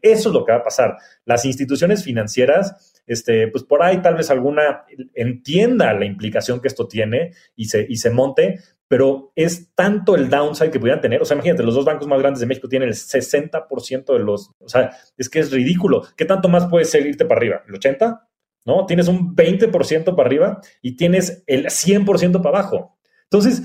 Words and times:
Eso 0.00 0.28
es 0.28 0.34
lo 0.34 0.44
que 0.44 0.52
va 0.52 0.58
a 0.58 0.64
pasar. 0.64 0.96
Las 1.24 1.44
instituciones 1.44 2.04
financieras, 2.04 3.02
este, 3.06 3.48
pues 3.48 3.64
por 3.64 3.82
ahí 3.82 4.00
tal 4.02 4.14
vez 4.14 4.30
alguna 4.30 4.84
entienda 5.14 5.92
la 5.92 6.04
implicación 6.04 6.60
que 6.60 6.68
esto 6.68 6.86
tiene 6.86 7.32
y 7.56 7.66
se, 7.66 7.86
y 7.88 7.96
se 7.96 8.10
monte, 8.10 8.60
pero 8.88 9.32
es 9.36 9.74
tanto 9.74 10.16
el 10.16 10.30
downside 10.30 10.70
que 10.70 10.80
pudieran 10.80 11.00
tener. 11.00 11.20
O 11.20 11.24
sea, 11.24 11.34
imagínate, 11.34 11.62
los 11.62 11.74
dos 11.74 11.84
bancos 11.84 12.08
más 12.08 12.18
grandes 12.18 12.40
de 12.40 12.46
México 12.46 12.68
tienen 12.68 12.88
el 12.88 12.94
60% 12.94 14.12
de 14.12 14.18
los. 14.18 14.50
O 14.58 14.68
sea, 14.68 14.90
es 15.16 15.28
que 15.28 15.40
es 15.40 15.52
ridículo. 15.52 16.02
¿Qué 16.16 16.24
tanto 16.24 16.48
más 16.48 16.66
puedes 16.66 16.94
irte 16.94 17.26
para 17.26 17.38
arriba? 17.38 17.62
¿El 17.68 17.74
80%? 17.74 18.22
¿No? 18.64 18.86
Tienes 18.86 19.08
un 19.08 19.34
20% 19.34 20.16
para 20.16 20.26
arriba 20.26 20.60
y 20.82 20.96
tienes 20.96 21.42
el 21.46 21.66
100% 21.66 22.42
para 22.42 22.58
abajo. 22.58 22.98
Entonces, 23.24 23.62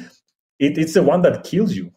it's 0.57 0.93
the 0.93 0.99
one 0.99 1.23
that 1.23 1.41
kills 1.43 1.73
you. 1.73 1.91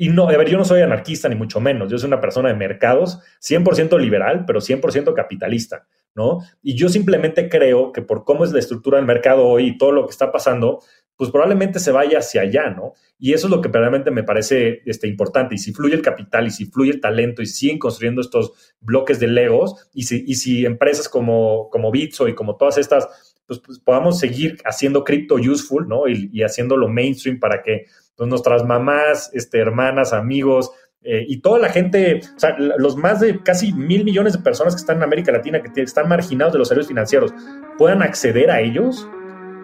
Y 0.00 0.10
no, 0.10 0.28
a 0.28 0.36
ver, 0.36 0.48
yo 0.48 0.56
no 0.56 0.64
soy 0.64 0.80
anarquista 0.80 1.28
ni 1.28 1.34
mucho 1.34 1.60
menos, 1.60 1.90
yo 1.90 1.98
soy 1.98 2.06
una 2.06 2.20
persona 2.20 2.48
de 2.48 2.54
mercados, 2.54 3.18
100% 3.42 3.98
liberal, 3.98 4.44
pero 4.46 4.60
100% 4.60 5.12
capitalista, 5.12 5.88
¿no? 6.14 6.38
Y 6.62 6.76
yo 6.76 6.88
simplemente 6.88 7.48
creo 7.48 7.90
que 7.90 8.00
por 8.00 8.24
cómo 8.24 8.44
es 8.44 8.52
la 8.52 8.60
estructura 8.60 8.98
del 8.98 9.06
mercado 9.06 9.44
hoy 9.44 9.66
y 9.66 9.76
todo 9.76 9.90
lo 9.90 10.06
que 10.06 10.12
está 10.12 10.30
pasando, 10.30 10.80
pues 11.16 11.32
probablemente 11.32 11.80
se 11.80 11.90
vaya 11.90 12.20
hacia 12.20 12.42
allá, 12.42 12.70
¿no? 12.70 12.92
Y 13.18 13.32
eso 13.32 13.48
es 13.48 13.50
lo 13.50 13.60
que 13.60 13.68
realmente 13.68 14.12
me 14.12 14.22
parece 14.22 14.82
este, 14.86 15.08
importante. 15.08 15.56
Y 15.56 15.58
si 15.58 15.72
fluye 15.72 15.96
el 15.96 16.02
capital 16.02 16.46
y 16.46 16.52
si 16.52 16.66
fluye 16.66 16.92
el 16.92 17.00
talento 17.00 17.42
y 17.42 17.46
siguen 17.46 17.80
construyendo 17.80 18.20
estos 18.20 18.52
bloques 18.80 19.18
de 19.18 19.26
legos 19.26 19.88
y 19.92 20.04
si, 20.04 20.22
y 20.28 20.36
si 20.36 20.64
empresas 20.64 21.08
como, 21.08 21.70
como 21.70 21.90
Bitso 21.90 22.28
y 22.28 22.36
como 22.36 22.56
todas 22.56 22.78
estas, 22.78 23.34
pues, 23.46 23.58
pues 23.58 23.80
podamos 23.80 24.20
seguir 24.20 24.58
haciendo 24.64 25.02
cripto 25.02 25.34
useful, 25.34 25.88
¿no? 25.88 26.06
Y, 26.06 26.30
y 26.32 26.44
haciéndolo 26.44 26.86
mainstream 26.86 27.40
para 27.40 27.64
que 27.64 27.86
pues, 28.18 28.28
nuestras 28.28 28.64
mamás, 28.64 29.30
este, 29.32 29.58
hermanas, 29.58 30.12
amigos, 30.12 30.72
eh, 31.02 31.24
y 31.28 31.40
toda 31.40 31.60
la 31.60 31.68
gente, 31.68 32.20
o 32.36 32.38
sea, 32.38 32.56
los 32.58 32.96
más 32.96 33.20
de 33.20 33.40
casi 33.44 33.72
mil 33.72 34.04
millones 34.04 34.32
de 34.32 34.40
personas 34.40 34.74
que 34.74 34.80
están 34.80 34.96
en 34.96 35.04
América 35.04 35.30
Latina, 35.30 35.62
que 35.62 35.80
están 35.80 36.08
marginados 36.08 36.52
de 36.52 36.58
los 36.58 36.66
servicios 36.66 36.88
financieros, 36.88 37.32
puedan 37.78 38.02
acceder 38.02 38.50
a 38.50 38.60
ellos, 38.60 39.08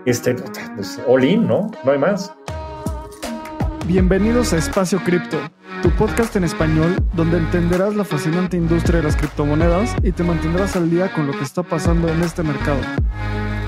este, 0.07 0.37
pues 0.77 1.03
all 1.09 1.25
in, 1.25 1.49
¿no? 1.49 1.73
No 1.85 1.93
hay 1.93 1.99
más. 1.99 2.33
Bienvenidos 3.89 4.53
a 4.53 4.59
Espacio 4.59 5.01
Cripto, 5.05 5.39
tu 5.83 5.91
podcast 5.91 6.37
en 6.37 6.45
español 6.45 6.95
donde 7.15 7.39
entenderás 7.39 7.97
la 7.97 8.05
fascinante 8.05 8.57
industria 8.57 8.99
de 8.99 9.03
las 9.03 9.17
criptomonedas 9.17 9.97
y 10.05 10.13
te 10.13 10.23
mantendrás 10.23 10.77
al 10.77 10.89
día 10.89 11.13
con 11.13 11.27
lo 11.27 11.33
que 11.33 11.43
está 11.43 11.65
pasando 11.65 12.09
en 12.09 12.23
este 12.23 12.45
mercado. 12.45 12.79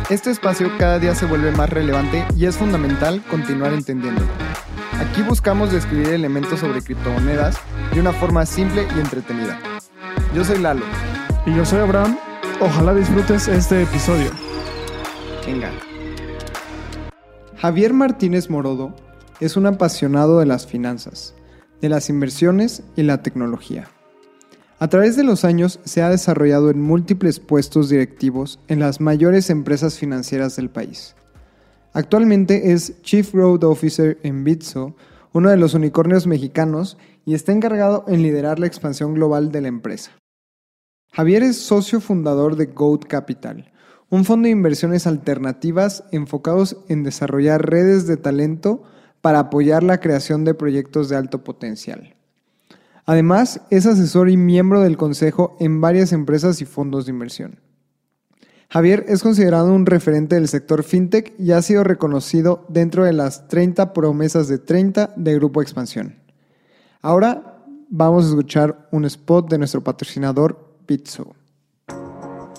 Este 0.09 0.31
espacio 0.31 0.71
cada 0.79 1.01
día 1.01 1.17
se 1.17 1.27
vuelve 1.27 1.51
más 1.51 1.69
relevante 1.69 2.25
y 2.37 2.47
es 2.47 2.57
fundamental 2.57 3.21
continuar 3.29 3.73
entendiéndolo. 3.73 4.46
Aquí 5.01 5.23
buscamos 5.23 5.73
describir 5.73 6.09
elementos 6.09 6.61
sobre 6.61 6.81
criptomonedas 6.81 7.57
de 7.93 8.01
una 8.01 8.13
forma 8.13 8.47
simple 8.47 8.87
y 8.97 9.01
entretenida. 9.01 9.59
Yo 10.35 10.43
soy 10.43 10.59
Lalo. 10.59 10.85
Y 11.45 11.55
yo 11.55 11.67
soy 11.67 11.81
Abraham. 11.81 12.17
Ojalá 12.61 12.95
disfrutes 12.95 13.47
este 13.49 13.83
episodio. 13.83 14.31
Venga. 15.47 15.71
Javier 17.59 17.93
Martínez 17.93 18.49
Morodo 18.49 18.95
es 19.41 19.57
un 19.57 19.67
apasionado 19.67 20.39
de 20.39 20.47
las 20.47 20.67
finanzas, 20.67 21.35
de 21.83 21.91
las 21.91 22.09
inversiones 22.09 22.83
y 22.97 23.03
la 23.03 23.23
tecnología. 23.23 23.89
A 24.79 24.89
través 24.89 25.17
de 25.17 25.25
los 25.25 25.45
años 25.45 25.79
se 25.85 26.03
ha 26.03 26.09
desarrollado 26.09 26.71
en 26.71 26.81
múltiples 26.81 27.41
puestos 27.41 27.89
directivos 27.91 28.61
en 28.69 28.81
las 28.81 29.01
mayores 29.01 29.51
empresas 29.51 29.99
financieras 29.99 30.57
del 30.57 30.71
país. 30.71 31.16
Actualmente 31.97 32.73
es 32.73 33.01
Chief 33.01 33.33
Road 33.33 33.65
Officer 33.65 34.19
en 34.23 34.45
Bitso, 34.45 34.95
uno 35.33 35.49
de 35.49 35.57
los 35.57 35.73
unicornios 35.73 36.27
mexicanos, 36.27 36.99
y 37.25 37.33
está 37.33 37.53
encargado 37.53 38.05
en 38.07 38.23
liderar 38.23 38.59
la 38.59 38.67
expansión 38.67 39.15
global 39.15 39.51
de 39.51 39.63
la 39.63 39.69
empresa. 39.69 40.11
Javier 41.11 41.43
es 41.43 41.57
socio 41.57 42.03
fundador 42.03 42.57
de 42.57 42.67
Goat 42.67 43.07
Capital, 43.07 43.73
un 44.11 44.27
fondo 44.27 44.45
de 44.45 44.51
inversiones 44.51 45.07
alternativas 45.07 46.05
enfocados 46.13 46.77
en 46.91 47.03
desarrollar 47.03 47.67
redes 47.67 48.07
de 48.07 48.19
talento 48.19 48.83
para 49.23 49.39
apoyar 49.39 49.83
la 49.83 49.99
creación 49.99 50.45
de 50.45 50.53
proyectos 50.53 51.09
de 51.09 51.17
alto 51.17 51.45
potencial. 51.45 52.15
Además, 53.07 53.63
es 53.71 53.87
asesor 53.87 54.29
y 54.29 54.37
miembro 54.37 54.83
del 54.83 54.99
consejo 54.99 55.57
en 55.61 55.81
varias 55.81 56.13
empresas 56.13 56.61
y 56.61 56.67
fondos 56.67 57.07
de 57.07 57.13
inversión. 57.13 57.66
Javier 58.69 59.05
es 59.09 59.23
considerado 59.23 59.73
un 59.73 59.87
referente 59.87 60.35
del 60.35 60.49
sector 60.49 60.83
fintech 60.83 61.35
y 61.39 61.53
ha 61.53 61.63
sido 61.63 61.85
reconocido 61.85 62.65
dentro 62.69 63.05
de 63.05 63.13
las 63.13 63.47
30 63.47 63.93
promesas 63.93 64.49
de 64.49 64.59
30 64.59 65.15
de 65.17 65.35
Grupo 65.37 65.63
Expansión. 65.63 66.17
Ahora 67.01 67.63
vamos 67.89 68.25
a 68.25 68.29
escuchar 68.29 68.89
un 68.91 69.05
spot 69.05 69.49
de 69.49 69.59
nuestro 69.59 69.85
patrocinador 69.85 70.75
Bitso. 70.87 71.37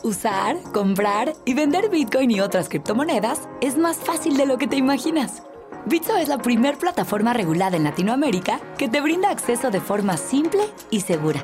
Usar, 0.04 0.56
comprar 0.74 1.34
y 1.44 1.54
vender 1.54 1.90
Bitcoin 1.90 2.32
y 2.32 2.40
otras 2.40 2.70
criptomonedas 2.70 3.42
es 3.60 3.78
más 3.78 3.98
fácil 3.98 4.38
de 4.38 4.46
lo 4.46 4.58
que 4.58 4.68
te 4.68 4.78
imaginas. 4.78 5.44
Bitso 5.86 6.16
es 6.16 6.30
la 6.30 6.38
primer 6.38 6.78
plataforma 6.78 7.34
regulada 7.34 7.76
en 7.76 7.84
Latinoamérica 7.84 8.62
que 8.78 8.88
te 8.88 9.02
brinda 9.02 9.30
acceso 9.30 9.72
de 9.72 9.82
forma 9.82 10.16
simple 10.16 10.62
y 10.90 11.02
segura. 11.02 11.44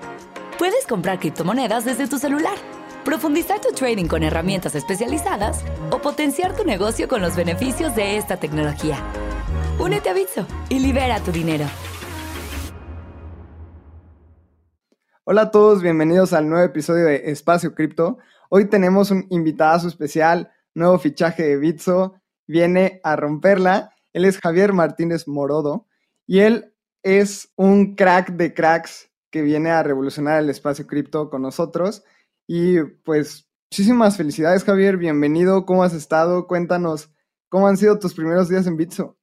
Puedes 0.57 0.87
comprar 0.87 1.19
criptomonedas 1.19 1.83
desde 1.83 2.07
tu 2.07 2.17
celular 2.17 2.55
profundizar 3.03 3.59
tu 3.59 3.73
trading 3.73 4.07
con 4.07 4.23
herramientas 4.23 4.75
especializadas 4.75 5.63
o 5.91 5.99
potenciar 5.99 6.55
tu 6.55 6.63
negocio 6.63 7.07
con 7.07 7.21
los 7.21 7.35
beneficios 7.35 7.95
de 7.95 8.17
esta 8.17 8.37
tecnología. 8.37 8.97
Únete 9.79 10.09
a 10.09 10.13
Bitso 10.13 10.45
y 10.69 10.79
libera 10.79 11.19
tu 11.19 11.31
dinero. 11.31 11.65
Hola 15.25 15.43
a 15.43 15.51
todos, 15.51 15.81
bienvenidos 15.81 16.33
al 16.33 16.49
nuevo 16.49 16.65
episodio 16.65 17.05
de 17.05 17.31
Espacio 17.31 17.73
Cripto. 17.75 18.17
Hoy 18.49 18.69
tenemos 18.69 19.11
un 19.11 19.25
invitado 19.29 19.87
especial, 19.87 20.51
nuevo 20.73 20.99
fichaje 20.99 21.43
de 21.43 21.57
Bitso, 21.57 22.15
viene 22.45 22.99
a 23.03 23.15
romperla. 23.15 23.93
Él 24.13 24.25
es 24.25 24.39
Javier 24.39 24.73
Martínez 24.73 25.27
Morodo 25.27 25.87
y 26.27 26.39
él 26.39 26.73
es 27.01 27.51
un 27.55 27.95
crack 27.95 28.31
de 28.31 28.53
cracks 28.53 29.09
que 29.29 29.41
viene 29.41 29.71
a 29.71 29.81
revolucionar 29.81 30.41
el 30.41 30.49
espacio 30.49 30.85
cripto 30.87 31.29
con 31.29 31.41
nosotros. 31.41 32.03
Y 32.47 32.81
pues 33.03 33.47
muchísimas 33.71 34.17
felicidades, 34.17 34.63
Javier. 34.63 34.97
Bienvenido. 34.97 35.65
¿Cómo 35.65 35.83
has 35.83 35.93
estado? 35.93 36.47
Cuéntanos 36.47 37.09
cómo 37.49 37.67
han 37.67 37.77
sido 37.77 37.99
tus 37.99 38.13
primeros 38.13 38.49
días 38.49 38.67
en 38.67 38.77
Bitso. 38.77 39.17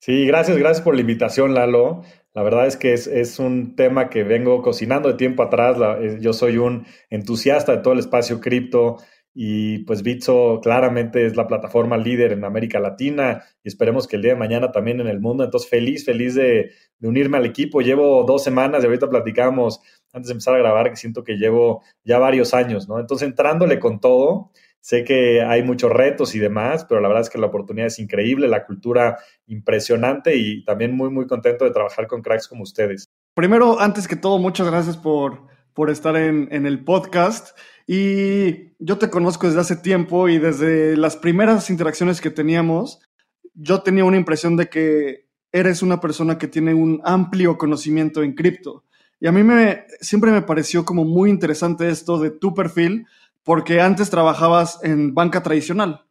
Sí, 0.00 0.26
gracias, 0.26 0.56
gracias 0.58 0.84
por 0.84 0.94
la 0.94 1.00
invitación, 1.00 1.54
Lalo. 1.54 2.02
La 2.34 2.42
verdad 2.42 2.66
es 2.66 2.76
que 2.76 2.92
es, 2.92 3.38
un 3.40 3.74
tema 3.74 4.10
que 4.10 4.22
vengo 4.22 4.62
cocinando 4.62 5.08
de 5.08 5.14
tiempo 5.14 5.42
atrás. 5.42 5.76
yo 6.20 6.32
soy 6.32 6.58
un 6.58 6.86
entusiasta 7.10 7.72
de 7.72 7.82
todo 7.82 7.94
el 7.94 7.98
espacio 7.98 8.40
cripto 8.40 8.98
y 9.34 9.78
pues 9.84 10.02
Bitso 10.02 10.60
claramente 10.62 11.26
es 11.26 11.36
la 11.36 11.46
plataforma 11.46 11.96
líder 11.96 12.32
en 12.32 12.44
América 12.44 12.78
Latina 12.78 13.44
y 13.64 13.68
esperemos 13.68 14.06
que 14.06 14.16
el 14.16 14.22
día 14.22 14.32
de 14.34 14.38
mañana 14.38 14.70
también 14.70 15.00
en 15.00 15.08
el 15.08 15.20
mundo. 15.20 15.42
Entonces, 15.42 15.68
feliz, 15.68 16.04
feliz 16.04 16.34
de, 16.34 16.72
de 16.98 17.08
unirme 17.08 17.38
al 17.38 17.46
equipo. 17.46 17.80
Llevo 17.80 18.24
dos 18.24 18.44
semanas 18.44 18.82
y 18.82 18.86
ahorita 18.86 19.08
platicamos 19.08 19.80
antes 20.12 20.28
de 20.28 20.32
empezar 20.32 20.54
a 20.54 20.58
grabar, 20.58 20.90
que 20.90 20.96
siento 20.96 21.24
que 21.24 21.36
llevo 21.36 21.82
ya 22.04 22.18
varios 22.18 22.54
años, 22.54 22.88
¿no? 22.88 22.98
Entonces, 22.98 23.28
entrándole 23.28 23.78
con 23.78 24.00
todo, 24.00 24.50
sé 24.80 25.04
que 25.04 25.42
hay 25.42 25.62
muchos 25.62 25.92
retos 25.92 26.34
y 26.34 26.38
demás, 26.38 26.84
pero 26.88 27.00
la 27.00 27.08
verdad 27.08 27.22
es 27.22 27.30
que 27.30 27.38
la 27.38 27.46
oportunidad 27.46 27.88
es 27.88 27.98
increíble, 27.98 28.48
la 28.48 28.64
cultura 28.64 29.18
impresionante 29.46 30.36
y 30.36 30.64
también 30.64 30.96
muy, 30.96 31.10
muy 31.10 31.26
contento 31.26 31.64
de 31.64 31.70
trabajar 31.72 32.06
con 32.06 32.22
cracks 32.22 32.48
como 32.48 32.62
ustedes. 32.62 33.08
Primero, 33.34 33.80
antes 33.80 34.08
que 34.08 34.16
todo, 34.16 34.38
muchas 34.38 34.66
gracias 34.66 34.96
por, 34.96 35.46
por 35.74 35.90
estar 35.90 36.16
en, 36.16 36.48
en 36.50 36.66
el 36.66 36.84
podcast. 36.84 37.56
Y 37.86 38.74
yo 38.78 38.98
te 38.98 39.10
conozco 39.10 39.46
desde 39.46 39.60
hace 39.60 39.76
tiempo 39.76 40.28
y 40.28 40.38
desde 40.38 40.96
las 40.96 41.16
primeras 41.16 41.70
interacciones 41.70 42.20
que 42.20 42.30
teníamos, 42.30 43.00
yo 43.54 43.82
tenía 43.82 44.04
una 44.04 44.16
impresión 44.16 44.56
de 44.56 44.68
que 44.68 45.28
eres 45.52 45.82
una 45.82 46.00
persona 46.00 46.38
que 46.38 46.48
tiene 46.48 46.74
un 46.74 47.00
amplio 47.04 47.56
conocimiento 47.56 48.22
en 48.22 48.34
cripto. 48.34 48.84
Y 49.20 49.26
a 49.26 49.32
mí 49.32 49.42
me, 49.42 49.84
siempre 50.00 50.30
me 50.30 50.42
pareció 50.42 50.84
como 50.84 51.04
muy 51.04 51.30
interesante 51.30 51.88
esto 51.88 52.18
de 52.18 52.30
tu 52.30 52.54
perfil, 52.54 53.06
porque 53.42 53.80
antes 53.80 54.10
trabajabas 54.10 54.78
en 54.82 55.14
banca 55.14 55.42
tradicional. 55.42 56.04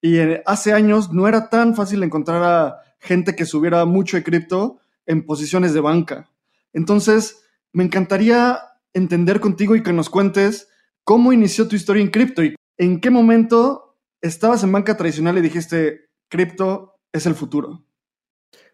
Y 0.00 0.18
eh, 0.18 0.42
hace 0.46 0.72
años 0.72 1.12
no 1.12 1.28
era 1.28 1.50
tan 1.50 1.74
fácil 1.74 2.02
encontrar 2.02 2.42
a 2.42 2.78
gente 3.00 3.36
que 3.36 3.46
subiera 3.46 3.84
mucho 3.84 4.16
de 4.16 4.24
cripto 4.24 4.78
en 5.06 5.24
posiciones 5.24 5.74
de 5.74 5.80
banca. 5.80 6.30
Entonces, 6.72 7.44
me 7.72 7.84
encantaría 7.84 8.58
entender 8.92 9.40
contigo 9.40 9.76
y 9.76 9.82
que 9.82 9.92
nos 9.92 10.10
cuentes 10.10 10.68
cómo 11.04 11.32
inició 11.32 11.68
tu 11.68 11.76
historia 11.76 12.02
en 12.02 12.10
cripto 12.10 12.42
y 12.42 12.54
en 12.76 13.00
qué 13.00 13.10
momento 13.10 13.96
estabas 14.20 14.62
en 14.64 14.72
banca 14.72 14.96
tradicional 14.96 15.38
y 15.38 15.42
dijiste, 15.42 16.08
cripto 16.28 16.98
es 17.12 17.26
el 17.26 17.34
futuro. 17.34 17.84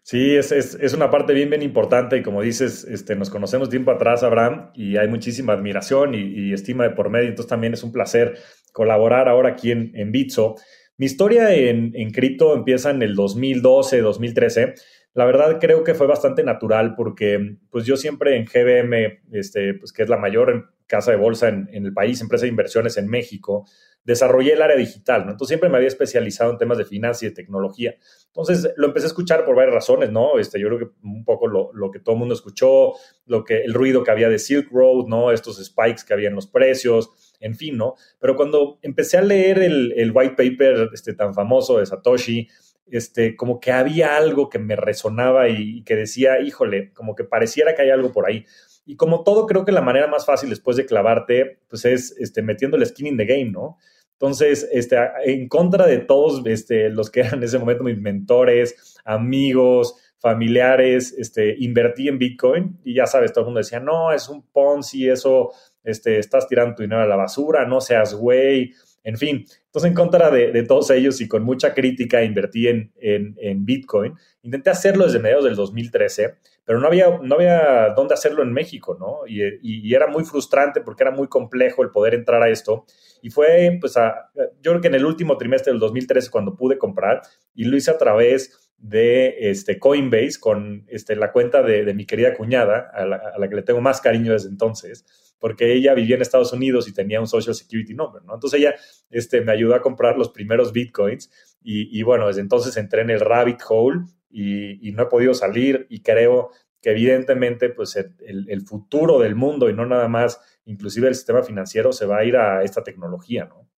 Sí, 0.07 0.35
es, 0.35 0.51
es, 0.51 0.75
es, 0.75 0.93
una 0.93 1.09
parte 1.09 1.33
bien, 1.33 1.49
bien 1.49 1.63
importante 1.63 2.15
y 2.15 2.21
como 2.21 2.43
dices, 2.43 2.83
este, 2.83 3.15
nos 3.15 3.31
conocemos 3.31 3.71
tiempo 3.71 3.89
atrás, 3.89 4.21
Abraham, 4.21 4.69
y 4.75 4.97
hay 4.97 5.07
muchísima 5.07 5.53
admiración 5.53 6.13
y, 6.13 6.19
y 6.19 6.53
estima 6.53 6.83
de 6.83 6.91
por 6.91 7.09
medio, 7.09 7.27
entonces 7.27 7.49
también 7.49 7.73
es 7.73 7.81
un 7.81 7.91
placer 7.91 8.37
colaborar 8.71 9.27
ahora 9.27 9.49
aquí 9.49 9.71
en, 9.71 9.91
en 9.95 10.11
Bitso. 10.11 10.57
Mi 10.97 11.07
historia 11.07 11.51
en, 11.55 11.91
en 11.95 12.11
cripto 12.11 12.53
empieza 12.53 12.91
en 12.91 13.01
el 13.01 13.15
2012, 13.15 14.01
2013. 14.01 14.75
La 15.15 15.25
verdad 15.25 15.57
creo 15.59 15.83
que 15.83 15.95
fue 15.95 16.05
bastante 16.05 16.43
natural 16.43 16.93
porque 16.95 17.57
pues 17.71 17.87
yo 17.87 17.97
siempre 17.97 18.37
en 18.37 18.45
GBM, 18.45 19.23
este, 19.31 19.73
pues 19.73 19.91
que 19.91 20.03
es 20.03 20.09
la 20.09 20.17
mayor 20.17 20.75
casa 20.85 21.09
de 21.09 21.17
bolsa 21.17 21.47
en, 21.49 21.67
en 21.71 21.83
el 21.83 21.93
país, 21.93 22.21
empresa 22.21 22.43
de 22.43 22.49
inversiones 22.49 22.97
en 22.97 23.07
México, 23.07 23.65
desarrollé 24.05 24.53
el 24.53 24.61
área 24.61 24.77
digital, 24.77 25.25
¿no? 25.25 25.31
Entonces 25.31 25.49
siempre 25.49 25.69
me 25.69 25.77
había 25.77 25.87
especializado 25.87 26.51
en 26.51 26.57
temas 26.57 26.77
de 26.77 26.85
finanzas 26.85 27.23
y 27.23 27.25
de 27.27 27.31
tecnología. 27.33 27.95
Entonces 28.27 28.71
lo 28.77 28.87
empecé 28.87 29.07
a 29.07 29.09
escuchar 29.09 29.43
por 29.45 29.55
varias 29.55 29.73
razones, 29.73 30.11
¿no? 30.11 30.37
Este, 30.37 30.59
yo 30.59 30.67
creo 30.67 30.79
que 30.79 30.87
un 31.03 31.25
poco 31.25 31.47
lo, 31.47 31.71
lo, 31.73 31.91
que 31.91 31.99
todo 31.99 32.13
el 32.13 32.19
mundo 32.19 32.35
escuchó, 32.35 32.93
lo 33.25 33.43
que, 33.43 33.63
el 33.63 33.73
ruido 33.73 34.03
que 34.03 34.11
había 34.11 34.29
de 34.29 34.37
Silk 34.37 34.71
Road, 34.71 35.07
¿no? 35.07 35.31
Estos 35.31 35.63
spikes 35.63 36.03
que 36.07 36.13
había 36.13 36.29
en 36.29 36.35
los 36.35 36.45
precios, 36.45 37.09
en 37.39 37.55
fin, 37.55 37.77
¿no? 37.77 37.95
Pero 38.19 38.35
cuando 38.35 38.77
empecé 38.83 39.17
a 39.17 39.21
leer 39.21 39.59
el, 39.59 39.93
el 39.97 40.11
white 40.13 40.35
paper 40.35 40.91
este, 40.93 41.15
tan 41.15 41.33
famoso 41.33 41.79
de 41.79 41.87
Satoshi, 41.87 42.47
este, 42.91 43.35
como 43.35 43.59
que 43.59 43.71
había 43.71 44.15
algo 44.15 44.49
que 44.49 44.59
me 44.59 44.75
resonaba 44.75 45.49
y, 45.49 45.79
y 45.79 45.83
que 45.83 45.95
decía, 45.95 46.39
híjole, 46.39 46.93
como 46.93 47.15
que 47.15 47.23
pareciera 47.23 47.73
que 47.73 47.81
hay 47.81 47.89
algo 47.89 48.11
por 48.11 48.27
ahí. 48.27 48.45
Y 48.85 48.97
como 48.97 49.23
todo, 49.23 49.47
creo 49.47 49.65
que 49.65 49.71
la 49.71 49.81
manera 49.81 50.05
más 50.05 50.27
fácil 50.27 50.51
después 50.51 50.77
de 50.77 50.85
clavarte, 50.85 51.59
pues 51.67 51.85
es 51.85 52.15
este, 52.19 52.43
metiendo 52.43 52.77
el 52.77 52.85
skin 52.85 53.07
in 53.07 53.17
the 53.17 53.25
game, 53.25 53.49
¿no? 53.49 53.77
Entonces, 54.19 54.67
este, 54.71 54.97
en 55.25 55.47
contra 55.49 55.85
de 55.85 55.99
todos 55.99 56.41
este, 56.45 56.89
los 56.89 57.09
que 57.11 57.21
eran 57.21 57.35
en 57.35 57.43
ese 57.43 57.59
momento 57.59 57.83
mis 57.83 57.99
mentores, 57.99 58.97
amigos, 59.03 59.95
familiares, 60.19 61.13
este, 61.17 61.55
invertí 61.59 62.07
en 62.07 62.17
Bitcoin 62.17 62.79
y 62.83 62.95
ya 62.95 63.05
sabes, 63.05 63.31
todo 63.31 63.43
el 63.43 63.45
mundo 63.47 63.59
decía, 63.59 63.79
no, 63.79 64.11
es 64.11 64.29
un 64.29 64.41
Ponzi, 64.51 65.09
eso, 65.09 65.51
este, 65.83 66.17
estás 66.17 66.47
tirando 66.47 66.75
tu 66.75 66.83
dinero 66.83 67.01
a 67.01 67.07
la 67.07 67.15
basura, 67.15 67.65
no 67.65 67.81
seas 67.81 68.15
güey, 68.15 68.73
en 69.03 69.17
fin. 69.17 69.45
Entonces, 69.67 69.89
en 69.89 69.93
contra 69.93 70.31
de, 70.31 70.63
todos 70.63 70.89
ellos 70.89 71.21
y 71.21 71.27
con 71.27 71.43
mucha 71.43 71.75
crítica, 71.75 72.23
invertí 72.23 72.67
en, 72.67 72.91
en, 72.99 73.35
en, 73.39 73.65
Bitcoin. 73.65 74.15
Intenté 74.41 74.71
hacerlo 74.71 75.05
desde 75.05 75.19
mediados 75.19 75.43
del 75.43 75.55
2013, 75.55 76.35
pero 76.65 76.79
no 76.79 76.87
había, 76.87 77.19
no 77.21 77.35
había 77.35 77.89
dónde 77.95 78.15
hacerlo 78.15 78.41
en 78.41 78.51
México, 78.51 78.97
¿no? 78.99 79.27
Y, 79.27 79.43
y, 79.61 79.93
era 79.93 80.07
muy 80.07 80.23
frustrante 80.23 80.81
porque 80.81 81.03
era 81.03 81.11
muy 81.11 81.27
complejo 81.27 81.83
el 81.83 81.91
poder 81.91 82.15
entrar 82.15 82.41
a 82.41 82.49
esto. 82.49 82.85
Y 83.25 83.31
fue, 83.31 83.75
pues, 83.81 83.97
a, 83.97 84.29
yo 84.61 84.69
creo 84.69 84.81
que 84.81 84.87
en 84.87 84.93
el 84.93 85.03
último 85.03 85.35
trimestre 85.35 85.73
del 85.73 85.79
2013 85.79 86.29
cuando 86.29 86.55
pude 86.55 86.77
comprar 86.77 87.23
y 87.55 87.63
lo 87.63 87.75
hice 87.75 87.89
a 87.89 87.97
través 87.97 88.71
de 88.77 89.49
este, 89.49 89.79
Coinbase 89.79 90.39
con 90.39 90.85
este, 90.89 91.15
la 91.15 91.31
cuenta 91.31 91.63
de, 91.63 91.83
de 91.83 91.95
mi 91.95 92.05
querida 92.05 92.35
cuñada, 92.35 92.91
a 92.93 93.03
la, 93.03 93.15
a 93.15 93.39
la 93.39 93.49
que 93.49 93.55
le 93.55 93.63
tengo 93.63 93.81
más 93.81 93.99
cariño 93.99 94.33
desde 94.33 94.49
entonces 94.49 95.05
porque 95.39 95.73
ella 95.73 95.95
vivía 95.95 96.15
en 96.15 96.21
Estados 96.21 96.53
Unidos 96.53 96.87
y 96.87 96.93
tenía 96.93 97.19
un 97.19 97.27
Social 97.27 97.55
Security 97.55 97.95
Number, 97.95 98.23
¿no? 98.23 98.35
Entonces 98.35 98.59
ella 98.59 98.75
este, 99.09 99.41
me 99.41 99.51
ayudó 99.51 99.73
a 99.73 99.81
comprar 99.81 100.17
los 100.17 100.29
primeros 100.29 100.71
bitcoins 100.71 101.31
y, 101.63 101.99
y 101.99 102.03
bueno, 102.03 102.27
desde 102.27 102.41
entonces 102.41 102.77
entré 102.77 103.01
en 103.01 103.09
el 103.09 103.19
rabbit 103.19 103.59
hole 103.67 104.01
y, 104.29 104.87
y, 104.87 104.91
no 104.91 105.03
he 105.03 105.07
podido 105.07 105.33
salir 105.33 105.87
y 105.89 106.01
creo 106.01 106.51
que 106.85 106.91
evidentemente 106.91 107.69
pues 107.69 107.95
el, 107.95 108.45
el, 108.47 108.61
futuro 108.61 109.19
del 109.19 109.33
mundo 109.33 109.69
y 109.71 109.73
no 109.73 109.87
nada 109.87 110.07
más, 110.07 110.39
inclusive 110.65 111.07
el 111.07 111.15
sistema 111.15 111.43
financiero, 111.43 111.91
se 111.91 112.05
va 112.05 112.17
a 112.17 112.25
ir 112.25 112.35
a 112.35 112.63
esta 112.63 112.83
tecnología, 112.83 113.45
¿no? 113.45 113.69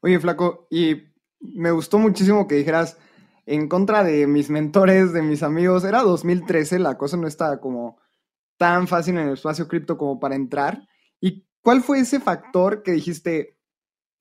Oye, 0.00 0.18
Flaco, 0.20 0.66
y 0.70 1.02
me 1.40 1.70
gustó 1.70 1.98
muchísimo 1.98 2.46
que 2.46 2.56
dijeras 2.56 2.98
en 3.46 3.68
contra 3.68 4.04
de 4.04 4.26
mis 4.26 4.50
mentores, 4.50 5.12
de 5.12 5.22
mis 5.22 5.42
amigos, 5.42 5.84
era 5.84 6.02
2013, 6.02 6.78
la 6.78 6.96
cosa 6.96 7.16
no 7.16 7.26
estaba 7.26 7.60
como 7.60 8.00
tan 8.56 8.86
fácil 8.86 9.18
en 9.18 9.28
el 9.28 9.34
espacio 9.34 9.66
cripto 9.66 9.98
como 9.98 10.20
para 10.20 10.36
entrar. 10.36 10.86
¿Y 11.20 11.46
cuál 11.62 11.82
fue 11.82 12.00
ese 12.00 12.20
factor 12.20 12.82
que 12.82 12.92
dijiste, 12.92 13.58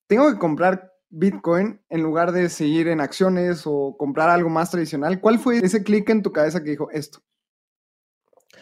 tengo 0.07 0.31
que 0.31 0.39
comprar 0.39 0.91
Bitcoin 1.09 1.81
en 1.89 2.01
lugar 2.01 2.31
de 2.31 2.49
seguir 2.49 2.87
en 2.87 3.01
acciones 3.01 3.63
o 3.65 3.95
comprar 3.97 4.29
algo 4.29 4.49
más 4.49 4.71
tradicional? 4.71 5.19
¿Cuál 5.21 5.39
fue 5.39 5.59
ese 5.59 5.83
clic 5.83 6.09
en 6.09 6.23
tu 6.23 6.31
cabeza 6.31 6.63
que 6.63 6.71
dijo 6.71 6.89
esto? 6.91 7.19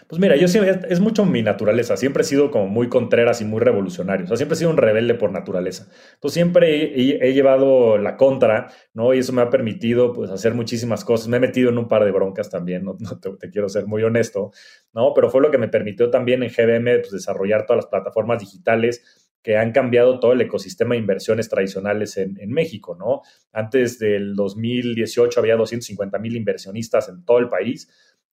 Pues 0.09 0.19
mira, 0.19 0.35
yo 0.35 0.47
siempre, 0.47 0.87
es 0.89 0.99
mucho 0.99 1.23
mi 1.23 1.43
naturaleza, 1.43 1.95
siempre 1.95 2.23
he 2.23 2.25
sido 2.25 2.49
como 2.49 2.65
muy 2.65 2.89
contreras 2.89 3.41
y 3.41 3.45
muy 3.45 3.59
revolucionario, 3.59 4.25
o 4.25 4.27
sea, 4.27 4.37
siempre 4.37 4.55
he 4.55 4.57
sido 4.57 4.71
un 4.71 4.77
rebelde 4.77 5.13
por 5.13 5.31
naturaleza. 5.31 5.87
Entonces 6.15 6.33
siempre 6.33 6.99
he, 6.99 7.29
he, 7.29 7.33
llevado 7.33 7.99
la 7.99 8.17
contra, 8.17 8.71
¿no? 8.95 9.13
Y 9.13 9.19
eso 9.19 9.33
me 9.33 9.43
ha 9.43 9.51
permitido, 9.51 10.11
pues, 10.11 10.31
hacer 10.31 10.55
muchísimas 10.55 11.05
cosas. 11.05 11.27
Me 11.27 11.37
he 11.37 11.39
metido 11.39 11.69
en 11.69 11.77
un 11.77 11.87
par 11.87 12.05
de 12.05 12.11
broncas 12.11 12.49
también, 12.49 12.85
no, 12.85 12.97
no 12.99 13.19
te, 13.19 13.29
te, 13.37 13.51
quiero 13.51 13.69
ser 13.69 13.85
muy 13.85 14.01
honesto, 14.01 14.51
¿no? 14.93 15.13
Pero 15.13 15.29
fue 15.29 15.41
lo 15.41 15.51
que 15.51 15.59
me 15.59 15.67
permitió 15.67 16.09
también 16.09 16.41
en 16.41 16.49
GBM, 16.49 17.01
pues, 17.01 17.11
desarrollar 17.11 17.67
todas 17.67 17.83
las 17.83 17.91
plataformas 17.91 18.39
digitales 18.39 19.27
que 19.43 19.57
han 19.57 19.71
cambiado 19.71 20.19
todo 20.19 20.33
el 20.33 20.41
ecosistema 20.41 20.95
de 20.95 21.01
inversiones 21.01 21.49
tradicionales 21.49 22.17
en, 22.17 22.35
en 22.39 22.49
México, 22.49 22.95
¿no? 22.99 23.21
Antes 23.53 23.99
del 23.99 24.35
2018 24.35 25.39
había 25.39 25.55
250 25.55 26.17
mil 26.17 26.35
inversionistas 26.35 27.09
en 27.09 27.23
todo 27.23 27.37
el 27.37 27.47
país 27.47 27.89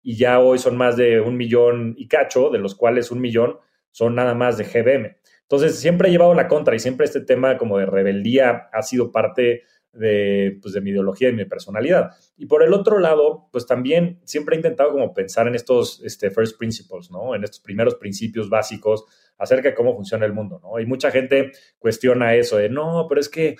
y 0.06 0.16
ya 0.16 0.38
hoy 0.38 0.60
son 0.60 0.76
más 0.76 0.96
de 0.96 1.20
un 1.20 1.36
millón 1.36 1.96
y 1.98 2.06
cacho, 2.06 2.50
de 2.50 2.60
los 2.60 2.76
cuales 2.76 3.10
un 3.10 3.20
millón 3.20 3.58
son 3.90 4.14
nada 4.14 4.36
más 4.36 4.56
de 4.56 4.62
GBM. 4.62 5.16
Entonces, 5.42 5.80
siempre 5.80 6.06
he 6.06 6.12
llevado 6.12 6.32
la 6.32 6.46
contra 6.46 6.76
y 6.76 6.78
siempre 6.78 7.06
este 7.06 7.22
tema 7.22 7.58
como 7.58 7.76
de 7.76 7.86
rebeldía 7.86 8.68
ha 8.72 8.82
sido 8.82 9.10
parte 9.10 9.64
de, 9.92 10.60
pues, 10.62 10.74
de 10.74 10.80
mi 10.80 10.90
ideología 10.90 11.30
y 11.30 11.32
mi 11.32 11.44
personalidad. 11.44 12.12
Y 12.36 12.46
por 12.46 12.62
el 12.62 12.72
otro 12.72 13.00
lado, 13.00 13.48
pues 13.50 13.66
también 13.66 14.20
siempre 14.22 14.54
he 14.54 14.58
intentado 14.58 14.92
como 14.92 15.12
pensar 15.12 15.48
en 15.48 15.56
estos 15.56 16.00
este, 16.04 16.30
first 16.30 16.56
principles, 16.56 17.10
¿no? 17.10 17.34
En 17.34 17.42
estos 17.42 17.58
primeros 17.58 17.96
principios 17.96 18.48
básicos 18.48 19.06
acerca 19.38 19.70
de 19.70 19.74
cómo 19.74 19.92
funciona 19.96 20.24
el 20.24 20.32
mundo, 20.32 20.60
¿no? 20.62 20.78
Y 20.78 20.86
mucha 20.86 21.10
gente 21.10 21.50
cuestiona 21.80 22.36
eso 22.36 22.58
de, 22.58 22.68
no, 22.68 23.06
pero 23.08 23.20
es 23.20 23.28
que 23.28 23.56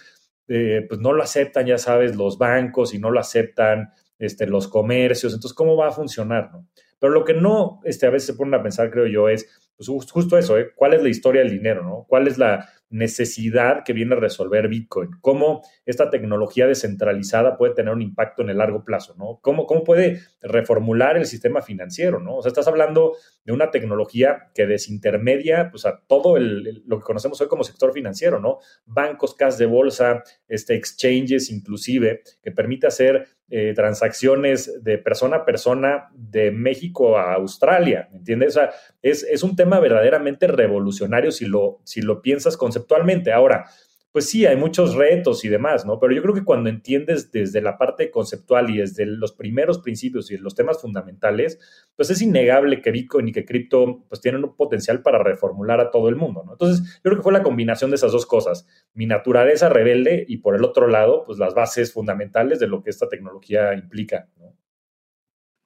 eh, 0.47 0.87
pues 0.89 1.01
no 1.01 1.13
lo 1.13 1.25
aceptan, 1.25 1.67
ya 1.67 1.79
sabes, 1.79 2.15
los 2.15 2.39
bancos 2.39 2.95
y 2.95 3.01
no 3.01 3.11
lo 3.11 3.19
aceptan 3.19 3.91
este, 4.19 4.47
los 4.47 4.69
comercios, 4.69 5.33
entonces, 5.33 5.55
¿cómo 5.55 5.77
va 5.77 5.89
a 5.89 5.93
funcionar? 5.93 6.51
No? 6.53 6.67
Pero 6.99 7.13
lo 7.13 7.25
que 7.25 7.35
no 7.35 7.81
este, 7.85 8.07
a 8.07 8.11
veces 8.11 8.27
se 8.27 8.35
ponen 8.35 8.55
a 8.55 8.63
pensar, 8.63 8.91
creo 8.91 9.07
yo, 9.07 9.29
es 9.29 9.49
pues, 9.77 9.89
justo 10.11 10.39
eso, 10.39 10.59
¿eh? 10.59 10.73
¿cuál 10.75 10.95
es 10.95 11.03
la 11.03 11.09
historia 11.09 11.43
del 11.43 11.51
dinero? 11.51 11.83
¿no? 11.83 12.07
¿Cuál 12.09 12.27
es 12.27 12.39
la 12.39 12.69
necesidad 12.89 13.83
que 13.85 13.93
viene 13.93 14.15
a 14.15 14.19
resolver 14.19 14.69
Bitcoin? 14.69 15.11
¿Cómo 15.21 15.63
esta 15.85 16.11
tecnología 16.11 16.67
descentralizada 16.67 17.57
puede 17.57 17.75
tener 17.75 17.93
un 17.93 18.03
impacto 18.03 18.43
en 18.43 18.51
el 18.51 18.59
largo 18.59 18.85
plazo? 18.85 19.15
¿no? 19.19 19.39
¿Cómo, 19.43 19.67
¿Cómo 19.67 19.85
puede 19.85 20.21
reformular 20.41 21.17
el 21.17 21.27
sistema 21.27 21.63
financiero? 21.63 22.21
¿no? 22.21 22.37
O 22.37 22.43
sea, 22.43 22.49
estás 22.49 22.69
hablando 22.69 23.17
de 23.45 23.53
una 23.53 23.71
tecnología 23.71 24.51
que 24.55 24.67
desintermedia 24.67 25.71
pues, 25.71 25.87
a 25.87 26.01
todo 26.07 26.37
el, 26.37 26.83
lo 26.87 26.99
que 26.99 27.05
conocemos 27.05 27.41
hoy 27.41 27.49
como 27.49 27.65
sector 27.65 27.93
financiero, 27.93 28.41
¿no? 28.41 28.59
Bancos, 28.85 29.35
cas 29.35 29.59
de 29.59 29.67
bolsa, 29.67 30.23
este, 30.49 30.75
exchanges 30.75 31.51
inclusive, 31.51 32.23
que 32.43 32.51
permite 32.51 32.87
hacer 32.87 33.29
eh, 33.49 33.75
transacciones 33.77 34.83
de 34.83 34.99
persona 34.99 35.37
a 35.37 35.45
persona 35.45 36.09
de 36.15 36.51
México 36.51 37.17
a 37.17 37.35
Australia, 37.35 38.09
¿me 38.11 38.19
entiendes? 38.19 38.57
O 38.57 38.61
sea, 38.61 38.71
es, 39.03 39.23
es 39.23 39.45
un 39.45 39.55
tema 39.55 39.79
verdaderamente 39.79 40.49
revolucionario 40.49 41.31
si 41.31 41.47
lo, 41.47 41.81
si 41.85 42.03
lo 42.03 42.23
piensas 42.23 42.57
conceptualmente. 42.77 43.33
Ahora, 43.33 43.67
pues 44.13 44.31
sí, 44.31 44.47
hay 44.47 44.57
muchos 44.57 44.95
retos 44.95 45.45
y 45.45 45.49
demás, 45.49 45.85
¿no? 45.85 46.01
Pero 46.01 46.15
yo 46.15 46.23
creo 46.23 46.35
que 46.35 46.45
cuando 46.45 46.71
entiendes 46.71 47.31
desde 47.31 47.61
la 47.61 47.77
parte 47.77 48.11
conceptual 48.11 48.71
y 48.71 48.79
desde 48.79 49.05
los 49.05 49.33
primeros 49.33 49.79
principios 49.81 50.31
y 50.31 50.39
los 50.39 50.55
temas 50.55 50.81
fundamentales, 50.81 51.59
pues 51.95 52.09
es 52.09 52.23
innegable 52.23 52.81
que 52.81 52.93
Bitcoin 52.93 53.29
y 53.29 53.33
que 53.33 53.45
cripto 53.45 54.05
pues 54.09 54.23
tienen 54.23 54.43
un 54.43 54.57
potencial 54.57 55.03
para 55.03 55.23
reformular 55.23 55.81
a 55.81 55.91
todo 55.91 56.09
el 56.09 56.17
mundo, 56.17 56.45
¿no? 56.47 56.53
Entonces, 56.53 56.95
yo 56.97 57.03
creo 57.03 57.17
que 57.17 57.23
fue 57.23 57.33
la 57.33 57.43
combinación 57.43 57.91
de 57.91 57.97
esas 57.97 58.13
dos 58.13 58.25
cosas, 58.25 58.67
mi 58.95 59.05
naturaleza 59.05 59.69
rebelde 59.69 60.25
y 60.27 60.39
por 60.39 60.55
el 60.55 60.65
otro 60.65 60.89
lado, 60.89 61.25
pues 61.27 61.39
las 61.39 61.53
bases 61.53 61.93
fundamentales 61.93 62.59
de 62.59 62.69
lo 62.69 62.83
que 62.83 62.89
esta 62.89 63.09
tecnología 63.11 63.75
implica. 63.75 64.31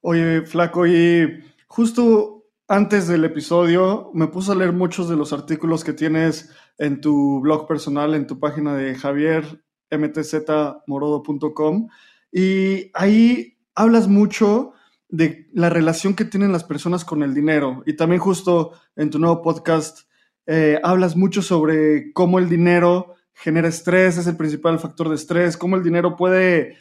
Oye, 0.01 0.41
Flaco, 0.41 0.85
y 0.87 1.41
justo 1.67 2.40
antes 2.71 3.07
del 3.09 3.25
episodio 3.25 4.11
me 4.13 4.27
puse 4.27 4.53
a 4.53 4.55
leer 4.55 4.71
muchos 4.71 5.09
de 5.09 5.17
los 5.17 5.33
artículos 5.33 5.83
que 5.83 5.91
tienes 5.91 6.51
en 6.77 7.01
tu 7.01 7.41
blog 7.41 7.67
personal, 7.67 8.15
en 8.15 8.27
tu 8.27 8.39
página 8.39 8.77
de 8.77 8.95
javiermtzmorodo.com 8.95 11.89
y 12.31 12.89
ahí 12.93 13.57
hablas 13.75 14.07
mucho 14.07 14.71
de 15.09 15.49
la 15.51 15.69
relación 15.69 16.13
que 16.13 16.23
tienen 16.23 16.53
las 16.53 16.63
personas 16.63 17.03
con 17.03 17.23
el 17.23 17.33
dinero 17.33 17.83
y 17.85 17.97
también 17.97 18.21
justo 18.21 18.71
en 18.95 19.09
tu 19.09 19.19
nuevo 19.19 19.41
podcast 19.41 20.07
eh, 20.47 20.79
hablas 20.81 21.17
mucho 21.17 21.41
sobre 21.41 22.13
cómo 22.13 22.39
el 22.39 22.47
dinero 22.47 23.15
genera 23.33 23.67
estrés, 23.67 24.17
es 24.17 24.27
el 24.27 24.37
principal 24.37 24.79
factor 24.79 25.09
de 25.09 25.15
estrés, 25.15 25.57
cómo 25.57 25.75
el 25.75 25.83
dinero 25.83 26.15
puede, 26.15 26.77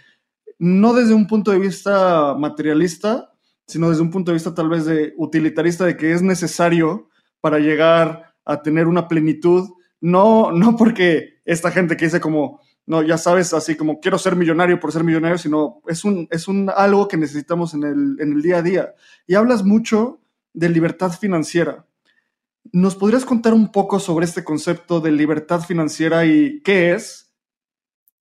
no 0.56 0.94
desde 0.94 1.14
un 1.14 1.26
punto 1.26 1.50
de 1.50 1.58
vista 1.58 2.36
materialista, 2.38 3.29
sino 3.70 3.88
desde 3.88 4.02
un 4.02 4.10
punto 4.10 4.30
de 4.30 4.34
vista 4.34 4.54
tal 4.54 4.68
vez 4.68 4.84
de 4.84 5.14
utilitarista, 5.16 5.84
de 5.84 5.96
que 5.96 6.12
es 6.12 6.22
necesario 6.22 7.08
para 7.40 7.58
llegar 7.58 8.34
a 8.44 8.62
tener 8.62 8.86
una 8.86 9.08
plenitud, 9.08 9.68
no, 10.00 10.50
no 10.52 10.76
porque 10.76 11.40
esta 11.44 11.70
gente 11.70 11.96
que 11.96 12.06
dice 12.06 12.20
como, 12.20 12.60
no, 12.86 13.02
ya 13.02 13.18
sabes, 13.18 13.54
así 13.54 13.76
como 13.76 14.00
quiero 14.00 14.18
ser 14.18 14.34
millonario 14.34 14.80
por 14.80 14.92
ser 14.92 15.04
millonario, 15.04 15.38
sino 15.38 15.80
es 15.86 16.04
un, 16.04 16.26
es 16.30 16.48
un 16.48 16.70
algo 16.74 17.06
que 17.06 17.16
necesitamos 17.16 17.74
en 17.74 17.84
el, 17.84 18.16
en 18.20 18.32
el 18.32 18.42
día 18.42 18.58
a 18.58 18.62
día. 18.62 18.94
Y 19.26 19.34
hablas 19.34 19.64
mucho 19.64 20.20
de 20.52 20.68
libertad 20.68 21.12
financiera. 21.12 21.86
¿Nos 22.72 22.96
podrías 22.96 23.24
contar 23.24 23.54
un 23.54 23.70
poco 23.72 24.00
sobre 24.00 24.26
este 24.26 24.44
concepto 24.44 25.00
de 25.00 25.12
libertad 25.12 25.60
financiera 25.60 26.26
y 26.26 26.60
qué 26.62 26.92
es? 26.92 27.29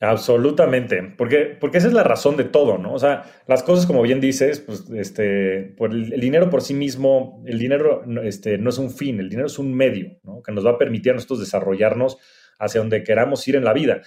Absolutamente, 0.02 1.14
porque, 1.18 1.58
porque 1.60 1.78
esa 1.78 1.88
es 1.88 1.94
la 1.94 2.04
razón 2.04 2.38
de 2.38 2.46
todo, 2.46 2.78
¿no? 2.78 2.94
O 2.94 3.00
sea, 3.00 3.26
las 3.48 3.64
cosas, 3.64 3.86
como 3.86 4.02
bien 4.02 4.22
dices, 4.22 4.62
pues, 4.62 4.90
este, 4.92 5.74
por 5.78 5.92
el, 5.92 6.12
dinero 6.22 6.50
por 6.50 6.62
sí 6.62 6.74
mismo, 6.74 7.44
el 7.46 7.60
dinero 7.60 8.04
este, 8.24 8.58
no 8.58 8.70
es 8.70 8.78
un 8.78 8.92
fin, 8.92 9.20
el 9.20 9.30
dinero 9.30 9.48
es 9.48 9.60
un 9.60 9.74
medio, 9.74 10.18
¿no? 10.24 10.42
Que 10.42 10.54
nos 10.54 10.66
va 10.66 10.72
a 10.72 10.78
permitir 10.78 11.12
a 11.12 11.16
nosotros 11.16 11.42
desarrollarnos 11.42 12.18
hacia 12.60 12.80
donde 12.80 13.04
queramos 13.04 13.46
ir 13.50 13.58
en 13.58 13.66
la 13.66 13.74
vida. 13.74 14.02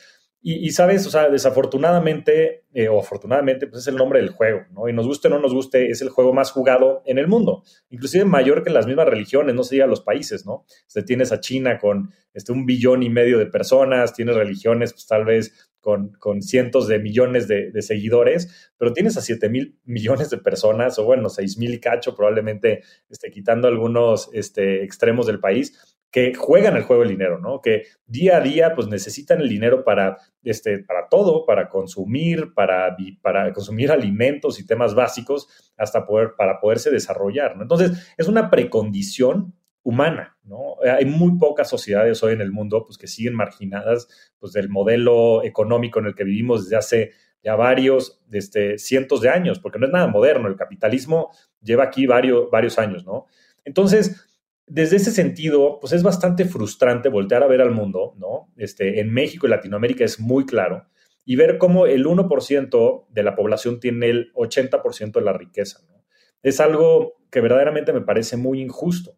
Y, 0.44 0.70
sabes, 0.70 1.06
o 1.06 1.11
sea, 1.11 1.28
desafortunadamente 1.28 2.64
eh, 2.75 2.88
o 2.88 2.99
afortunadamente, 2.99 3.68
pues 3.68 3.82
es 3.82 3.87
el 3.87 3.94
nombre 3.94 4.18
del 4.18 4.30
juego, 4.30 4.62
¿no? 4.72 4.88
Y 4.88 4.92
nos 4.92 5.06
guste 5.06 5.28
o 5.28 5.30
no 5.30 5.38
nos 5.38 5.54
guste, 5.54 5.88
es 5.88 6.02
el 6.02 6.08
juego 6.08 6.32
más 6.32 6.50
jugado 6.50 7.00
en 7.06 7.18
el 7.18 7.28
mundo, 7.28 7.62
inclusive 7.90 8.25
mayor 8.25 8.64
que 8.64 8.70
las 8.70 8.88
mismas 8.88 9.06
religiones, 9.06 9.54
no 9.54 9.62
se 9.62 9.76
diga 9.76 9.87
los 9.87 10.00
países, 10.00 10.44
¿no? 10.44 10.64
Este, 10.84 11.04
tienes 11.04 11.30
a 11.30 11.38
China 11.38 11.78
con 11.78 12.11
este, 12.34 12.50
un 12.50 12.66
billón 12.66 13.04
y 13.04 13.08
medio 13.08 13.38
de 13.38 13.46
personas, 13.46 14.14
tienes 14.14 14.34
religiones, 14.34 14.92
pues 14.92 15.06
tal 15.06 15.25
vez 15.25 15.72
con, 15.82 16.12
con 16.12 16.42
cientos 16.42 16.86
de 16.86 17.00
millones 17.00 17.48
de, 17.48 17.82
seguidores, 17.82 18.72
pero 18.78 18.92
tienes 18.92 19.16
a 19.16 19.20
7 19.20 19.50
mil 19.50 19.78
millones 19.84 20.30
de 20.30 20.38
personas, 20.38 20.98
o 20.98 21.04
bueno, 21.04 21.28
6 21.28 21.58
mil 21.58 21.80
cacho, 21.80 22.14
probablemente 22.14 22.82
este, 23.10 23.30
quitando 23.30 23.66
algunos 23.66 24.30
este, 24.32 24.84
extremos 24.84 25.26
del 25.26 25.40
país, 25.40 25.98
que 26.12 26.34
juegan 26.34 26.76
el 26.76 26.84
juego 26.84 27.02
del 27.02 27.10
dinero, 27.10 27.38
¿no? 27.38 27.60
Que 27.60 27.86
día 28.06 28.36
a 28.36 28.40
día 28.40 28.74
pues 28.74 28.86
necesitan 28.86 29.40
el 29.40 29.48
dinero 29.48 29.82
para, 29.82 30.18
este, 30.44 30.78
para 30.78 31.08
todo, 31.08 31.44
para 31.46 31.68
consumir, 31.68 32.54
para, 32.54 32.96
para 33.20 33.52
consumir 33.52 33.90
alimentos 33.90 34.60
y 34.60 34.66
temas 34.66 34.94
básicos, 34.94 35.48
hasta 35.76 36.06
poder, 36.06 36.34
para 36.36 36.60
poderse 36.60 36.90
desarrollar, 36.90 37.56
¿no? 37.56 37.62
Entonces, 37.62 38.14
es 38.16 38.28
una 38.28 38.50
precondición 38.50 39.54
humana, 39.82 40.36
¿no? 40.44 40.76
Hay 40.82 41.04
muy 41.04 41.38
pocas 41.38 41.68
sociedades 41.68 42.22
hoy 42.22 42.34
en 42.34 42.40
el 42.40 42.52
mundo 42.52 42.84
pues, 42.84 42.98
que 42.98 43.06
siguen 43.06 43.34
marginadas 43.34 44.08
pues, 44.38 44.52
del 44.52 44.68
modelo 44.68 45.42
económico 45.42 45.98
en 45.98 46.06
el 46.06 46.14
que 46.14 46.24
vivimos 46.24 46.64
desde 46.64 46.76
hace 46.76 47.10
ya 47.42 47.56
varios, 47.56 48.22
desde 48.28 48.78
cientos 48.78 49.20
de 49.20 49.28
años, 49.28 49.58
porque 49.58 49.78
no 49.78 49.86
es 49.86 49.92
nada 49.92 50.06
moderno, 50.06 50.48
el 50.48 50.56
capitalismo 50.56 51.30
lleva 51.60 51.84
aquí 51.84 52.06
varios, 52.06 52.48
varios 52.50 52.78
años, 52.78 53.04
¿no? 53.04 53.26
Entonces, 53.64 54.28
desde 54.66 54.96
ese 54.96 55.10
sentido, 55.10 55.78
pues 55.80 55.92
es 55.92 56.04
bastante 56.04 56.44
frustrante 56.44 57.08
voltear 57.08 57.42
a 57.42 57.48
ver 57.48 57.60
al 57.60 57.72
mundo, 57.72 58.14
¿no? 58.16 58.52
Este, 58.56 59.00
en 59.00 59.12
México 59.12 59.46
y 59.46 59.50
Latinoamérica 59.50 60.04
es 60.04 60.20
muy 60.20 60.46
claro, 60.46 60.86
y 61.24 61.36
ver 61.36 61.58
cómo 61.58 61.86
el 61.86 62.06
1% 62.06 63.06
de 63.08 63.22
la 63.22 63.34
población 63.34 63.80
tiene 63.80 64.10
el 64.10 64.32
80% 64.34 65.12
de 65.12 65.20
la 65.20 65.32
riqueza, 65.32 65.80
¿no? 65.88 66.04
Es 66.42 66.60
algo 66.60 67.14
que 67.30 67.40
verdaderamente 67.40 67.92
me 67.92 68.00
parece 68.00 68.36
muy 68.36 68.60
injusto. 68.60 69.16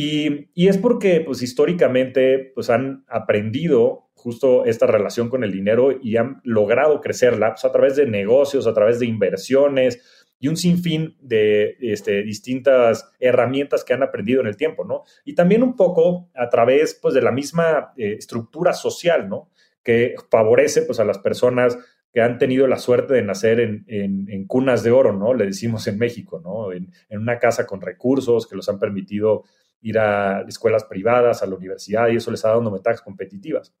Y, 0.00 0.48
es 0.54 0.78
porque, 0.78 1.22
pues 1.22 1.42
históricamente, 1.42 2.52
pues 2.54 2.70
han 2.70 3.04
aprendido 3.08 4.10
justo 4.14 4.64
esta 4.64 4.86
relación 4.86 5.28
con 5.28 5.42
el 5.42 5.50
dinero 5.50 5.90
y 6.00 6.16
han 6.16 6.40
logrado 6.44 7.00
crecerla 7.00 7.54
pues, 7.54 7.64
a 7.64 7.72
través 7.72 7.96
de 7.96 8.06
negocios, 8.06 8.68
a 8.68 8.74
través 8.74 9.00
de 9.00 9.06
inversiones, 9.06 10.28
y 10.38 10.46
un 10.46 10.56
sinfín 10.56 11.16
de 11.20 11.76
este, 11.80 12.22
distintas 12.22 13.10
herramientas 13.18 13.82
que 13.82 13.92
han 13.92 14.04
aprendido 14.04 14.40
en 14.40 14.46
el 14.46 14.56
tiempo, 14.56 14.84
¿no? 14.84 15.02
Y 15.24 15.34
también 15.34 15.64
un 15.64 15.74
poco 15.74 16.30
a 16.32 16.48
través, 16.48 16.94
pues, 16.94 17.12
de 17.12 17.22
la 17.22 17.32
misma 17.32 17.92
eh, 17.96 18.14
estructura 18.18 18.74
social, 18.74 19.28
¿no? 19.28 19.50
Que 19.82 20.14
favorece, 20.30 20.82
pues, 20.82 21.00
a 21.00 21.04
las 21.04 21.18
personas 21.18 21.76
que 22.12 22.20
han 22.20 22.38
tenido 22.38 22.68
la 22.68 22.78
suerte 22.78 23.14
de 23.14 23.22
nacer 23.22 23.58
en, 23.58 24.46
cunas 24.46 24.84
de 24.84 24.92
oro, 24.92 25.12
¿no? 25.12 25.34
Le 25.34 25.46
decimos 25.46 25.88
en 25.88 25.98
México, 25.98 26.40
¿no? 26.40 26.72
En, 26.72 26.92
en, 27.08 27.18
una 27.18 27.40
casa 27.40 27.66
con 27.66 27.80
recursos 27.80 28.46
que 28.46 28.54
los 28.54 28.68
han 28.68 28.78
permitido 28.78 29.42
ir 29.80 29.98
a 29.98 30.42
escuelas 30.48 30.84
privadas, 30.84 31.42
a 31.42 31.46
la 31.46 31.54
universidad, 31.54 32.08
y 32.08 32.16
eso 32.16 32.30
les 32.30 32.44
ha 32.44 32.48
dado 32.48 32.70
ventajas 32.70 33.02
competitivas. 33.02 33.74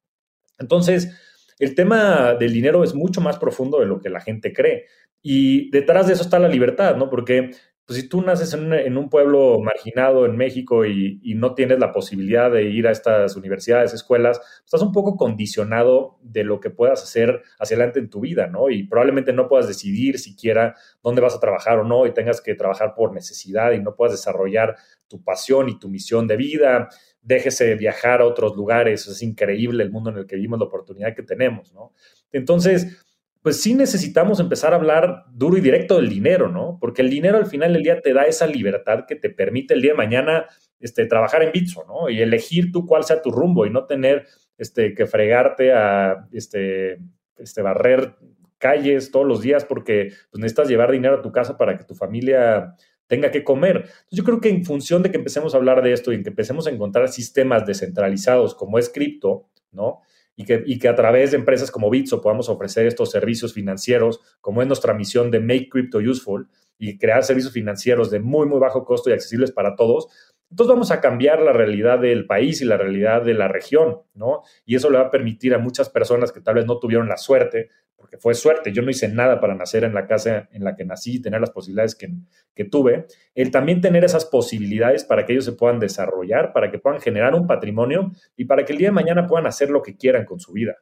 Entonces, 0.58 1.14
el 1.58 1.74
tema 1.74 2.34
del 2.34 2.52
dinero 2.52 2.84
es 2.84 2.94
mucho 2.94 3.20
más 3.20 3.38
profundo 3.38 3.80
de 3.80 3.86
lo 3.86 4.00
que 4.00 4.10
la 4.10 4.20
gente 4.20 4.52
cree. 4.52 4.86
Y 5.22 5.70
detrás 5.70 6.06
de 6.06 6.12
eso 6.12 6.22
está 6.22 6.38
la 6.38 6.48
libertad, 6.48 6.96
¿no? 6.96 7.10
Porque 7.10 7.50
pues, 7.88 8.00
si 8.00 8.08
tú 8.08 8.20
naces 8.20 8.52
en 8.52 8.98
un, 8.98 9.08
pueblo 9.08 9.60
marginado 9.60 10.26
en 10.26 10.36
México 10.36 10.84
y, 10.84 11.20
no 11.36 11.54
tienes 11.54 11.78
la 11.78 11.90
posibilidad 11.90 12.50
de 12.50 12.64
ir 12.64 12.86
a 12.86 12.90
estas 12.90 13.34
universidades, 13.34 13.94
escuelas, 13.94 14.42
estás 14.62 14.82
un 14.82 14.92
poco 14.92 15.16
condicionado 15.16 16.18
de 16.20 16.44
lo 16.44 16.60
que 16.60 16.68
puedas 16.68 17.02
hacer 17.02 17.42
hacia 17.58 17.76
adelante 17.76 17.98
en 17.98 18.10
tu 18.10 18.20
vida, 18.20 18.46
¿no? 18.46 18.68
Y 18.68 18.82
probablemente 18.82 19.32
no 19.32 19.48
puedas 19.48 19.66
decidir 19.66 20.18
siquiera 20.18 20.76
dónde 21.02 21.22
vas 21.22 21.34
a 21.34 21.40
trabajar 21.40 21.78
o 21.78 21.84
no 21.84 22.06
y 22.06 22.12
tengas 22.12 22.42
que 22.42 22.54
trabajar 22.54 22.94
por 22.94 23.14
necesidad 23.14 23.72
y 23.72 23.80
no 23.80 23.94
puedas 23.94 24.12
desarrollar 24.12 24.76
tu 25.08 25.22
pasión 25.22 25.68
y 25.68 25.78
tu 25.78 25.88
misión 25.88 26.26
de 26.26 26.36
vida. 26.36 26.88
Déjese 27.20 27.74
viajar 27.74 28.20
a 28.20 28.26
otros 28.26 28.56
lugares, 28.56 29.06
es 29.06 29.22
increíble 29.22 29.82
el 29.82 29.90
mundo 29.90 30.10
en 30.10 30.18
el 30.18 30.26
que 30.26 30.36
vivimos, 30.36 30.58
la 30.58 30.66
oportunidad 30.66 31.14
que 31.14 31.22
tenemos, 31.22 31.72
¿no? 31.72 31.92
Entonces, 32.32 33.04
pues 33.42 33.60
sí 33.60 33.74
necesitamos 33.74 34.40
empezar 34.40 34.72
a 34.72 34.76
hablar 34.76 35.24
duro 35.32 35.56
y 35.56 35.60
directo 35.60 35.96
del 35.96 36.08
dinero, 36.08 36.48
¿no? 36.48 36.78
Porque 36.80 37.02
el 37.02 37.10
dinero 37.10 37.38
al 37.38 37.46
final 37.46 37.72
del 37.72 37.82
día 37.82 38.00
te 38.00 38.12
da 38.12 38.24
esa 38.24 38.46
libertad 38.46 39.04
que 39.06 39.16
te 39.16 39.30
permite 39.30 39.74
el 39.74 39.82
día 39.82 39.92
de 39.92 39.96
mañana 39.96 40.46
este, 40.80 41.06
trabajar 41.06 41.42
en 41.42 41.52
Bitso, 41.52 41.84
¿no? 41.86 42.10
Y 42.10 42.20
elegir 42.20 42.72
tú 42.72 42.86
cuál 42.86 43.04
sea 43.04 43.22
tu 43.22 43.30
rumbo 43.30 43.64
y 43.64 43.70
no 43.70 43.86
tener 43.86 44.26
este, 44.58 44.94
que 44.94 45.06
fregarte 45.06 45.72
a 45.72 46.28
este, 46.32 46.98
este, 47.36 47.62
barrer 47.62 48.16
calles 48.58 49.10
todos 49.12 49.26
los 49.26 49.40
días 49.40 49.64
porque 49.64 50.12
pues, 50.30 50.40
necesitas 50.40 50.68
llevar 50.68 50.90
dinero 50.90 51.16
a 51.16 51.22
tu 51.22 51.30
casa 51.30 51.56
para 51.56 51.76
que 51.76 51.84
tu 51.84 51.94
familia 51.94 52.74
tenga 53.08 53.32
que 53.32 53.42
comer. 53.42 53.76
Entonces, 53.78 54.10
yo 54.10 54.22
creo 54.22 54.40
que 54.40 54.48
en 54.48 54.64
función 54.64 55.02
de 55.02 55.10
que 55.10 55.16
empecemos 55.16 55.54
a 55.54 55.56
hablar 55.56 55.82
de 55.82 55.92
esto 55.92 56.12
y 56.12 56.14
en 56.14 56.22
que 56.22 56.30
empecemos 56.30 56.68
a 56.68 56.70
encontrar 56.70 57.08
sistemas 57.08 57.66
descentralizados 57.66 58.54
como 58.54 58.78
es 58.78 58.88
cripto, 58.88 59.48
¿no? 59.72 60.02
y 60.38 60.44
que, 60.44 60.62
y 60.64 60.78
que 60.78 60.86
a 60.86 60.94
través 60.94 61.32
de 61.32 61.36
empresas 61.36 61.68
como 61.68 61.90
Bitso 61.90 62.20
podamos 62.20 62.48
ofrecer 62.48 62.86
estos 62.86 63.10
servicios 63.10 63.52
financieros, 63.52 64.20
como 64.40 64.62
es 64.62 64.68
nuestra 64.68 64.94
misión 64.94 65.32
de 65.32 65.40
Make 65.40 65.68
Crypto 65.68 65.98
Useful 65.98 66.48
y 66.78 66.96
crear 66.96 67.24
servicios 67.24 67.52
financieros 67.52 68.08
de 68.08 68.20
muy, 68.20 68.46
muy 68.46 68.60
bajo 68.60 68.84
costo 68.84 69.10
y 69.10 69.14
accesibles 69.14 69.50
para 69.50 69.74
todos, 69.74 70.06
entonces 70.50 70.72
vamos 70.72 70.90
a 70.90 71.00
cambiar 71.00 71.40
la 71.40 71.52
realidad 71.52 71.98
del 71.98 72.26
país 72.26 72.62
y 72.62 72.64
la 72.64 72.76
realidad 72.76 73.22
de 73.22 73.34
la 73.34 73.48
región, 73.48 74.02
¿no? 74.14 74.42
Y 74.64 74.76
eso 74.76 74.90
le 74.90 74.98
va 74.98 75.04
a 75.04 75.10
permitir 75.10 75.54
a 75.54 75.58
muchas 75.58 75.90
personas 75.90 76.32
que 76.32 76.40
tal 76.40 76.54
vez 76.54 76.66
no 76.66 76.78
tuvieron 76.78 77.08
la 77.08 77.16
suerte 77.16 77.70
porque 77.98 78.16
fue 78.16 78.32
suerte, 78.34 78.72
yo 78.72 78.80
no 78.80 78.90
hice 78.90 79.08
nada 79.08 79.40
para 79.40 79.56
nacer 79.56 79.82
en 79.82 79.92
la 79.92 80.06
casa 80.06 80.48
en 80.52 80.62
la 80.62 80.76
que 80.76 80.84
nací 80.84 81.16
y 81.16 81.20
tener 81.20 81.40
las 81.40 81.50
posibilidades 81.50 81.96
que, 81.96 82.08
que, 82.54 82.64
tuve, 82.64 83.06
el 83.34 83.50
también 83.50 83.80
tener 83.80 84.04
esas 84.04 84.24
posibilidades 84.24 85.04
para 85.04 85.26
que 85.26 85.32
ellos 85.32 85.44
se 85.44 85.52
puedan 85.52 85.80
desarrollar, 85.80 86.52
para 86.52 86.70
que 86.70 86.78
puedan 86.78 87.00
generar 87.00 87.34
un 87.34 87.48
patrimonio 87.48 88.12
y 88.36 88.44
para 88.44 88.64
que 88.64 88.72
el 88.72 88.78
día 88.78 88.88
de 88.88 88.92
mañana 88.92 89.26
puedan 89.26 89.48
hacer 89.48 89.70
lo 89.70 89.82
que 89.82 89.96
quieran 89.96 90.24
con 90.24 90.38
su 90.38 90.52
vida. 90.52 90.76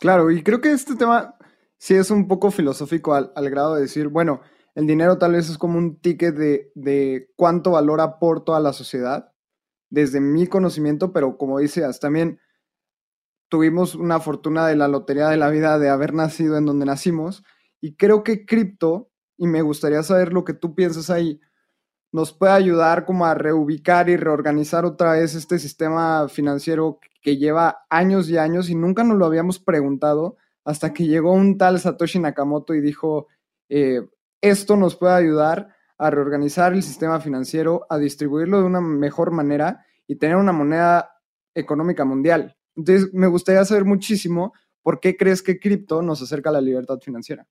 Claro, 0.00 0.30
y 0.30 0.42
creo 0.42 0.62
que 0.62 0.72
este 0.72 0.96
tema 0.96 1.36
sí 1.76 1.94
es 1.94 2.10
un 2.10 2.26
poco 2.26 2.50
filosófico 2.50 3.14
al, 3.14 3.50
grado 3.50 3.74
de 3.74 3.82
decir, 3.82 4.08
bueno, 4.08 4.40
el 4.74 4.86
dinero 4.86 5.18
tal 5.18 5.32
vez 5.32 5.50
es 5.50 5.58
como 5.58 5.78
un 5.78 6.00
ticket 6.00 6.34
de, 6.34 6.72
de 6.74 7.30
cuánto 7.36 7.72
valor 7.72 8.00
aporto 8.00 8.54
a 8.54 8.60
la 8.60 8.72
sociedad, 8.72 9.32
desde 9.90 10.20
mi 10.20 10.46
conocimiento, 10.46 11.12
pero 11.12 11.36
como 11.36 11.58
dices, 11.58 11.98
también 12.00 12.40
tuvimos 13.48 13.96
una 13.96 14.20
fortuna 14.20 14.66
de 14.66 14.76
la 14.76 14.88
lotería 14.88 15.28
de 15.28 15.36
la 15.36 15.50
vida 15.50 15.78
de 15.78 15.88
haber 15.88 16.14
nacido 16.14 16.56
en 16.56 16.64
donde 16.64 16.86
nacimos. 16.86 17.44
Y 17.80 17.96
creo 17.96 18.22
que 18.22 18.46
cripto, 18.46 19.10
y 19.36 19.48
me 19.48 19.62
gustaría 19.62 20.02
saber 20.02 20.32
lo 20.32 20.44
que 20.44 20.54
tú 20.54 20.74
piensas 20.74 21.10
ahí, 21.10 21.40
nos 22.12 22.32
puede 22.32 22.52
ayudar 22.52 23.04
como 23.04 23.26
a 23.26 23.34
reubicar 23.34 24.08
y 24.08 24.16
reorganizar 24.16 24.84
otra 24.84 25.12
vez 25.12 25.34
este 25.34 25.58
sistema 25.58 26.28
financiero 26.28 26.98
que 27.22 27.36
lleva 27.36 27.84
años 27.90 28.28
y 28.30 28.38
años 28.38 28.70
y 28.70 28.74
nunca 28.74 29.04
nos 29.04 29.18
lo 29.18 29.26
habíamos 29.26 29.58
preguntado 29.58 30.36
hasta 30.64 30.92
que 30.92 31.06
llegó 31.06 31.32
un 31.32 31.58
tal 31.58 31.78
Satoshi 31.78 32.18
Nakamoto 32.18 32.74
y 32.74 32.80
dijo, 32.80 33.28
eh, 33.68 34.02
esto 34.40 34.76
nos 34.76 34.96
puede 34.96 35.14
ayudar 35.14 35.74
a 35.98 36.10
reorganizar 36.10 36.72
el 36.72 36.82
sistema 36.82 37.20
financiero, 37.20 37.86
a 37.90 37.98
distribuirlo 37.98 38.58
de 38.58 38.64
una 38.64 38.80
mejor 38.80 39.30
manera 39.32 39.84
y 40.06 40.16
tener 40.16 40.36
una 40.36 40.52
moneda 40.52 41.10
económica 41.54 42.04
mundial. 42.04 42.56
Entonces, 42.74 43.12
me 43.12 43.26
gustaría 43.26 43.64
saber 43.64 43.84
muchísimo 43.84 44.52
por 44.82 45.00
qué 45.00 45.16
crees 45.16 45.42
que 45.42 45.58
cripto 45.58 46.02
nos 46.02 46.22
acerca 46.22 46.50
a 46.50 46.54
la 46.54 46.60
libertad 46.60 46.98
financiera. 47.00 47.46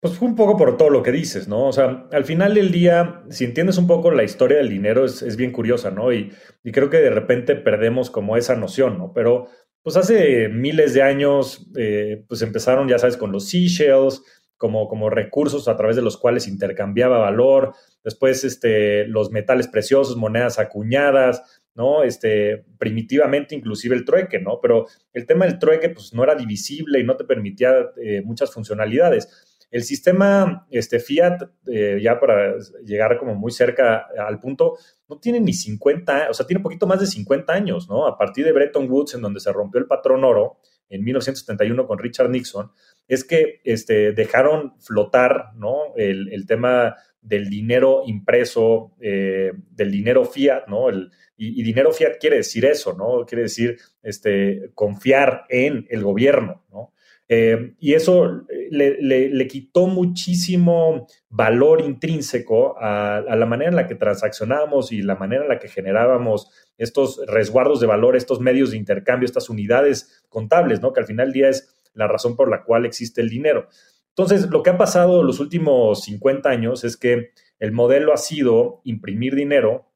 Pues 0.00 0.20
un 0.20 0.36
poco 0.36 0.56
por 0.56 0.76
todo 0.76 0.90
lo 0.90 1.02
que 1.02 1.10
dices, 1.10 1.48
¿no? 1.48 1.66
O 1.66 1.72
sea, 1.72 2.06
al 2.12 2.24
final 2.24 2.54
del 2.54 2.70
día, 2.70 3.24
si 3.30 3.44
entiendes 3.44 3.78
un 3.78 3.86
poco 3.86 4.10
la 4.10 4.22
historia 4.22 4.58
del 4.58 4.68
dinero, 4.68 5.04
es, 5.04 5.36
bien 5.36 5.52
curiosa, 5.52 5.90
¿no? 5.90 6.12
Y, 6.12 6.32
creo 6.72 6.90
que 6.90 6.98
de 6.98 7.10
repente 7.10 7.56
perdemos 7.56 8.10
como 8.10 8.36
esa 8.36 8.54
noción, 8.54 8.98
¿no? 8.98 9.12
Pero 9.12 9.48
pues 9.82 9.96
hace 9.96 10.48
miles 10.48 10.94
de 10.94 11.02
años, 11.02 11.66
eh, 11.76 12.24
pues 12.28 12.42
empezaron, 12.42 12.88
ya 12.88 12.98
sabes, 12.98 13.16
con 13.16 13.32
los 13.32 13.48
seashells, 13.48 14.22
como, 14.56 14.88
como 14.88 15.10
recursos 15.10 15.68
a 15.68 15.76
través 15.76 15.96
de 15.96 16.02
los 16.02 16.16
cuales 16.16 16.48
intercambiaba 16.48 17.18
valor, 17.18 17.74
después 18.02 18.44
este, 18.44 19.06
los 19.06 19.30
metales 19.30 19.68
preciosos, 19.68 20.16
monedas 20.16 20.58
acuñadas, 20.58 21.62
¿no? 21.74 22.02
Este, 22.02 22.64
primitivamente 22.78 23.54
inclusive 23.54 23.94
el 23.94 24.04
trueque, 24.04 24.40
¿no? 24.40 24.60
Pero 24.60 24.86
el 25.12 25.26
tema 25.26 25.44
del 25.44 25.58
trueque 25.58 25.90
pues 25.90 26.14
no 26.14 26.24
era 26.24 26.34
divisible 26.34 27.00
y 27.00 27.04
no 27.04 27.16
te 27.16 27.24
permitía 27.24 27.90
eh, 28.02 28.22
muchas 28.24 28.52
funcionalidades. 28.52 29.28
El 29.70 29.82
sistema 29.82 30.66
este, 30.70 31.00
Fiat, 31.00 31.42
eh, 31.66 31.98
ya 32.00 32.18
para 32.18 32.54
llegar 32.84 33.18
como 33.18 33.34
muy 33.34 33.52
cerca 33.52 34.06
al 34.18 34.40
punto, 34.40 34.78
no 35.08 35.18
tiene 35.18 35.40
ni 35.40 35.52
50, 35.52 36.28
o 36.30 36.34
sea, 36.34 36.46
tiene 36.46 36.60
un 36.60 36.62
poquito 36.62 36.86
más 36.86 37.00
de 37.00 37.06
50 37.06 37.52
años, 37.52 37.88
¿no? 37.88 38.06
A 38.06 38.16
partir 38.16 38.44
de 38.44 38.52
Bretton 38.52 38.88
Woods, 38.90 39.14
en 39.14 39.22
donde 39.22 39.40
se 39.40 39.52
rompió 39.52 39.80
el 39.80 39.86
patrón 39.86 40.24
oro 40.24 40.58
en 40.88 41.04
1971 41.04 41.86
con 41.86 41.98
Richard 41.98 42.30
Nixon, 42.30 42.70
es 43.08 43.24
que 43.24 43.60
este, 43.64 44.12
dejaron 44.12 44.74
flotar, 44.80 45.50
¿no? 45.56 45.94
El, 45.96 46.46
tema 46.46 46.96
del 47.20 47.48
dinero 47.48 48.02
impreso, 48.06 48.94
eh, 49.00 49.52
del 49.70 49.90
dinero 49.90 50.24
fiat, 50.24 50.66
¿no? 50.68 50.88
El, 50.88 51.10
y, 51.36 51.62
dinero 51.62 51.92
fiat 51.92 52.18
quiere 52.18 52.36
decir 52.36 52.64
eso, 52.64 52.94
¿no? 52.94 53.24
Quiere 53.26 53.42
decir 53.42 53.78
este, 54.02 54.70
confiar 54.74 55.44
en 55.48 55.86
el 55.90 56.02
gobierno, 56.02 56.64
¿no? 56.70 56.92
Eh, 57.28 57.74
y 57.80 57.94
eso 57.94 58.44
le, 58.70 59.48
quitó 59.48 59.86
muchísimo 59.86 61.06
valor 61.28 61.80
intrínseco 61.80 62.76
a, 62.78 63.20
la 63.20 63.46
manera 63.46 63.70
en 63.70 63.76
la 63.76 63.86
que 63.86 63.96
transaccionábamos 63.96 64.92
y 64.92 65.02
la 65.02 65.16
manera 65.16 65.42
en 65.42 65.48
la 65.48 65.58
que 65.58 65.68
generábamos 65.68 66.50
estos 66.78 67.20
resguardos 67.26 67.80
de 67.80 67.86
valor, 67.86 68.16
estos 68.16 68.40
medios 68.40 68.70
de 68.70 68.76
intercambio, 68.76 69.26
estas 69.26 69.50
unidades 69.50 70.24
contables, 70.28 70.80
¿no? 70.80 70.92
Que 70.92 71.00
al 71.00 71.06
final 71.06 71.26
del 71.28 71.34
día 71.34 71.48
es 71.48 71.74
la 71.94 72.06
razón 72.06 72.36
por 72.36 72.50
la 72.50 72.62
cual 72.62 72.86
existe 72.86 73.20
el 73.20 73.28
dinero. 73.28 73.68
Entonces, 74.10 74.48
lo 74.48 74.62
que 74.62 74.70
ha 74.70 74.78
pasado 74.78 75.22
los 75.22 75.40
últimos 75.40 76.04
50 76.04 76.48
años 76.48 76.84
es 76.84 76.96
que 76.96 77.32
el 77.58 77.72
modelo 77.72 78.12
ha 78.12 78.18
sido 78.18 78.80
imprimir 78.84 79.34
dinero 79.34 79.90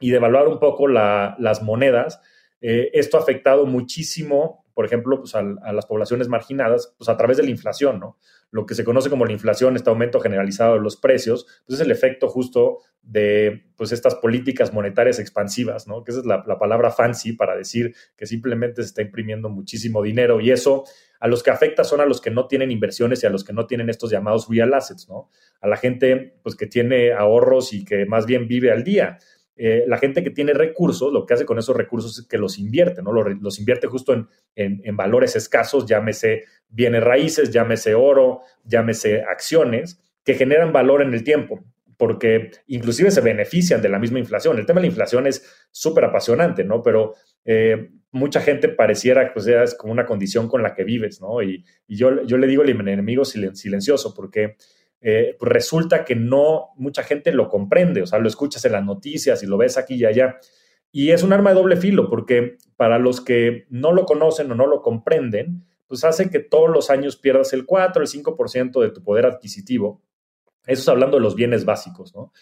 y 0.00 0.10
devaluar 0.10 0.48
un 0.48 0.58
poco 0.58 0.88
las 0.88 1.62
monedas. 1.62 2.20
Eh, 2.60 2.90
esto 2.94 3.16
ha 3.16 3.20
afectado 3.20 3.66
muchísimo 3.66 4.64
por 4.78 4.84
ejemplo, 4.84 5.18
pues 5.18 5.34
a, 5.34 5.42
las 5.42 5.86
poblaciones 5.86 6.28
marginadas, 6.28 6.94
pues 6.96 7.08
a 7.08 7.16
través 7.16 7.36
de 7.36 7.42
la 7.42 7.50
inflación, 7.50 7.98
¿no? 7.98 8.16
Lo 8.52 8.64
que 8.64 8.76
se 8.76 8.84
conoce 8.84 9.10
como 9.10 9.26
la 9.26 9.32
inflación, 9.32 9.74
este 9.74 9.90
aumento 9.90 10.20
generalizado 10.20 10.74
de 10.74 10.80
los 10.80 10.96
precios, 10.96 11.48
pues 11.66 11.80
es 11.80 11.84
el 11.84 11.90
efecto 11.90 12.28
justo 12.28 12.78
de 13.02 13.72
pues 13.76 13.90
estas 13.90 14.14
políticas 14.14 14.72
monetarias 14.72 15.18
expansivas, 15.18 15.88
¿no? 15.88 16.04
Que 16.04 16.12
esa 16.12 16.20
es 16.20 16.26
la, 16.26 16.44
palabra 16.60 16.92
fancy 16.92 17.32
para 17.32 17.56
decir 17.56 17.92
que 18.16 18.24
simplemente 18.26 18.82
se 18.82 18.90
está 18.90 19.02
imprimiendo 19.02 19.48
muchísimo 19.48 20.00
dinero 20.00 20.40
y 20.40 20.52
eso 20.52 20.84
a 21.18 21.26
los 21.26 21.42
que 21.42 21.50
afecta 21.50 21.82
son 21.82 22.00
a 22.00 22.06
los 22.06 22.20
que 22.20 22.30
no 22.30 22.46
tienen 22.46 22.70
inversiones 22.70 23.24
y 23.24 23.26
a 23.26 23.30
los 23.30 23.42
que 23.42 23.52
no 23.52 23.66
tienen 23.66 23.90
estos 23.90 24.12
llamados 24.12 24.46
real 24.48 24.72
assets, 24.74 25.08
¿no? 25.08 25.28
A 25.60 25.66
la 25.66 25.76
gente 25.76 26.38
pues 26.44 26.54
que 26.54 26.68
tiene 26.68 27.12
ahorros 27.12 27.72
y 27.72 27.84
que 27.84 28.06
más 28.06 28.26
bien 28.26 28.46
vive 28.46 28.70
al 28.70 28.84
día. 28.84 29.18
Eh, 29.60 29.84
la 29.88 29.98
gente 29.98 30.22
que 30.22 30.30
tiene 30.30 30.52
recursos, 30.54 31.12
lo 31.12 31.26
que 31.26 31.34
hace 31.34 31.44
con 31.44 31.58
esos 31.58 31.76
recursos 31.76 32.16
es 32.16 32.26
que 32.28 32.38
los 32.38 32.58
invierte, 32.58 33.02
¿no? 33.02 33.10
Los, 33.12 33.58
invierte 33.58 33.88
justo 33.88 34.14
en, 34.14 34.28
en, 34.54 34.96
valores 34.96 35.34
escasos, 35.34 35.84
llámese 35.84 36.44
bienes 36.68 37.02
raíces, 37.02 37.50
llámese 37.50 37.96
oro, 37.96 38.42
llámese 38.62 39.22
acciones, 39.22 40.00
que 40.22 40.34
generan 40.34 40.72
valor 40.72 41.02
en 41.02 41.12
el 41.12 41.24
tiempo, 41.24 41.64
porque 41.96 42.52
inclusive 42.68 43.10
se 43.10 43.20
benefician 43.20 43.82
de 43.82 43.88
la 43.88 43.98
misma 43.98 44.20
inflación. 44.20 44.58
El 44.58 44.64
tema 44.64 44.78
de 44.80 44.86
la 44.86 44.92
inflación 44.92 45.26
es 45.26 45.44
súper 45.72 46.04
apasionante, 46.04 46.62
¿no? 46.62 46.80
Pero 46.80 47.14
eh, 47.44 47.90
mucha 48.12 48.40
gente 48.40 48.68
pareciera 48.68 49.26
que 49.26 49.32
pues, 49.32 49.48
es 49.48 49.74
como 49.74 49.92
una 49.92 50.06
condición 50.06 50.46
con 50.46 50.62
la 50.62 50.74
que 50.74 50.84
vives, 50.84 51.20
¿no? 51.20 51.42
Y, 51.42 51.64
yo, 51.88 52.22
yo 52.24 52.38
le 52.38 52.46
digo 52.46 52.62
el 52.62 52.70
enemigo 52.70 53.24
silencioso, 53.24 54.14
porque 54.14 54.56
eh, 55.00 55.36
pues 55.38 55.52
resulta 55.52 56.04
que 56.04 56.16
no 56.16 56.70
mucha 56.76 57.02
gente 57.02 57.32
lo 57.32 57.48
comprende, 57.48 58.02
o 58.02 58.06
sea, 58.06 58.18
lo 58.18 58.28
escuchas 58.28 58.64
en 58.64 58.72
las 58.72 58.84
noticias 58.84 59.42
y 59.42 59.46
lo 59.46 59.56
ves 59.56 59.78
aquí 59.78 59.94
y 59.94 60.04
allá. 60.04 60.38
Y 60.90 61.10
es 61.10 61.22
un 61.22 61.32
arma 61.32 61.50
de 61.50 61.56
doble 61.56 61.76
filo, 61.76 62.08
porque 62.08 62.56
para 62.76 62.98
los 62.98 63.20
que 63.20 63.66
no 63.68 63.92
lo 63.92 64.06
conocen 64.06 64.50
o 64.50 64.54
no 64.54 64.66
lo 64.66 64.82
comprenden, 64.82 65.66
pues 65.86 66.04
hace 66.04 66.30
que 66.30 66.40
todos 66.40 66.70
los 66.70 66.90
años 66.90 67.16
pierdas 67.16 67.52
el 67.52 67.66
4, 67.66 68.02
el 68.02 68.08
5% 68.08 68.80
de 68.80 68.90
tu 68.90 69.02
poder 69.02 69.26
adquisitivo. 69.26 70.02
Eso 70.66 70.82
es 70.82 70.88
hablando 70.88 71.16
de 71.16 71.22
los 71.22 71.34
bienes 71.34 71.64
básicos, 71.64 72.14
¿no? 72.14 72.32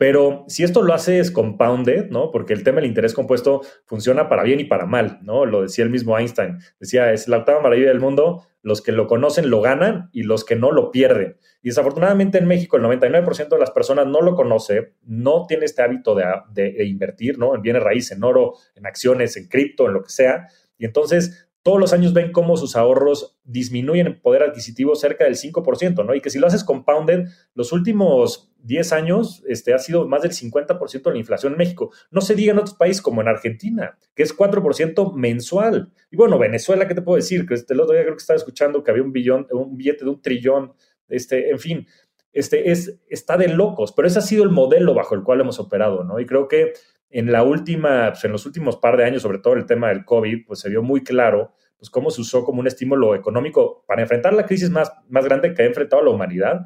Pero 0.00 0.46
si 0.48 0.64
esto 0.64 0.80
lo 0.80 0.94
haces 0.94 1.30
compounded, 1.30 2.08
¿no? 2.08 2.30
Porque 2.30 2.54
el 2.54 2.64
tema 2.64 2.80
del 2.80 2.88
interés 2.88 3.12
compuesto 3.12 3.60
funciona 3.84 4.30
para 4.30 4.44
bien 4.44 4.58
y 4.58 4.64
para 4.64 4.86
mal, 4.86 5.18
¿no? 5.20 5.44
Lo 5.44 5.60
decía 5.60 5.84
el 5.84 5.90
mismo 5.90 6.18
Einstein. 6.18 6.56
Decía, 6.78 7.12
es 7.12 7.28
la 7.28 7.36
octava 7.36 7.60
maravilla 7.60 7.88
del 7.88 8.00
mundo, 8.00 8.46
los 8.62 8.80
que 8.80 8.92
lo 8.92 9.06
conocen 9.06 9.50
lo 9.50 9.60
ganan 9.60 10.08
y 10.14 10.22
los 10.22 10.46
que 10.46 10.56
no 10.56 10.72
lo 10.72 10.90
pierden. 10.90 11.36
Y 11.62 11.68
desafortunadamente 11.68 12.38
en 12.38 12.46
México 12.46 12.78
el 12.78 12.84
99% 12.84 13.50
de 13.50 13.58
las 13.58 13.72
personas 13.72 14.06
no 14.06 14.22
lo 14.22 14.36
conoce, 14.36 14.94
no 15.02 15.44
tiene 15.46 15.66
este 15.66 15.82
hábito 15.82 16.14
de, 16.14 16.24
de 16.50 16.84
invertir, 16.86 17.38
¿no? 17.38 17.54
En 17.54 17.60
bienes 17.60 17.82
raíces, 17.82 18.16
en 18.16 18.24
oro, 18.24 18.54
en 18.76 18.86
acciones, 18.86 19.36
en 19.36 19.48
cripto, 19.48 19.86
en 19.86 19.92
lo 19.92 20.02
que 20.02 20.08
sea. 20.08 20.48
Y 20.78 20.86
entonces 20.86 21.50
todos 21.62 21.78
los 21.78 21.92
años 21.92 22.14
ven 22.14 22.32
cómo 22.32 22.56
sus 22.56 22.74
ahorros 22.74 23.38
disminuyen 23.44 24.06
en 24.06 24.20
poder 24.20 24.42
adquisitivo 24.42 24.94
cerca 24.94 25.24
del 25.24 25.36
5%, 25.36 26.06
¿no? 26.06 26.14
Y 26.14 26.22
que 26.22 26.30
si 26.30 26.38
lo 26.38 26.46
haces 26.46 26.64
compounded, 26.64 27.28
los 27.54 27.72
últimos 27.72 28.49
10 28.62 28.92
años 28.92 29.42
este, 29.46 29.74
ha 29.74 29.78
sido 29.78 30.06
más 30.06 30.22
del 30.22 30.32
50% 30.32 31.02
de 31.02 31.10
la 31.12 31.18
inflación 31.18 31.52
en 31.52 31.58
México. 31.58 31.92
No 32.10 32.20
se 32.20 32.34
diga 32.34 32.52
en 32.52 32.58
otros 32.58 32.76
países 32.76 33.02
como 33.02 33.20
en 33.20 33.28
Argentina, 33.28 33.98
que 34.14 34.22
es 34.22 34.36
4% 34.36 35.14
mensual. 35.14 35.92
Y 36.10 36.16
bueno, 36.16 36.38
Venezuela, 36.38 36.86
¿qué 36.86 36.94
te 36.94 37.02
puedo 37.02 37.16
decir? 37.16 37.46
Que 37.46 37.54
este, 37.54 37.74
el 37.74 37.80
otro 37.80 37.94
día 37.94 38.02
creo 38.02 38.14
que 38.14 38.20
estaba 38.20 38.36
escuchando 38.36 38.82
que 38.82 38.90
había 38.90 39.02
un 39.02 39.12
billón, 39.12 39.46
un 39.50 39.76
billete 39.76 40.04
de 40.04 40.10
un 40.10 40.20
trillón, 40.20 40.72
este, 41.08 41.50
en 41.50 41.58
fin, 41.58 41.86
este, 42.32 42.70
es, 42.70 42.98
está 43.08 43.36
de 43.36 43.48
locos, 43.48 43.92
pero 43.92 44.06
ese 44.06 44.20
ha 44.20 44.22
sido 44.22 44.44
el 44.44 44.50
modelo 44.50 44.94
bajo 44.94 45.14
el 45.14 45.22
cual 45.22 45.40
hemos 45.40 45.58
operado, 45.58 46.04
¿no? 46.04 46.20
Y 46.20 46.26
creo 46.26 46.46
que 46.48 46.72
en 47.10 47.32
la 47.32 47.42
última, 47.42 48.10
pues 48.12 48.24
en 48.24 48.32
los 48.32 48.46
últimos 48.46 48.76
par 48.76 48.96
de 48.96 49.04
años, 49.04 49.22
sobre 49.22 49.38
todo 49.38 49.54
el 49.54 49.66
tema 49.66 49.88
del 49.88 50.04
COVID, 50.04 50.46
pues 50.46 50.60
se 50.60 50.68
vio 50.68 50.82
muy 50.82 51.02
claro 51.02 51.52
pues 51.80 51.88
cómo 51.88 52.10
se 52.10 52.20
usó 52.20 52.44
como 52.44 52.60
un 52.60 52.66
estímulo 52.66 53.14
económico 53.14 53.84
para 53.86 54.02
enfrentar 54.02 54.34
la 54.34 54.44
crisis 54.44 54.68
más, 54.68 54.92
más 55.08 55.24
grande 55.24 55.54
que 55.54 55.62
ha 55.62 55.64
enfrentado 55.64 56.04
la 56.04 56.10
humanidad, 56.10 56.60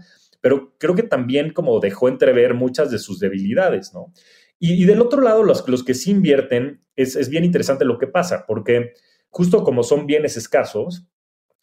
pero 0.44 0.74
creo 0.76 0.94
que 0.94 1.04
también 1.04 1.54
como 1.54 1.80
dejó 1.80 2.06
entrever 2.06 2.52
muchas 2.52 2.90
de 2.90 2.98
sus 2.98 3.18
debilidades, 3.18 3.94
¿no? 3.94 4.12
Y, 4.58 4.84
del 4.84 5.00
otro 5.00 5.22
lado, 5.22 5.42
los, 5.42 5.66
los 5.66 5.82
que 5.82 5.94
sí 5.94 6.10
invierten, 6.10 6.82
es, 6.96 7.16
es 7.16 7.30
bien 7.30 7.44
interesante 7.44 7.86
lo 7.86 7.96
que 7.96 8.08
pasa, 8.08 8.44
porque 8.46 8.92
justo 9.30 9.64
como 9.64 9.82
son 9.82 10.06
bienes 10.06 10.36
escasos, 10.36 11.08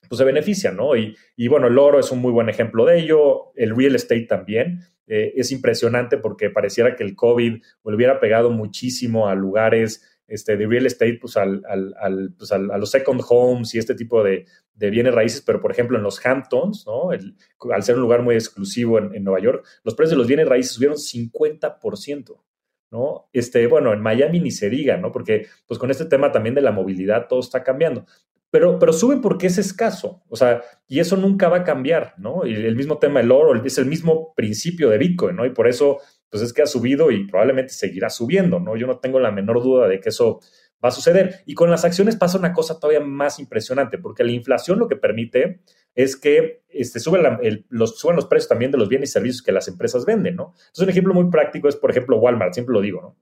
pues 0.09 0.17
se 0.17 0.25
benefician, 0.25 0.77
¿no? 0.77 0.95
Y, 0.95 1.15
y, 1.35 1.47
bueno, 1.47 1.67
el 1.67 1.77
oro 1.77 1.99
es 1.99 2.11
un 2.11 2.21
muy 2.21 2.31
buen 2.31 2.49
ejemplo 2.49 2.83
de 2.85 2.97
ello, 3.01 3.53
el 3.55 3.75
real 3.75 3.93
estate 3.93 4.25
también. 4.25 4.79
Eh, 5.05 5.33
es 5.35 5.51
impresionante 5.51 6.17
porque 6.17 6.49
pareciera 6.49 6.95
que 6.95 7.03
el 7.03 7.15
COVID 7.15 7.61
hubiera 7.83 8.19
pegado 8.19 8.49
muchísimo 8.49 9.27
a 9.27 9.35
lugares 9.35 10.10
este, 10.31 10.57
de 10.57 10.65
real 10.65 10.85
estate, 10.85 11.17
pues, 11.19 11.37
al, 11.37 11.63
al, 11.67 12.33
pues 12.37 12.51
a 12.51 12.57
los 12.57 12.89
second 12.89 13.21
homes 13.27 13.75
y 13.75 13.79
este 13.79 13.95
tipo 13.95 14.23
de, 14.23 14.45
de, 14.73 14.89
bienes 14.89 15.13
raíces, 15.13 15.41
pero 15.41 15.61
por 15.61 15.71
ejemplo 15.71 15.97
en 15.97 16.03
los 16.03 16.25
Hamptons, 16.25 16.85
¿no? 16.87 17.09
al 17.11 17.83
ser 17.83 17.95
un 17.95 18.01
lugar 18.01 18.21
muy 18.21 18.35
exclusivo 18.35 18.97
en, 18.97 19.13
en, 19.13 19.23
Nueva 19.23 19.39
York, 19.39 19.65
los 19.83 19.95
precios 19.95 20.11
de 20.11 20.17
los 20.17 20.27
bienes 20.27 20.47
raíces 20.47 20.73
subieron 20.73 20.97
50%. 20.97 22.41
¿no? 22.91 23.29
Este, 23.31 23.65
bueno, 23.67 23.93
en 23.93 24.01
Miami 24.01 24.39
ni 24.39 24.51
se 24.51 24.69
diga, 24.69 24.97
¿no? 24.97 25.11
Porque 25.11 25.47
pues 25.65 25.79
con 25.79 25.89
este 25.89 26.05
tema 26.05 26.31
también 26.31 26.55
de 26.55 26.61
la 26.61 26.71
movilidad 26.71 27.27
todo 27.27 27.39
está 27.39 27.63
cambiando. 27.63 28.05
Pero, 28.51 28.77
pero 28.79 28.91
sube 28.91 29.17
porque 29.17 29.47
es 29.47 29.57
escaso, 29.57 30.23
o 30.27 30.35
sea, 30.35 30.61
y 30.85 30.99
eso 30.99 31.15
nunca 31.15 31.47
va 31.47 31.57
a 31.57 31.63
cambiar, 31.63 32.15
¿no? 32.17 32.45
Y 32.45 32.53
el 32.53 32.75
mismo 32.75 32.97
tema 32.97 33.21
del 33.21 33.31
oro 33.31 33.63
es 33.63 33.77
el 33.77 33.85
mismo 33.85 34.33
principio 34.35 34.89
de 34.89 34.97
Bitcoin, 34.97 35.37
¿no? 35.37 35.45
Y 35.45 35.51
por 35.51 35.69
eso, 35.69 35.99
pues 36.31 36.41
es 36.41 36.53
que 36.53 36.61
ha 36.61 36.65
subido 36.65 37.11
y 37.11 37.27
probablemente 37.27 37.73
seguirá 37.73 38.09
subiendo, 38.09 38.59
¿no? 38.59 38.77
Yo 38.77 38.87
no 38.87 38.99
tengo 38.99 39.19
la 39.19 39.31
menor 39.31 39.61
duda 39.61 39.87
de 39.87 39.99
que 39.99 40.09
eso 40.09 40.39
va 40.83 40.89
a 40.89 40.91
suceder. 40.91 41.41
Y 41.45 41.53
con 41.53 41.69
las 41.69 41.85
acciones 41.85 42.15
pasa 42.15 42.39
una 42.39 42.53
cosa 42.53 42.79
todavía 42.79 43.01
más 43.01 43.37
impresionante, 43.37 43.97
porque 43.97 44.23
la 44.23 44.31
inflación 44.31 44.79
lo 44.79 44.87
que 44.87 44.95
permite 44.95 45.61
es 45.93 46.15
que 46.15 46.63
este, 46.69 47.01
suben, 47.01 47.21
los, 47.69 47.99
suben 47.99 48.15
los 48.15 48.25
precios 48.25 48.47
también 48.47 48.71
de 48.71 48.77
los 48.77 48.87
bienes 48.87 49.09
y 49.09 49.13
servicios 49.13 49.43
que 49.43 49.51
las 49.51 49.67
empresas 49.67 50.05
venden, 50.05 50.37
¿no? 50.37 50.53
Entonces, 50.55 50.83
un 50.83 50.89
ejemplo 50.89 51.13
muy 51.13 51.29
práctico 51.29 51.67
es, 51.67 51.75
por 51.75 51.91
ejemplo, 51.91 52.17
Walmart, 52.17 52.53
siempre 52.53 52.73
lo 52.73 52.81
digo, 52.81 53.01
¿no? 53.01 53.17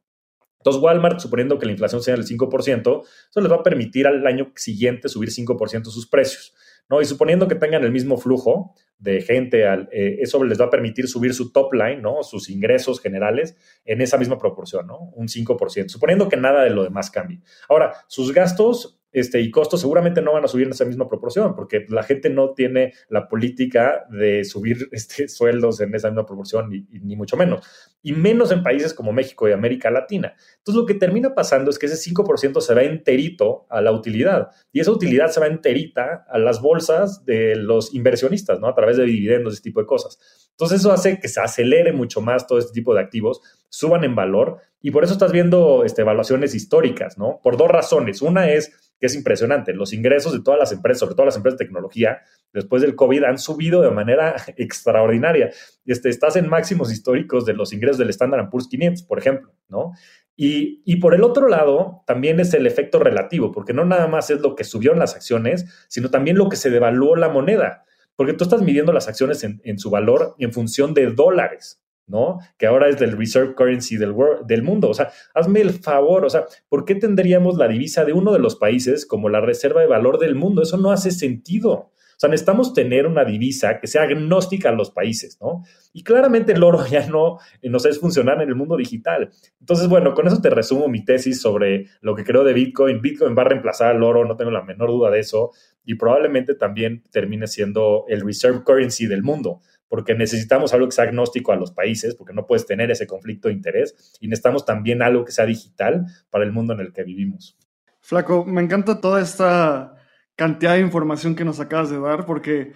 Entonces, 0.59 0.81
Walmart, 0.81 1.19
suponiendo 1.19 1.57
que 1.57 1.65
la 1.65 1.71
inflación 1.71 2.03
sea 2.03 2.15
del 2.15 2.25
5%, 2.25 3.01
eso 3.29 3.41
les 3.41 3.51
va 3.51 3.55
a 3.55 3.63
permitir 3.63 4.05
al 4.05 4.25
año 4.27 4.51
siguiente 4.55 5.07
subir 5.07 5.29
5% 5.29 5.85
sus 5.85 6.07
precios. 6.07 6.53
¿No? 6.89 7.01
Y 7.01 7.05
suponiendo 7.05 7.47
que 7.47 7.55
tengan 7.55 7.83
el 7.83 7.91
mismo 7.91 8.17
flujo 8.17 8.73
de 8.97 9.21
gente, 9.21 9.63
eh, 9.63 10.17
eso 10.19 10.43
les 10.43 10.59
va 10.59 10.65
a 10.65 10.69
permitir 10.69 11.07
subir 11.07 11.33
su 11.33 11.51
top 11.51 11.73
line, 11.73 12.01
¿no? 12.01 12.21
sus 12.23 12.49
ingresos 12.49 12.99
generales 12.99 13.55
en 13.85 14.01
esa 14.01 14.17
misma 14.17 14.37
proporción, 14.37 14.87
¿no? 14.87 15.11
un 15.15 15.27
5%, 15.27 15.87
suponiendo 15.87 16.27
que 16.27 16.35
nada 16.35 16.63
de 16.63 16.69
lo 16.69 16.83
demás 16.83 17.09
cambie. 17.09 17.39
Ahora, 17.69 17.93
sus 18.07 18.33
gastos 18.33 18.99
este, 19.11 19.41
y 19.41 19.49
costos 19.49 19.81
seguramente 19.81 20.21
no 20.21 20.33
van 20.33 20.43
a 20.43 20.47
subir 20.47 20.67
en 20.67 20.73
esa 20.73 20.85
misma 20.85 21.07
proporción, 21.07 21.55
porque 21.55 21.85
la 21.89 22.03
gente 22.03 22.29
no 22.29 22.53
tiene 22.53 22.93
la 23.07 23.27
política 23.27 24.05
de 24.11 24.43
subir 24.43 24.87
este, 24.91 25.27
sueldos 25.27 25.79
en 25.81 25.95
esa 25.95 26.09
misma 26.09 26.25
proporción, 26.25 26.69
ni, 26.69 26.85
ni 26.91 27.15
mucho 27.15 27.37
menos. 27.37 27.65
y 28.03 28.13
menos 28.13 28.51
en 28.51 28.63
países 28.63 28.93
como 28.93 29.11
México 29.11 29.47
y 29.47 29.51
América 29.51 29.89
Latina. 29.89 30.35
Entonces 30.57 30.79
lo 30.79 30.85
que 30.85 30.93
termina 30.93 31.33
pasando 31.33 31.69
es 31.69 31.79
que 31.79 31.87
ese 31.87 32.11
5% 32.11 32.61
se 32.61 32.73
va 32.73 32.83
enterito 32.83 33.65
a 33.69 33.81
la 33.81 33.91
utilidad 33.91 34.49
y 34.71 34.79
esa 34.79 34.91
utilidad 34.91 35.29
se 35.29 35.39
va 35.39 35.47
enterita 35.47 36.25
a 36.29 36.37
las 36.37 36.61
bolsas 36.61 36.78
de 37.25 37.55
los 37.55 37.93
inversionistas, 37.93 38.59
¿no? 38.59 38.67
A 38.67 38.75
través 38.75 38.97
de 38.97 39.05
dividendos, 39.05 39.53
ese 39.53 39.63
tipo 39.63 39.79
de 39.79 39.85
cosas. 39.85 40.19
Entonces 40.51 40.79
eso 40.79 40.91
hace 40.91 41.19
que 41.19 41.27
se 41.27 41.39
acelere 41.39 41.93
mucho 41.93 42.21
más 42.21 42.47
todo 42.47 42.59
este 42.59 42.73
tipo 42.73 42.93
de 42.93 43.01
activos, 43.01 43.41
suban 43.69 44.03
en 44.03 44.15
valor 44.15 44.57
y 44.81 44.91
por 44.91 45.03
eso 45.03 45.13
estás 45.13 45.31
viendo 45.31 45.83
este, 45.83 46.01
evaluaciones 46.01 46.55
históricas, 46.55 47.17
¿no? 47.17 47.39
Por 47.43 47.57
dos 47.57 47.69
razones. 47.69 48.21
Una 48.21 48.49
es 48.49 48.71
que 48.99 49.07
es 49.07 49.15
impresionante. 49.15 49.73
Los 49.73 49.93
ingresos 49.93 50.33
de 50.33 50.41
todas 50.41 50.59
las 50.59 50.71
empresas, 50.71 50.99
sobre 50.99 51.15
todo 51.15 51.25
las 51.25 51.35
empresas 51.37 51.57
de 51.57 51.65
tecnología, 51.65 52.21
después 52.53 52.81
del 52.81 52.95
COVID 52.95 53.23
han 53.23 53.37
subido 53.37 53.81
de 53.81 53.91
manera 53.91 54.35
extraordinaria. 54.57 55.51
Este, 55.85 56.09
estás 56.09 56.35
en 56.35 56.49
máximos 56.49 56.91
históricos 56.91 57.45
de 57.45 57.53
los 57.53 57.73
ingresos 57.73 57.97
del 57.97 58.09
Standard 58.09 58.49
Poor's 58.49 58.67
500, 58.67 59.03
por 59.03 59.19
ejemplo, 59.19 59.53
¿no? 59.67 59.93
Y, 60.41 60.95
por 61.01 61.13
el 61.13 61.25
otro 61.25 61.49
lado, 61.49 62.01
también 62.07 62.39
es 62.39 62.53
el 62.53 62.65
efecto 62.65 62.97
relativo, 62.97 63.51
porque 63.51 63.73
no 63.73 63.83
nada 63.83 64.07
más 64.07 64.29
es 64.29 64.39
lo 64.39 64.55
que 64.55 64.63
subió 64.63 64.93
en 64.93 64.99
las 64.99 65.13
acciones, 65.13 65.65
sino 65.89 66.09
también 66.09 66.37
lo 66.37 66.47
que 66.47 66.55
se 66.55 66.69
devaluó 66.69 67.17
la 67.17 67.27
moneda, 67.27 67.83
porque 68.15 68.31
tú 68.31 68.45
estás 68.45 68.61
midiendo 68.61 68.93
las 68.93 69.09
acciones 69.09 69.43
en, 69.43 69.79
su 69.79 69.89
valor 69.89 70.35
en 70.39 70.53
función 70.53 70.93
de 70.93 71.07
dólares, 71.07 71.83
¿no? 72.07 72.39
Que 72.57 72.67
ahora 72.67 72.87
es 72.87 72.97
del 72.97 73.17
reserve 73.17 73.53
currency 73.53 73.97
del, 73.97 74.15
del 74.45 74.63
mundo. 74.63 74.89
O 74.89 74.93
sea, 74.93 75.11
hazme 75.33 75.59
el 75.59 75.71
favor, 75.71 76.23
o 76.23 76.29
sea, 76.29 76.45
¿por 76.69 76.85
qué 76.85 76.95
tendríamos 76.95 77.57
la 77.57 77.67
divisa 77.67 78.05
de 78.05 78.13
uno 78.13 78.31
de 78.31 78.39
los 78.39 78.55
países 78.55 79.05
como 79.05 79.27
la 79.27 79.41
reserva 79.41 79.81
de 79.81 79.87
valor 79.87 80.19
del 80.19 80.35
mundo? 80.35 80.61
Eso 80.61 80.77
no 80.77 80.93
hace 80.93 81.11
sentido. 81.11 81.91
Sea, 82.19 82.29
necesitamos 82.29 82.73
tener 82.73 83.07
una 83.07 83.23
divisa 83.23 83.79
que 83.79 83.87
sea 83.87 84.01
agnóstica 84.01 84.67
a 84.67 84.73
los 84.73 84.91
países, 84.91 85.37
¿no? 85.39 85.63
Y 85.93 86.03
claramente 86.03 86.51
el 86.51 86.61
oro 86.61 86.85
ya 86.91 87.07
no 87.07 87.37
nos 87.63 87.85
es 87.85 87.97
funcionar 87.97 88.41
en 88.41 88.49
el 88.49 88.55
mundo 88.55 88.75
digital. 88.75 89.31
Entonces, 89.61 89.87
bueno, 89.87 90.13
con 90.13 90.27
eso 90.27 90.41
te 90.41 90.49
resumo 90.49 90.89
mi 90.89 91.05
tesis 91.05 91.39
sobre 91.39 91.85
lo 92.01 92.15
que 92.15 92.25
creo 92.25 92.43
de 92.43 92.51
Bitcoin. 92.51 92.99
Bitcoin 92.99 93.37
va 93.37 93.43
a 93.43 93.45
reemplazar 93.45 93.95
al 93.95 94.03
oro, 94.03 94.25
no 94.25 94.35
tengo 94.35 94.51
la 94.51 94.63
menor 94.63 94.89
duda 94.89 95.09
de 95.11 95.21
eso, 95.21 95.51
y 95.85 95.95
probablemente 95.95 96.55
también 96.55 97.03
termine 97.09 97.47
siendo 97.47 98.03
el 98.09 98.19
reserve 98.19 98.65
currency 98.65 99.05
del 99.07 99.23
mundo 99.23 99.61
porque 99.87 100.13
necesitamos 100.13 100.71
algo 100.73 100.87
que 100.87 100.91
sea 100.91 101.05
agnóstico 101.05 101.51
a 101.51 101.55
los 101.55 101.71
países, 101.71 102.13
porque 102.13 102.33
no 102.33 102.45
puedes 102.45 102.67
tener 102.67 102.91
ese 102.91 103.07
conflicto 103.07 103.47
de 103.47 103.55
interés, 103.55 103.95
y 104.19 104.27
necesitamos 104.27 104.63
también 104.63 105.01
algo 105.01 105.25
que 105.25 105.31
sea 105.31 105.47
digital 105.47 106.05
para 106.29 106.43
el 106.43 106.51
mundo 106.51 106.73
en 106.73 106.81
el 106.81 106.93
que 106.93 107.03
vivimos. 107.03 107.57
Flaco, 107.99 108.45
me 108.45 108.61
encanta 108.61 109.01
toda 109.01 109.19
esta 109.19 109.95
cantidad 110.39 110.75
de 110.75 110.79
información 110.79 111.35
que 111.35 111.43
nos 111.43 111.59
acabas 111.59 111.89
de 111.89 111.99
dar, 111.99 112.25
porque 112.25 112.71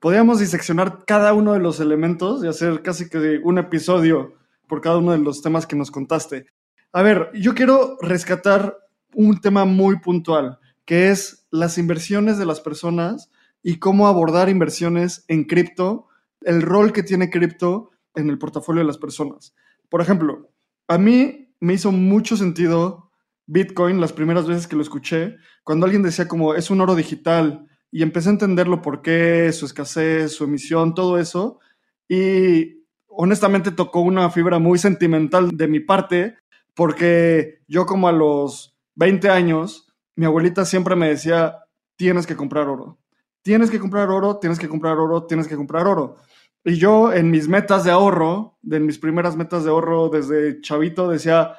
podríamos 0.00 0.40
diseccionar 0.40 1.04
cada 1.06 1.32
uno 1.32 1.52
de 1.52 1.60
los 1.60 1.78
elementos 1.78 2.42
y 2.42 2.48
hacer 2.48 2.82
casi 2.82 3.08
que 3.08 3.40
un 3.44 3.58
episodio 3.58 4.34
por 4.66 4.80
cada 4.80 4.98
uno 4.98 5.12
de 5.12 5.18
los 5.18 5.40
temas 5.40 5.64
que 5.64 5.76
nos 5.76 5.92
contaste. 5.92 6.46
A 6.92 7.02
ver, 7.02 7.30
yo 7.32 7.54
quiero 7.54 7.96
rescatar 8.00 8.76
un 9.14 9.40
tema 9.40 9.64
muy 9.64 10.00
puntual, 10.00 10.58
que 10.84 11.12
es 11.12 11.46
las 11.52 11.78
inversiones 11.78 12.36
de 12.36 12.46
las 12.46 12.60
personas 12.60 13.30
y 13.62 13.78
cómo 13.78 14.08
abordar 14.08 14.48
inversiones 14.48 15.24
en 15.28 15.44
cripto 15.44 16.08
el 16.40 16.62
rol 16.62 16.92
que 16.92 17.04
tiene 17.04 17.30
cripto 17.30 17.92
en 18.16 18.28
el 18.28 18.38
portafolio 18.38 18.80
de 18.82 18.88
las 18.88 18.98
personas. 18.98 19.54
Por 19.88 20.00
ejemplo, 20.00 20.50
a 20.88 20.98
mí 20.98 21.54
me 21.60 21.74
hizo 21.74 21.92
mucho 21.92 22.36
sentido 22.36 23.03
Bitcoin 23.46 24.00
las 24.00 24.12
primeras 24.12 24.46
veces 24.46 24.66
que 24.66 24.76
lo 24.76 24.82
escuché, 24.82 25.36
cuando 25.62 25.86
alguien 25.86 26.02
decía 26.02 26.28
como 26.28 26.54
es 26.54 26.70
un 26.70 26.80
oro 26.80 26.94
digital 26.94 27.66
y 27.90 28.02
empecé 28.02 28.28
a 28.28 28.32
entenderlo 28.32 28.82
por 28.82 29.02
qué, 29.02 29.52
su 29.52 29.66
escasez, 29.66 30.32
su 30.32 30.44
emisión, 30.44 30.94
todo 30.94 31.18
eso. 31.18 31.60
Y 32.08 32.84
honestamente 33.06 33.70
tocó 33.70 34.00
una 34.00 34.30
fibra 34.30 34.58
muy 34.58 34.78
sentimental 34.78 35.50
de 35.56 35.68
mi 35.68 35.80
parte, 35.80 36.36
porque 36.74 37.60
yo 37.68 37.86
como 37.86 38.08
a 38.08 38.12
los 38.12 38.76
20 38.96 39.28
años, 39.30 39.92
mi 40.16 40.26
abuelita 40.26 40.64
siempre 40.64 40.96
me 40.96 41.08
decía, 41.08 41.58
tienes 41.96 42.26
que 42.26 42.36
comprar 42.36 42.68
oro. 42.68 42.98
Tienes 43.42 43.70
que 43.70 43.78
comprar 43.78 44.08
oro, 44.10 44.38
tienes 44.38 44.58
que 44.58 44.68
comprar 44.68 44.98
oro, 44.98 45.26
tienes 45.26 45.46
que 45.46 45.56
comprar 45.56 45.86
oro. 45.86 46.16
Y 46.64 46.76
yo 46.76 47.12
en 47.12 47.30
mis 47.30 47.46
metas 47.46 47.84
de 47.84 47.90
ahorro, 47.90 48.58
de 48.62 48.80
mis 48.80 48.98
primeras 48.98 49.36
metas 49.36 49.64
de 49.64 49.70
ahorro 49.70 50.08
desde 50.08 50.60
chavito, 50.62 51.08
decía, 51.08 51.52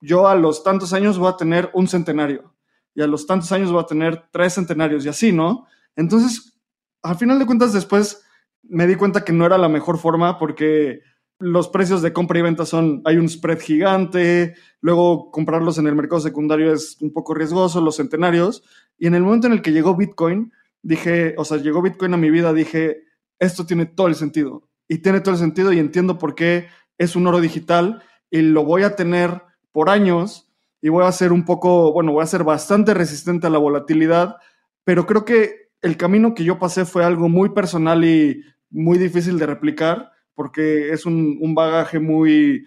yo 0.00 0.28
a 0.28 0.34
los 0.34 0.62
tantos 0.62 0.92
años 0.92 1.18
voy 1.18 1.28
a 1.28 1.36
tener 1.36 1.70
un 1.74 1.88
centenario 1.88 2.54
y 2.94 3.02
a 3.02 3.06
los 3.06 3.26
tantos 3.26 3.52
años 3.52 3.70
voy 3.70 3.82
a 3.82 3.86
tener 3.86 4.24
tres 4.30 4.54
centenarios 4.54 5.04
y 5.04 5.08
así, 5.08 5.32
¿no? 5.32 5.66
Entonces, 5.96 6.58
al 7.02 7.16
final 7.16 7.38
de 7.38 7.46
cuentas, 7.46 7.72
después 7.72 8.22
me 8.62 8.86
di 8.86 8.96
cuenta 8.96 9.24
que 9.24 9.32
no 9.32 9.46
era 9.46 9.58
la 9.58 9.68
mejor 9.68 9.98
forma 9.98 10.38
porque 10.38 11.00
los 11.38 11.68
precios 11.68 12.00
de 12.02 12.12
compra 12.12 12.38
y 12.38 12.42
venta 12.42 12.64
son, 12.64 13.02
hay 13.04 13.16
un 13.16 13.28
spread 13.28 13.60
gigante, 13.60 14.54
luego 14.80 15.30
comprarlos 15.30 15.78
en 15.78 15.86
el 15.86 15.94
mercado 15.94 16.20
secundario 16.20 16.72
es 16.72 16.96
un 17.00 17.12
poco 17.12 17.34
riesgoso, 17.34 17.80
los 17.80 17.96
centenarios, 17.96 18.62
y 18.98 19.06
en 19.06 19.14
el 19.14 19.22
momento 19.22 19.46
en 19.46 19.52
el 19.52 19.62
que 19.62 19.72
llegó 19.72 19.96
Bitcoin, 19.96 20.52
dije, 20.82 21.34
o 21.36 21.44
sea, 21.44 21.58
llegó 21.58 21.82
Bitcoin 21.82 22.14
a 22.14 22.16
mi 22.16 22.30
vida, 22.30 22.52
dije, 22.54 23.02
esto 23.38 23.66
tiene 23.66 23.86
todo 23.86 24.06
el 24.06 24.14
sentido. 24.14 24.68
Y 24.88 24.98
tiene 24.98 25.20
todo 25.20 25.34
el 25.34 25.40
sentido 25.40 25.72
y 25.72 25.78
entiendo 25.78 26.16
por 26.16 26.34
qué 26.34 26.68
es 26.96 27.16
un 27.16 27.26
oro 27.26 27.40
digital 27.40 28.02
y 28.30 28.40
lo 28.40 28.64
voy 28.64 28.84
a 28.84 28.96
tener 28.96 29.42
por 29.76 29.90
años 29.90 30.48
y 30.80 30.88
voy 30.88 31.04
a 31.04 31.12
ser 31.12 31.32
un 31.32 31.44
poco, 31.44 31.92
bueno, 31.92 32.12
voy 32.12 32.22
a 32.22 32.26
ser 32.26 32.44
bastante 32.44 32.94
resistente 32.94 33.46
a 33.46 33.50
la 33.50 33.58
volatilidad, 33.58 34.36
pero 34.84 35.04
creo 35.04 35.26
que 35.26 35.68
el 35.82 35.98
camino 35.98 36.32
que 36.32 36.44
yo 36.44 36.58
pasé 36.58 36.86
fue 36.86 37.04
algo 37.04 37.28
muy 37.28 37.50
personal 37.50 38.02
y 38.02 38.42
muy 38.70 38.96
difícil 38.96 39.38
de 39.38 39.44
replicar 39.44 40.12
porque 40.32 40.92
es 40.92 41.04
un, 41.04 41.54
bagaje 41.54 42.00
muy, 42.00 42.64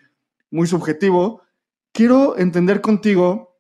muy 0.52 0.68
subjetivo. 0.68 1.42
Quiero 1.94 2.38
entender 2.38 2.80
contigo 2.80 3.58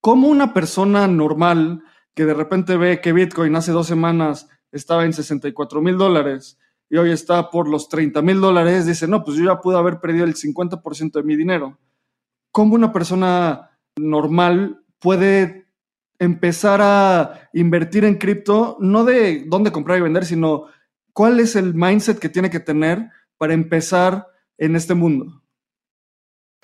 cómo 0.00 0.26
una 0.26 0.52
persona 0.52 1.06
normal 1.06 1.84
que 2.12 2.24
de 2.24 2.34
repente 2.34 2.76
ve 2.76 3.00
que 3.00 3.12
Bitcoin 3.12 3.54
hace 3.54 3.70
dos 3.70 3.86
semanas 3.86 4.48
estaba 4.72 5.04
en 5.04 5.12
64 5.12 5.80
mil 5.80 5.96
dólares 5.96 6.58
y 6.90 6.96
hoy 6.96 7.12
está 7.12 7.52
por 7.52 7.68
los 7.68 7.88
30 7.88 8.20
mil 8.22 8.40
dólares, 8.40 8.84
dice, 8.84 9.06
no, 9.06 9.22
pues 9.22 9.36
yo 9.36 9.44
ya 9.44 9.60
pude 9.60 9.78
haber 9.78 10.00
perdido 10.00 10.24
el 10.24 10.34
50% 10.34 11.12
de 11.12 11.22
mi 11.22 11.36
dinero. 11.36 11.78
¿Cómo 12.54 12.76
una 12.76 12.92
persona 12.92 13.76
normal 13.96 14.84
puede 15.00 15.66
empezar 16.20 16.78
a 16.80 17.50
invertir 17.52 18.04
en 18.04 18.14
cripto, 18.14 18.76
no 18.78 19.04
de 19.04 19.42
dónde 19.48 19.72
comprar 19.72 19.98
y 19.98 20.02
vender, 20.02 20.24
sino 20.24 20.66
cuál 21.12 21.40
es 21.40 21.56
el 21.56 21.74
mindset 21.74 22.20
que 22.20 22.28
tiene 22.28 22.50
que 22.50 22.60
tener 22.60 23.08
para 23.38 23.54
empezar 23.54 24.28
en 24.56 24.76
este 24.76 24.94
mundo? 24.94 25.42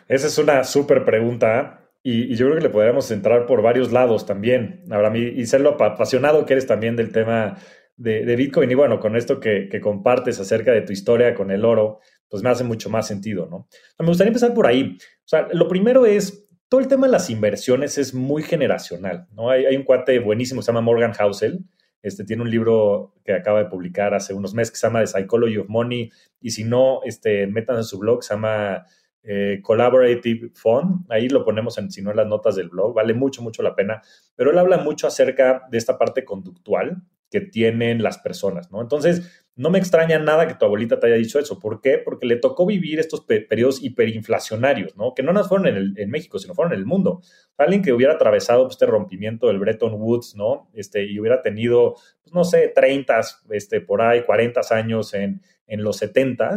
Esa 0.07 0.29
es 0.29 0.39
una 0.39 0.63
súper 0.63 1.05
pregunta 1.05 1.91
y, 2.05 2.37
yo 2.37 2.47
creo 2.47 2.59
que 2.59 2.69
le 2.69 2.71
podríamos 2.71 3.11
entrar 3.11 3.47
por 3.47 3.61
varios 3.61 3.91
lados 3.91 4.27
también. 4.27 4.85
Ahora, 4.93 5.13
y 5.19 5.45
ser 5.47 5.61
lo 5.61 5.71
apasionado 5.71 6.47
que 6.47 6.53
eres 6.53 6.69
también 6.69 6.95
del 6.95 7.11
tema 7.11 7.57
de, 7.97 8.37
Bitcoin. 8.37 8.71
Y 8.71 8.75
bueno, 8.75 8.99
con 9.01 9.17
esto 9.17 9.41
que, 9.41 9.69
compartes 9.83 10.39
acerca 10.39 10.71
de 10.71 10.83
tu 10.83 10.93
historia 10.93 11.35
con 11.35 11.51
el 11.51 11.65
oro, 11.65 11.99
pues 12.31 12.43
me 12.43 12.49
hace 12.49 12.65
mucho 12.65 12.89
más 12.89 13.09
sentido, 13.09 13.47
¿no? 13.51 13.69
Me 13.99 14.07
gustaría 14.07 14.29
empezar 14.29 14.55
por 14.55 14.67
ahí. 14.67 14.97
O 14.97 15.29
sea, 15.29 15.49
lo 15.53 15.69
primero 15.69 16.07
es, 16.07 16.49
todo 16.69 16.81
el 16.81 16.89
tema 16.89 17.07
de 17.07 17.13
las 17.13 17.29
inversiones 17.29 17.99
es 17.99 18.15
muy 18.15 18.43
generacional, 18.43 19.27
¿no? 19.33 19.51
Hay, 19.51 19.77
un 19.77 19.83
cuate 19.83 20.21
buenísimo, 20.21 20.63
se 20.63 20.69
llama 20.69 20.81
Morgan 20.81 21.13
Housel. 21.13 21.65
Este, 22.03 22.25
tiene 22.25 22.43
un 22.43 22.51
libro 22.51 23.15
que 23.25 23.35
acaba 23.35 23.59
de 23.59 23.69
publicar 23.69 24.15
hace 24.15 24.33
unos 24.33 24.55
meses 24.55 24.71
que 24.71 24.79
se 24.79 24.87
llama 24.87 25.01
The 25.01 25.09
Psychology 25.09 25.59
of 25.59 25.69
Money. 25.69 26.11
Y 26.41 26.51
si 26.51 26.65
no, 26.65 27.01
este, 27.05 27.47
metan 27.49 27.77
en 27.77 27.85
su 27.85 27.99
blog, 27.99 28.23
se 28.23 28.35
llama 28.35 28.87
eh, 29.25 29.59
Collaborative 29.63 30.51
Fund. 30.55 31.07
Ahí 31.11 31.29
lo 31.29 31.45
ponemos 31.45 31.77
en, 31.79 31.91
si 31.91 32.01
no, 32.01 32.11
en 32.11 32.17
las 32.17 32.29
notas 32.29 32.55
del 32.55 32.69
blog. 32.69 32.95
Vale 32.95 33.13
mucho, 33.13 33.43
mucho 33.43 33.63
la 33.63 33.75
pena. 33.75 34.01
Pero 34.37 34.53
él 34.53 34.59
habla 34.59 34.79
mucho 34.79 35.09
acerca 35.09 35.67
de 35.71 35.77
esta 35.77 35.99
parte 35.99 36.25
conductual 36.25 37.03
que 37.31 37.41
tienen 37.41 38.03
las 38.03 38.19
personas, 38.19 38.71
¿no? 38.71 38.81
Entonces, 38.81 39.40
no 39.57 39.71
me 39.71 39.79
extraña 39.79 40.19
nada 40.19 40.49
que 40.49 40.55
tu 40.55 40.65
abuelita 40.65 40.99
te 40.99 41.09
haya 41.09 41.17
dicho 41.17 41.39
eso. 41.39 41.59
¿Por 41.59 41.81
qué? 41.81 41.99
Porque 41.99 42.27
le 42.27 42.37
tocó 42.37 42.67
vivir 42.67 42.99
estos 42.99 43.21
periodos 43.23 43.83
hiperinflacionarios, 43.83 44.97
¿no? 44.97 45.15
Que 45.15 45.23
no 45.23 45.33
nos 45.33 45.49
fueron 45.49 45.95
en, 45.97 46.11
México, 46.11 46.39
sino 46.39 46.55
fueron 46.55 46.73
en 46.73 46.79
el 46.79 46.87
mundo. 46.87 47.21
Alguien 47.59 47.83
que 47.83 47.93
hubiera 47.93 48.15
atravesado 48.15 48.65
pues, 48.65 48.75
este 48.75 48.87
rompimiento 48.87 49.49
del 49.49 49.59
Bretton 49.59 49.95
Woods, 49.95 50.35
¿no? 50.37 50.71
Este, 50.73 51.05
y 51.05 51.19
hubiera 51.19 51.43
tenido, 51.43 51.95
pues, 52.23 52.33
no 52.33 52.45
sé, 52.45 52.69
30, 52.69 53.21
este, 53.51 53.81
por 53.81 54.01
ahí, 54.01 54.23
40 54.23 54.61
años 54.71 55.13
en, 55.15 55.43
en 55.67 55.83
los 55.85 55.99
70 55.99 56.57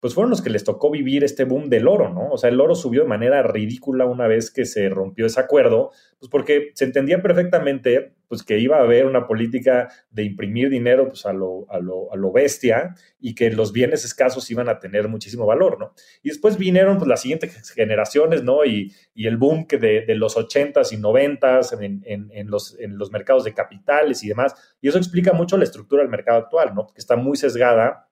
pues 0.00 0.14
fueron 0.14 0.30
los 0.30 0.40
que 0.40 0.50
les 0.50 0.64
tocó 0.64 0.90
vivir 0.90 1.22
este 1.24 1.44
boom 1.44 1.68
del 1.68 1.86
oro, 1.86 2.08
¿no? 2.08 2.30
O 2.30 2.38
sea, 2.38 2.48
el 2.48 2.60
oro 2.60 2.74
subió 2.74 3.02
de 3.02 3.08
manera 3.08 3.42
ridícula 3.42 4.06
una 4.06 4.26
vez 4.26 4.50
que 4.50 4.64
se 4.64 4.88
rompió 4.88 5.26
ese 5.26 5.40
acuerdo, 5.40 5.90
pues 6.18 6.30
porque 6.30 6.70
se 6.74 6.86
entendía 6.86 7.20
perfectamente 7.20 8.14
pues 8.26 8.42
que 8.42 8.58
iba 8.58 8.78
a 8.78 8.82
haber 8.82 9.06
una 9.06 9.26
política 9.26 9.88
de 10.10 10.22
imprimir 10.22 10.70
dinero 10.70 11.08
pues 11.08 11.26
a 11.26 11.32
lo, 11.32 11.66
a 11.68 11.80
lo, 11.80 12.12
a 12.12 12.16
lo 12.16 12.32
bestia 12.32 12.94
y 13.18 13.34
que 13.34 13.50
los 13.50 13.72
bienes 13.72 14.04
escasos 14.04 14.50
iban 14.50 14.68
a 14.68 14.78
tener 14.78 15.08
muchísimo 15.08 15.44
valor, 15.44 15.78
¿no? 15.78 15.92
Y 16.22 16.28
después 16.30 16.56
vinieron 16.56 16.96
pues 16.96 17.08
las 17.08 17.20
siguientes 17.20 17.70
generaciones, 17.72 18.42
¿no? 18.42 18.64
Y, 18.64 18.94
y 19.14 19.26
el 19.26 19.36
boom 19.36 19.66
que 19.66 19.78
de, 19.78 20.06
de 20.06 20.14
los 20.14 20.36
80s 20.36 20.92
y 20.92 20.96
90s 20.96 21.78
en, 21.82 22.02
en, 22.06 22.30
en, 22.32 22.50
los, 22.50 22.78
en 22.78 22.96
los 22.96 23.10
mercados 23.10 23.44
de 23.44 23.52
capitales 23.52 24.22
y 24.22 24.28
demás. 24.28 24.54
Y 24.80 24.88
eso 24.88 24.98
explica 24.98 25.32
mucho 25.32 25.58
la 25.58 25.64
estructura 25.64 26.02
del 26.02 26.10
mercado 26.10 26.38
actual, 26.38 26.74
¿no? 26.74 26.86
Que 26.86 27.00
está 27.00 27.16
muy 27.16 27.36
sesgada 27.36 28.09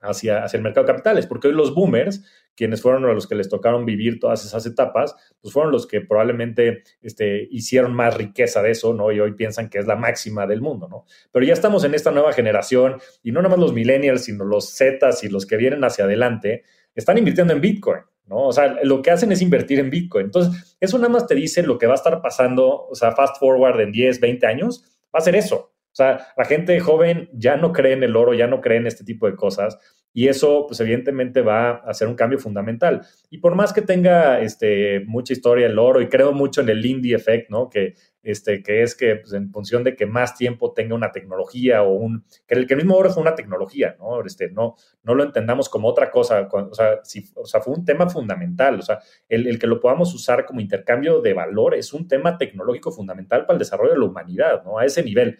hacia, 0.00 0.44
hacia 0.44 0.56
el 0.56 0.62
mercado 0.62 0.86
de 0.86 0.92
capitales, 0.92 1.26
porque 1.26 1.48
hoy 1.48 1.54
los 1.54 1.74
boomers, 1.74 2.24
quienes 2.54 2.82
fueron 2.82 3.04
a 3.04 3.12
los 3.12 3.26
que 3.26 3.34
les 3.34 3.48
tocaron 3.48 3.84
vivir 3.84 4.18
todas 4.18 4.44
esas 4.44 4.64
etapas, 4.66 5.14
pues 5.40 5.52
fueron 5.52 5.72
los 5.72 5.86
que 5.86 6.00
probablemente 6.00 6.82
este, 7.00 7.48
hicieron 7.50 7.94
más 7.94 8.16
riqueza 8.16 8.62
de 8.62 8.70
eso, 8.70 8.94
¿no? 8.94 9.12
Y 9.12 9.20
hoy 9.20 9.34
piensan 9.34 9.68
que 9.68 9.78
es 9.78 9.86
la 9.86 9.96
máxima 9.96 10.46
del 10.46 10.60
mundo, 10.60 10.88
¿no? 10.88 11.04
Pero 11.32 11.44
ya 11.44 11.52
estamos 11.52 11.84
en 11.84 11.94
esta 11.94 12.10
nueva 12.10 12.32
generación, 12.32 13.00
y 13.22 13.32
no 13.32 13.40
nada 13.42 13.56
más 13.56 13.60
los 13.60 13.72
millennials, 13.72 14.24
sino 14.24 14.44
los 14.44 14.76
Zetas 14.76 15.24
y 15.24 15.28
los 15.28 15.46
que 15.46 15.56
vienen 15.56 15.84
hacia 15.84 16.04
adelante, 16.04 16.64
están 16.94 17.18
invirtiendo 17.18 17.52
en 17.52 17.60
Bitcoin. 17.60 18.00
¿no? 18.26 18.46
O 18.46 18.52
sea, 18.52 18.76
lo 18.84 19.00
que 19.00 19.10
hacen 19.10 19.32
es 19.32 19.40
invertir 19.40 19.78
en 19.78 19.90
Bitcoin. 19.90 20.26
Entonces, 20.26 20.76
eso 20.80 20.98
nada 20.98 21.08
más 21.08 21.26
te 21.26 21.34
dice 21.34 21.62
lo 21.62 21.78
que 21.78 21.86
va 21.86 21.94
a 21.94 21.96
estar 21.96 22.20
pasando, 22.20 22.86
o 22.86 22.94
sea, 22.94 23.12
fast 23.12 23.38
forward 23.38 23.80
en 23.80 23.90
10, 23.90 24.20
20 24.20 24.46
años, 24.46 24.84
va 25.14 25.18
a 25.18 25.22
ser 25.22 25.34
eso. 25.34 25.72
Sea, 25.98 26.28
la 26.36 26.44
gente 26.44 26.78
joven 26.78 27.28
ya 27.32 27.56
no 27.56 27.72
cree 27.72 27.92
en 27.92 28.04
el 28.04 28.14
oro, 28.14 28.32
ya 28.32 28.46
no 28.46 28.60
cree 28.60 28.76
en 28.76 28.86
este 28.86 29.02
tipo 29.02 29.26
de 29.26 29.34
cosas. 29.34 29.78
Y 30.12 30.28
eso, 30.28 30.64
pues 30.68 30.78
evidentemente 30.78 31.42
va 31.42 31.70
a 31.70 31.74
hacer 31.90 32.06
un 32.06 32.14
cambio 32.14 32.38
fundamental. 32.38 33.04
Y 33.30 33.38
por 33.38 33.56
más 33.56 33.72
que 33.72 33.82
tenga 33.82 34.40
este, 34.40 35.00
mucha 35.06 35.32
historia 35.32 35.66
el 35.66 35.76
oro, 35.76 36.00
y 36.00 36.08
creo 36.08 36.32
mucho 36.32 36.60
en 36.60 36.68
el 36.68 36.80
Lindy 36.80 37.14
Effect, 37.14 37.50
¿no? 37.50 37.68
Que, 37.68 37.94
este, 38.22 38.62
que 38.62 38.82
es 38.82 38.94
que 38.94 39.16
pues, 39.16 39.32
en 39.32 39.50
función 39.50 39.82
de 39.82 39.96
que 39.96 40.06
más 40.06 40.36
tiempo 40.36 40.72
tenga 40.72 40.94
una 40.94 41.10
tecnología 41.10 41.82
o 41.82 41.94
un... 41.94 42.24
Que 42.46 42.54
el, 42.54 42.68
que 42.68 42.74
el 42.74 42.78
mismo 42.78 42.96
oro 42.96 43.10
fue 43.10 43.22
una 43.22 43.34
tecnología, 43.34 43.96
¿no? 43.98 44.24
Este, 44.24 44.50
no, 44.52 44.76
no 45.02 45.16
lo 45.16 45.24
entendamos 45.24 45.68
como 45.68 45.88
otra 45.88 46.12
cosa. 46.12 46.48
O 46.52 46.74
sea, 46.74 47.00
si, 47.02 47.24
o 47.34 47.44
sea, 47.44 47.60
fue 47.60 47.74
un 47.74 47.84
tema 47.84 48.08
fundamental. 48.08 48.78
O 48.78 48.82
sea, 48.82 49.00
el, 49.28 49.48
el, 49.48 49.58
que 49.58 49.66
lo 49.66 49.80
podamos 49.80 50.14
usar 50.14 50.46
como 50.46 50.60
intercambio 50.60 51.20
de 51.20 51.34
valor 51.34 51.74
es 51.74 51.92
un 51.92 52.06
tema 52.06 52.38
tecnológico 52.38 52.92
fundamental 52.92 53.46
para 53.46 53.54
el 53.54 53.58
desarrollo 53.58 53.94
de 53.94 53.98
la 53.98 54.06
humanidad, 54.06 54.62
¿no? 54.64 54.78
A 54.78 54.84
ese 54.84 55.02
nivel. 55.02 55.38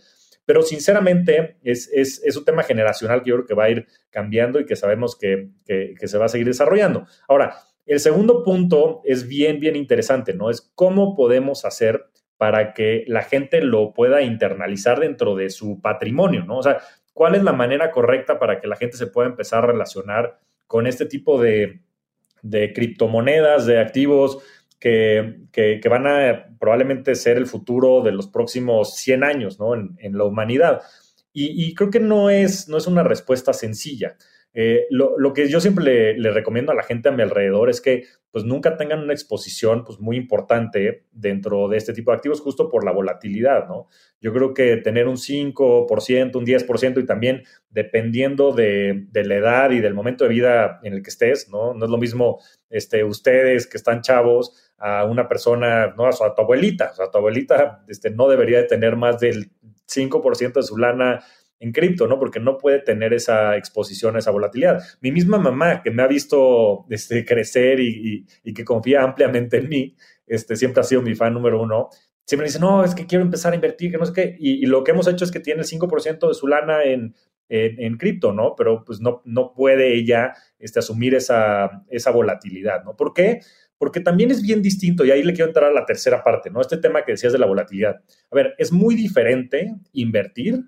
Pero 0.48 0.62
sinceramente 0.62 1.58
es, 1.62 1.90
es, 1.92 2.22
es, 2.24 2.34
un 2.34 2.46
tema 2.46 2.62
generacional 2.62 3.22
que 3.22 3.28
yo 3.28 3.34
creo 3.34 3.46
que 3.46 3.54
va 3.54 3.64
a 3.64 3.70
ir 3.70 3.86
cambiando 4.08 4.58
y 4.58 4.64
que 4.64 4.76
sabemos 4.76 5.14
que, 5.14 5.50
que, 5.66 6.08
se 6.08 6.16
va 6.16 6.24
a 6.24 6.30
seguir 6.30 6.46
desarrollando. 6.46 7.06
Ahora, 7.28 7.58
el 7.84 8.00
segundo 8.00 8.42
punto 8.42 9.02
es 9.04 9.28
bien, 9.28 9.60
bien 9.60 9.76
interesante, 9.76 10.32
¿no? 10.32 10.48
Es 10.48 10.72
cómo 10.74 11.14
podemos 11.14 11.66
hacer 11.66 12.06
para 12.38 12.72
que 12.72 13.04
la 13.08 13.24
gente 13.24 13.60
lo 13.60 13.92
pueda 13.92 14.22
internalizar 14.22 15.00
dentro 15.00 15.34
de 15.34 15.50
su 15.50 15.82
patrimonio, 15.82 16.46
¿no? 16.46 16.56
O 16.56 16.62
sea, 16.62 16.78
¿cuál 17.12 17.34
es 17.34 17.42
la 17.42 17.52
manera 17.52 17.90
correcta 17.90 18.38
para 18.38 18.58
que 18.58 18.68
la 18.68 18.76
gente 18.76 18.96
se 18.96 19.08
pueda 19.08 19.28
empezar 19.28 19.64
a 19.64 19.66
relacionar 19.66 20.38
con 20.66 20.86
este 20.86 21.04
tipo 21.04 21.38
de, 21.42 21.82
de 22.40 22.72
criptomonedas, 22.72 23.66
de 23.66 23.80
activos, 23.80 24.38
que, 24.78 25.40
que, 25.52 25.80
que, 25.80 25.88
van 25.88 26.06
a 26.06 26.56
probablemente 26.58 27.14
ser 27.14 27.36
el 27.36 27.46
futuro 27.46 28.02
de 28.02 28.12
los 28.12 28.28
próximos 28.28 28.96
100 28.96 29.24
años 29.24 29.58
¿no? 29.58 29.74
en, 29.74 29.96
en 29.98 30.16
la 30.16 30.24
humanidad. 30.24 30.82
Y, 31.32 31.64
y, 31.64 31.74
creo 31.74 31.90
que 31.90 32.00
no 32.00 32.30
es, 32.30 32.68
no 32.68 32.78
es 32.78 32.86
una 32.86 33.02
respuesta 33.02 33.52
sencilla. 33.52 34.16
Eh, 34.54 34.86
lo, 34.90 35.18
lo, 35.18 35.34
que 35.34 35.48
yo 35.48 35.60
siempre 35.60 35.84
le, 35.84 36.18
le, 36.18 36.30
recomiendo 36.30 36.72
a 36.72 36.74
la 36.74 36.82
gente 36.82 37.08
a 37.08 37.12
mi 37.12 37.22
alrededor 37.22 37.68
es 37.68 37.82
que 37.82 38.04
pues 38.30 38.44
nunca 38.44 38.76
tengan 38.76 39.00
una 39.00 39.12
exposición 39.12 39.84
pues 39.84 40.00
muy 40.00 40.16
importante 40.16 41.06
dentro 41.12 41.68
de 41.68 41.76
este 41.76 41.92
tipo 41.92 42.10
de 42.10 42.16
activos 42.16 42.40
justo 42.40 42.68
por 42.68 42.84
la 42.84 42.92
volatilidad, 42.92 43.68
¿no? 43.68 43.88
Yo 44.20 44.32
creo 44.32 44.54
que 44.54 44.78
tener 44.78 45.06
un 45.06 45.16
5%, 45.16 46.36
un 46.36 46.46
10% 46.46 47.00
y 47.00 47.06
también 47.06 47.44
dependiendo 47.70 48.52
de, 48.52 49.06
de, 49.10 49.24
la 49.24 49.36
edad 49.36 49.70
y 49.70 49.80
del 49.80 49.94
momento 49.94 50.24
de 50.24 50.30
vida 50.30 50.80
en 50.82 50.94
el 50.94 51.02
que 51.02 51.10
estés, 51.10 51.48
¿no? 51.50 51.74
No 51.74 51.84
es 51.84 51.90
lo 51.90 51.98
mismo 51.98 52.40
este, 52.70 53.04
ustedes 53.04 53.66
que 53.66 53.76
están 53.76 54.00
chavos 54.00 54.67
a 54.78 55.04
una 55.04 55.28
persona, 55.28 55.94
no, 55.96 56.06
a, 56.06 56.12
su, 56.12 56.24
a 56.24 56.34
tu 56.34 56.42
abuelita, 56.42 56.90
o 56.92 56.94
sea, 56.94 57.10
tu 57.10 57.18
abuelita 57.18 57.84
este, 57.88 58.10
no 58.10 58.28
debería 58.28 58.58
de 58.58 58.64
tener 58.64 58.96
más 58.96 59.18
del 59.18 59.50
5% 59.86 60.52
de 60.52 60.62
su 60.62 60.76
lana 60.76 61.24
en 61.60 61.72
cripto, 61.72 62.06
¿no? 62.06 62.18
Porque 62.18 62.40
no 62.40 62.56
puede 62.56 62.78
tener 62.78 63.12
esa 63.12 63.56
exposición 63.56 64.16
esa 64.16 64.30
volatilidad. 64.30 64.80
Mi 65.00 65.10
misma 65.10 65.38
mamá, 65.38 65.82
que 65.82 65.90
me 65.90 66.02
ha 66.02 66.06
visto 66.06 66.86
este, 66.90 67.24
crecer 67.24 67.80
y, 67.80 68.26
y, 68.44 68.54
que 68.54 68.64
confía 68.64 69.02
ampliamente 69.02 69.58
en 69.58 69.68
mí, 69.68 69.96
este, 70.26 70.56
siempre 70.56 70.80
ha 70.80 70.84
sido 70.84 71.02
mi 71.02 71.14
fan 71.14 71.34
número 71.34 71.60
uno, 71.60 71.88
siempre 72.24 72.46
dice, 72.46 72.60
no, 72.60 72.84
es 72.84 72.94
que 72.94 73.06
quiero 73.06 73.24
empezar 73.24 73.52
a 73.52 73.56
invertir, 73.56 73.90
que 73.90 73.98
no 73.98 74.06
sé 74.06 74.12
qué, 74.12 74.36
y, 74.38 74.62
y 74.62 74.66
lo 74.66 74.84
que 74.84 74.92
hemos 74.92 75.08
hecho 75.08 75.24
es 75.24 75.32
que 75.32 75.40
tiene 75.40 75.62
el 75.62 75.66
5% 75.66 76.28
de 76.28 76.34
su 76.34 76.46
lana 76.46 76.84
en, 76.84 77.16
en, 77.48 77.80
en 77.80 77.96
cripto, 77.96 78.32
¿no? 78.32 78.54
Pero 78.56 78.84
pues 78.84 79.00
no, 79.00 79.22
no 79.24 79.52
puede 79.52 79.94
ella 79.94 80.34
este, 80.58 80.78
asumir 80.78 81.14
esa, 81.14 81.84
esa 81.88 82.10
volatilidad, 82.10 82.84
¿no? 82.84 82.96
¿Por 82.96 83.14
qué? 83.14 83.40
Porque 83.78 84.00
también 84.00 84.30
es 84.30 84.42
bien 84.42 84.60
distinto, 84.60 85.04
y 85.04 85.10
ahí 85.10 85.22
le 85.22 85.32
quiero 85.32 85.48
entrar 85.48 85.70
a 85.70 85.72
la 85.72 85.86
tercera 85.86 86.22
parte, 86.22 86.50
¿no? 86.50 86.60
Este 86.60 86.76
tema 86.76 87.04
que 87.04 87.12
decías 87.12 87.32
de 87.32 87.38
la 87.38 87.46
volatilidad. 87.46 88.02
A 88.30 88.34
ver, 88.34 88.54
es 88.58 88.72
muy 88.72 88.94
diferente 88.94 89.74
invertir 89.92 90.64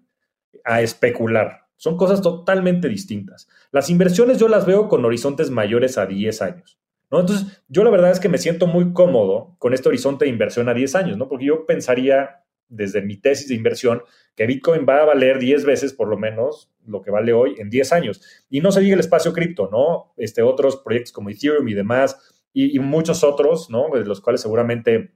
a 0.64 0.80
especular. 0.80 1.66
Son 1.76 1.96
cosas 1.96 2.22
totalmente 2.22 2.88
distintas. 2.88 3.48
Las 3.72 3.90
inversiones 3.90 4.38
yo 4.38 4.48
las 4.48 4.66
veo 4.66 4.88
con 4.88 5.04
horizontes 5.04 5.50
mayores 5.50 5.98
a 5.98 6.06
10 6.06 6.42
años. 6.42 6.78
¿no? 7.10 7.20
Entonces, 7.20 7.62
yo 7.68 7.82
la 7.84 7.90
verdad 7.90 8.10
es 8.10 8.20
que 8.20 8.28
me 8.28 8.38
siento 8.38 8.66
muy 8.66 8.92
cómodo 8.92 9.56
con 9.58 9.74
este 9.74 9.88
horizonte 9.88 10.26
de 10.26 10.30
inversión 10.30 10.68
a 10.68 10.74
10 10.74 10.94
años, 10.94 11.16
¿no? 11.16 11.28
Porque 11.28 11.46
yo 11.46 11.66
pensaría 11.66 12.44
desde 12.68 13.02
mi 13.02 13.16
tesis 13.16 13.48
de 13.48 13.56
inversión 13.56 14.02
que 14.36 14.46
Bitcoin 14.46 14.86
va 14.88 15.02
a 15.02 15.04
valer 15.04 15.38
10 15.38 15.64
veces 15.64 15.92
por 15.92 16.08
lo 16.08 16.16
menos 16.16 16.70
lo 16.86 17.02
que 17.02 17.10
vale 17.10 17.32
hoy 17.32 17.56
en 17.58 17.68
10 17.68 17.92
años. 17.92 18.22
Y 18.48 18.60
no 18.60 18.72
se 18.72 18.80
diga 18.80 18.94
el 18.94 19.00
espacio 19.00 19.32
cripto, 19.32 19.68
¿no? 19.70 20.14
Este, 20.16 20.42
otros 20.42 20.76
proyectos 20.76 21.12
como 21.12 21.30
Ethereum 21.30 21.68
y 21.68 21.74
demás, 21.74 22.39
y, 22.52 22.76
y, 22.76 22.78
muchos 22.80 23.24
otros, 23.24 23.70
¿no? 23.70 23.88
De 23.92 24.04
los 24.04 24.20
cuales 24.20 24.40
seguramente 24.40 25.12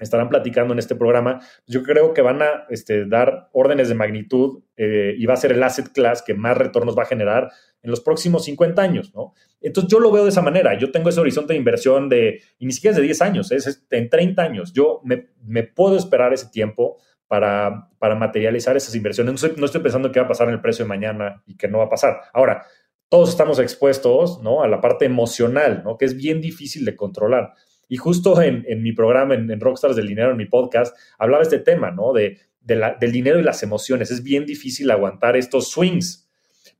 estarán 0.00 0.28
platicando 0.28 0.72
en 0.72 0.78
este 0.78 0.96
programa, 0.96 1.40
yo 1.66 1.82
creo 1.82 2.14
que 2.14 2.22
van 2.22 2.42
a 2.42 2.66
este, 2.70 3.06
dar 3.06 3.50
órdenes 3.52 3.88
de 3.88 3.94
magnitud 3.94 4.62
eh, 4.76 5.14
y 5.16 5.26
va 5.26 5.34
a 5.34 5.36
ser 5.36 5.52
el 5.52 5.62
asset 5.62 5.92
class 5.92 6.22
que 6.22 6.34
más 6.34 6.56
retornos 6.56 6.98
va 6.98 7.02
a 7.02 7.06
generar 7.06 7.50
en 7.82 7.90
los 7.90 8.00
próximos 8.00 8.44
50 8.44 8.80
años, 8.80 9.14
¿no? 9.14 9.34
Entonces 9.60 9.90
yo 9.90 10.00
lo 10.00 10.10
veo 10.10 10.24
de 10.24 10.30
esa 10.30 10.42
manera, 10.42 10.76
yo 10.76 10.90
tengo 10.90 11.10
ese 11.10 11.20
horizonte 11.20 11.52
de 11.52 11.58
inversión 11.58 12.08
de, 12.08 12.42
y 12.58 12.66
ni 12.66 12.72
siquiera 12.72 12.92
es 12.92 12.96
de 12.96 13.02
10 13.02 13.22
años, 13.22 13.52
es 13.52 13.86
en 13.90 14.08
30 14.08 14.42
años, 14.42 14.72
yo 14.72 15.00
me, 15.04 15.62
puedo 15.62 15.96
esperar 15.96 16.32
ese 16.32 16.48
tiempo 16.48 16.98
para, 17.26 17.88
materializar 18.00 18.76
esas 18.76 18.94
inversiones, 18.94 19.32
no 19.32 19.36
estoy, 19.36 19.60
no 19.60 19.66
estoy 19.66 19.82
pensando 19.82 20.10
qué 20.10 20.20
va 20.20 20.26
a 20.26 20.28
pasar 20.28 20.48
en 20.48 20.54
el 20.54 20.60
precio 20.60 20.84
de 20.84 20.88
mañana 20.88 21.42
y 21.46 21.56
que 21.56 21.68
no 21.68 21.78
va 21.78 21.84
a 21.84 21.90
pasar. 21.90 22.22
Ahora, 22.32 22.66
todos 23.10 23.28
estamos 23.28 23.58
expuestos 23.58 24.40
¿no? 24.40 24.62
a 24.62 24.68
la 24.68 24.80
parte 24.80 25.04
emocional, 25.04 25.82
¿no? 25.84 25.98
que 25.98 26.06
es 26.06 26.16
bien 26.16 26.40
difícil 26.40 26.84
de 26.84 26.96
controlar. 26.96 27.54
Y 27.88 27.96
justo 27.96 28.40
en, 28.40 28.64
en 28.68 28.82
mi 28.82 28.92
programa, 28.92 29.34
en, 29.34 29.60
Rockstars 29.60 29.96
del 29.96 30.06
Dinero, 30.06 30.30
en 30.30 30.36
mi 30.36 30.46
podcast, 30.46 30.96
hablaba 31.18 31.42
este 31.42 31.58
tema, 31.58 31.90
¿no? 31.90 32.12
De, 32.12 32.38
del 32.60 33.10
dinero 33.10 33.40
y 33.40 33.42
las 33.42 33.64
emociones. 33.64 34.12
Es 34.12 34.22
bien 34.22 34.46
difícil 34.46 34.88
aguantar 34.92 35.36
estos 35.36 35.70
swings. 35.70 36.30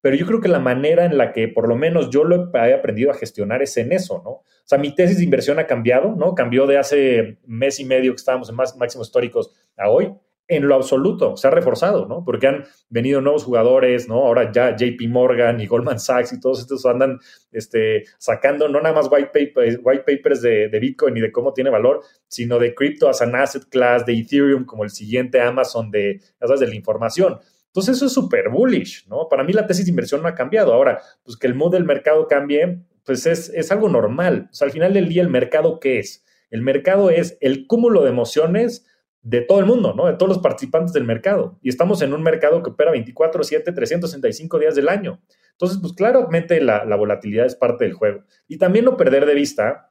Pero 0.00 0.14
yo 0.14 0.24
creo 0.24 0.40
que 0.40 0.46
la 0.46 0.60
manera 0.60 1.04
en 1.04 1.18
la 1.18 1.32
que 1.32 1.48
por 1.48 1.66
lo 1.66 1.74
menos 1.74 2.10
yo 2.10 2.22
lo 2.22 2.52
he 2.54 2.74
aprendido 2.74 3.10
a 3.10 3.14
gestionar 3.14 3.60
es 3.60 3.76
en 3.76 3.90
eso, 3.90 4.22
¿no? 4.24 4.30
O 4.30 4.44
sea, 4.64 4.78
mi 4.78 4.94
tesis 4.94 5.16
de 5.18 5.24
inversión 5.24 5.58
ha 5.58 5.66
cambiado, 5.66 6.14
¿no? 6.14 6.36
Cambió 6.36 6.68
de 6.68 6.78
hace 6.78 7.38
mes 7.44 7.80
y 7.80 7.84
medio 7.84 8.12
que 8.12 8.18
estábamos 8.18 8.48
en 8.48 8.54
más, 8.54 8.76
máximos 8.76 9.08
históricos 9.08 9.50
a 9.76 9.90
hoy 9.90 10.12
en 10.50 10.66
lo 10.66 10.74
absoluto, 10.74 11.36
se 11.36 11.46
ha 11.46 11.50
reforzado, 11.50 12.06
¿no? 12.06 12.24
Porque 12.24 12.48
han 12.48 12.64
venido 12.88 13.20
nuevos 13.20 13.44
jugadores, 13.44 14.08
¿no? 14.08 14.16
Ahora 14.16 14.50
ya 14.50 14.76
JP 14.76 15.00
Morgan 15.08 15.60
y 15.60 15.66
Goldman 15.66 16.00
Sachs 16.00 16.32
y 16.32 16.40
todos 16.40 16.60
estos 16.60 16.84
andan 16.86 17.18
este, 17.52 18.04
sacando 18.18 18.68
no 18.68 18.80
nada 18.80 18.96
más 18.96 19.08
white, 19.10 19.30
paper, 19.32 19.80
white 19.82 20.04
papers 20.04 20.42
de, 20.42 20.68
Bitcoin 20.80 21.16
y 21.16 21.20
de 21.20 21.30
cómo 21.30 21.52
tiene 21.52 21.70
valor, 21.70 22.02
sino 22.26 22.58
de 22.58 22.74
crypto 22.74 23.08
as 23.08 23.22
an 23.22 23.34
asset 23.36 23.64
class, 23.70 24.04
de 24.04 24.14
Ethereum 24.14 24.64
como 24.64 24.82
el 24.82 24.90
siguiente 24.90 25.40
Amazon 25.40 25.90
de, 25.90 26.20
¿sabes? 26.40 26.60
de 26.60 26.66
la 26.66 26.74
información. 26.74 27.38
Entonces 27.66 27.96
eso 27.96 28.06
es 28.06 28.12
súper 28.12 28.48
bullish, 28.48 29.06
¿no? 29.06 29.28
Para 29.28 29.44
mí 29.44 29.52
la 29.52 29.66
tesis 29.66 29.84
de 29.84 29.90
inversión 29.90 30.20
no 30.20 30.28
ha 30.28 30.34
cambiado. 30.34 30.74
Ahora, 30.74 31.00
pues 31.22 31.36
que 31.36 31.46
el 31.46 31.54
mood 31.54 31.70
del 31.72 31.84
mercado 31.84 32.26
cambie, 32.26 32.80
pues 33.04 33.26
es, 33.26 33.50
es 33.50 33.70
algo 33.70 33.88
normal. 33.88 34.48
O 34.50 34.54
sea, 34.54 34.66
al 34.66 34.72
final 34.72 34.92
del 34.92 35.08
día, 35.08 35.22
¿el 35.22 35.28
mercado 35.28 35.78
qué 35.78 36.00
es? 36.00 36.24
El 36.50 36.62
mercado 36.62 37.10
es 37.10 37.38
el 37.40 37.68
cúmulo 37.68 38.02
de 38.02 38.10
emociones 38.10 38.84
de 39.22 39.42
todo 39.42 39.60
el 39.60 39.66
mundo, 39.66 39.94
¿no? 39.94 40.06
De 40.06 40.14
todos 40.14 40.28
los 40.28 40.38
participantes 40.38 40.92
del 40.92 41.04
mercado. 41.04 41.58
Y 41.62 41.68
estamos 41.68 42.00
en 42.02 42.14
un 42.14 42.22
mercado 42.22 42.62
que 42.62 42.70
opera 42.70 42.90
24, 42.90 43.42
7, 43.44 43.72
365 43.72 44.58
días 44.58 44.74
del 44.74 44.88
año. 44.88 45.20
Entonces, 45.52 45.78
pues 45.80 45.92
claramente 45.92 46.60
la, 46.60 46.84
la, 46.84 46.96
volatilidad 46.96 47.46
es 47.46 47.54
parte 47.54 47.84
del 47.84 47.92
juego. 47.92 48.24
Y 48.48 48.58
también 48.58 48.84
no 48.84 48.96
perder 48.96 49.26
de 49.26 49.34
vista 49.34 49.90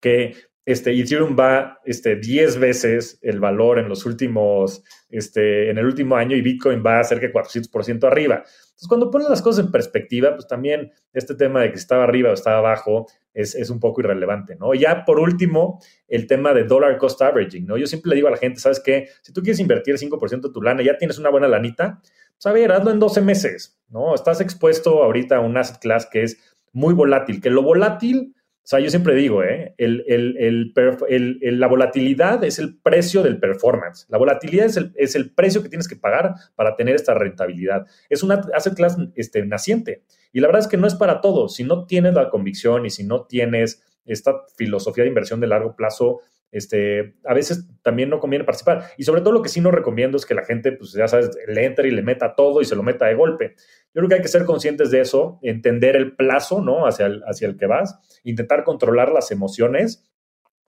que 0.00 0.34
este, 0.70 0.92
Ethereum 0.92 1.36
va 1.38 1.80
este, 1.84 2.16
10 2.16 2.58
veces 2.58 3.18
el 3.22 3.40
valor 3.40 3.78
en 3.78 3.88
los 3.88 4.06
últimos, 4.06 4.82
este, 5.08 5.70
en 5.70 5.78
el 5.78 5.86
último 5.86 6.16
año 6.16 6.36
y 6.36 6.42
Bitcoin 6.42 6.82
va 6.84 7.02
cerca 7.02 7.26
de 7.26 7.32
400% 7.32 8.04
arriba. 8.06 8.36
Entonces, 8.36 8.88
cuando 8.88 9.10
pones 9.10 9.28
las 9.28 9.42
cosas 9.42 9.64
en 9.64 9.72
perspectiva, 9.72 10.34
pues 10.34 10.46
también 10.46 10.92
este 11.12 11.34
tema 11.34 11.60
de 11.60 11.72
que 11.72 11.78
estaba 11.78 12.04
arriba 12.04 12.30
o 12.30 12.34
estaba 12.34 12.58
abajo 12.58 13.06
es, 13.34 13.54
es, 13.54 13.70
un 13.70 13.80
poco 13.80 14.00
irrelevante, 14.00 14.56
¿no? 14.56 14.74
Ya 14.74 15.04
por 15.04 15.18
último, 15.18 15.80
el 16.08 16.26
tema 16.26 16.54
de 16.54 16.64
dollar 16.64 16.96
cost 16.98 17.20
averaging, 17.20 17.66
¿no? 17.66 17.76
Yo 17.76 17.86
siempre 17.86 18.10
le 18.10 18.16
digo 18.16 18.28
a 18.28 18.32
la 18.32 18.36
gente, 18.36 18.60
¿sabes 18.60 18.80
qué? 18.80 19.08
Si 19.22 19.32
tú 19.32 19.42
quieres 19.42 19.60
invertir 19.60 19.96
5% 19.96 20.40
de 20.40 20.52
tu 20.52 20.62
lana, 20.62 20.82
ya 20.82 20.96
tienes 20.98 21.18
una 21.18 21.30
buena 21.30 21.48
lanita, 21.48 22.00
pues 22.02 22.46
a 22.46 22.52
ver, 22.52 22.72
hazlo 22.72 22.90
en 22.90 22.98
12 22.98 23.20
meses, 23.20 23.78
¿no? 23.88 24.14
Estás 24.14 24.40
expuesto 24.40 25.02
ahorita 25.02 25.36
a 25.36 25.40
un 25.40 25.56
asset 25.56 25.78
class 25.78 26.08
que 26.10 26.22
es 26.22 26.38
muy 26.72 26.94
volátil, 26.94 27.40
que 27.40 27.50
lo 27.50 27.62
volátil 27.62 28.34
sea, 28.70 28.78
yo 28.78 28.88
siempre 28.88 29.16
digo, 29.16 29.42
¿eh? 29.42 29.74
la 29.78 31.66
volatilidad 31.66 32.44
es 32.44 32.60
el 32.60 32.78
precio 32.78 33.24
del 33.24 33.40
performance. 33.40 34.06
La 34.08 34.16
volatilidad 34.16 34.66
es 34.66 34.76
el, 34.76 34.92
es 34.94 35.16
el, 35.16 35.32
precio 35.32 35.60
que 35.60 35.68
tienes 35.68 35.88
que 35.88 35.96
pagar 35.96 36.34
para 36.54 36.76
tener 36.76 36.94
esta 36.94 37.14
rentabilidad. 37.14 37.84
Es 38.08 38.22
una 38.22 38.34
asset 38.54 38.74
class 38.74 38.96
este, 39.16 39.44
naciente. 39.44 40.04
Y 40.32 40.38
la 40.38 40.46
verdad 40.46 40.62
es 40.62 40.68
que 40.68 40.76
no 40.76 40.86
es 40.86 40.94
para 40.94 41.20
todos. 41.20 41.56
Si 41.56 41.64
no 41.64 41.84
tienes 41.86 42.14
la 42.14 42.30
convicción 42.30 42.86
y 42.86 42.90
si 42.90 43.02
no 43.02 43.24
tienes 43.24 43.82
esta 44.04 44.36
filosofía 44.56 45.02
de 45.02 45.08
inversión 45.08 45.40
de 45.40 45.48
largo 45.48 45.74
plazo, 45.74 46.20
este, 46.52 47.16
a 47.24 47.34
veces 47.34 47.68
también 47.82 48.10
no 48.10 48.18
conviene 48.18 48.44
participar. 48.44 48.84
Y 48.96 49.04
sobre 49.04 49.20
todo 49.20 49.32
lo 49.32 49.42
que 49.42 49.48
sí 49.48 49.60
no 49.60 49.70
recomiendo 49.70 50.16
es 50.16 50.26
que 50.26 50.34
la 50.34 50.44
gente, 50.44 50.72
pues 50.72 50.92
ya 50.92 51.06
sabes, 51.08 51.30
le 51.46 51.64
entre 51.64 51.88
y 51.88 51.92
le 51.92 52.02
meta 52.02 52.34
todo 52.34 52.60
y 52.60 52.64
se 52.64 52.76
lo 52.76 52.82
meta 52.82 53.06
de 53.06 53.14
golpe. 53.14 53.54
Yo 53.94 54.00
creo 54.00 54.08
que 54.08 54.14
hay 54.16 54.22
que 54.22 54.28
ser 54.28 54.44
conscientes 54.44 54.90
de 54.90 55.00
eso, 55.00 55.38
entender 55.42 55.96
el 55.96 56.16
plazo, 56.16 56.60
¿no? 56.60 56.86
Hacia 56.86 57.06
el, 57.06 57.22
hacia 57.24 57.48
el 57.48 57.56
que 57.56 57.66
vas, 57.66 57.98
intentar 58.24 58.64
controlar 58.64 59.12
las 59.12 59.30
emociones 59.30 60.04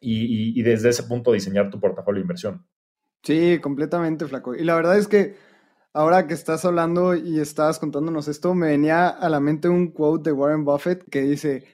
y, 0.03 0.61
desde 0.63 0.89
ese 0.89 1.05
punto 1.05 1.33
diseñar 1.33 1.71
tu 1.71 1.79
portafolio 1.79 2.19
de 2.19 2.25
inversión. 2.25 2.67
Sí, 3.23 3.61
completamente, 3.61 4.27
Flaco. 4.27 4.55
Y 4.55 4.65
la 4.65 4.75
verdad 4.75 4.99
es 4.99 5.07
que 5.07 5.37
ahora 5.93 6.27
que 6.27 6.35
estás 6.35 6.65
hablando 6.65 7.15
y 7.15 7.39
estás 7.39 7.79
contándonos 7.79 8.27
esto, 8.27 8.55
me 8.55 8.69
venía 8.69 9.09
a 9.09 9.29
la 9.29 9.39
mente 9.39 9.69
un 9.69 9.93
quote 9.93 10.31
de 10.31 10.35
Warren 10.35 10.65
Buffett 10.65 11.09
que 11.09 11.23
dice, 11.23 11.65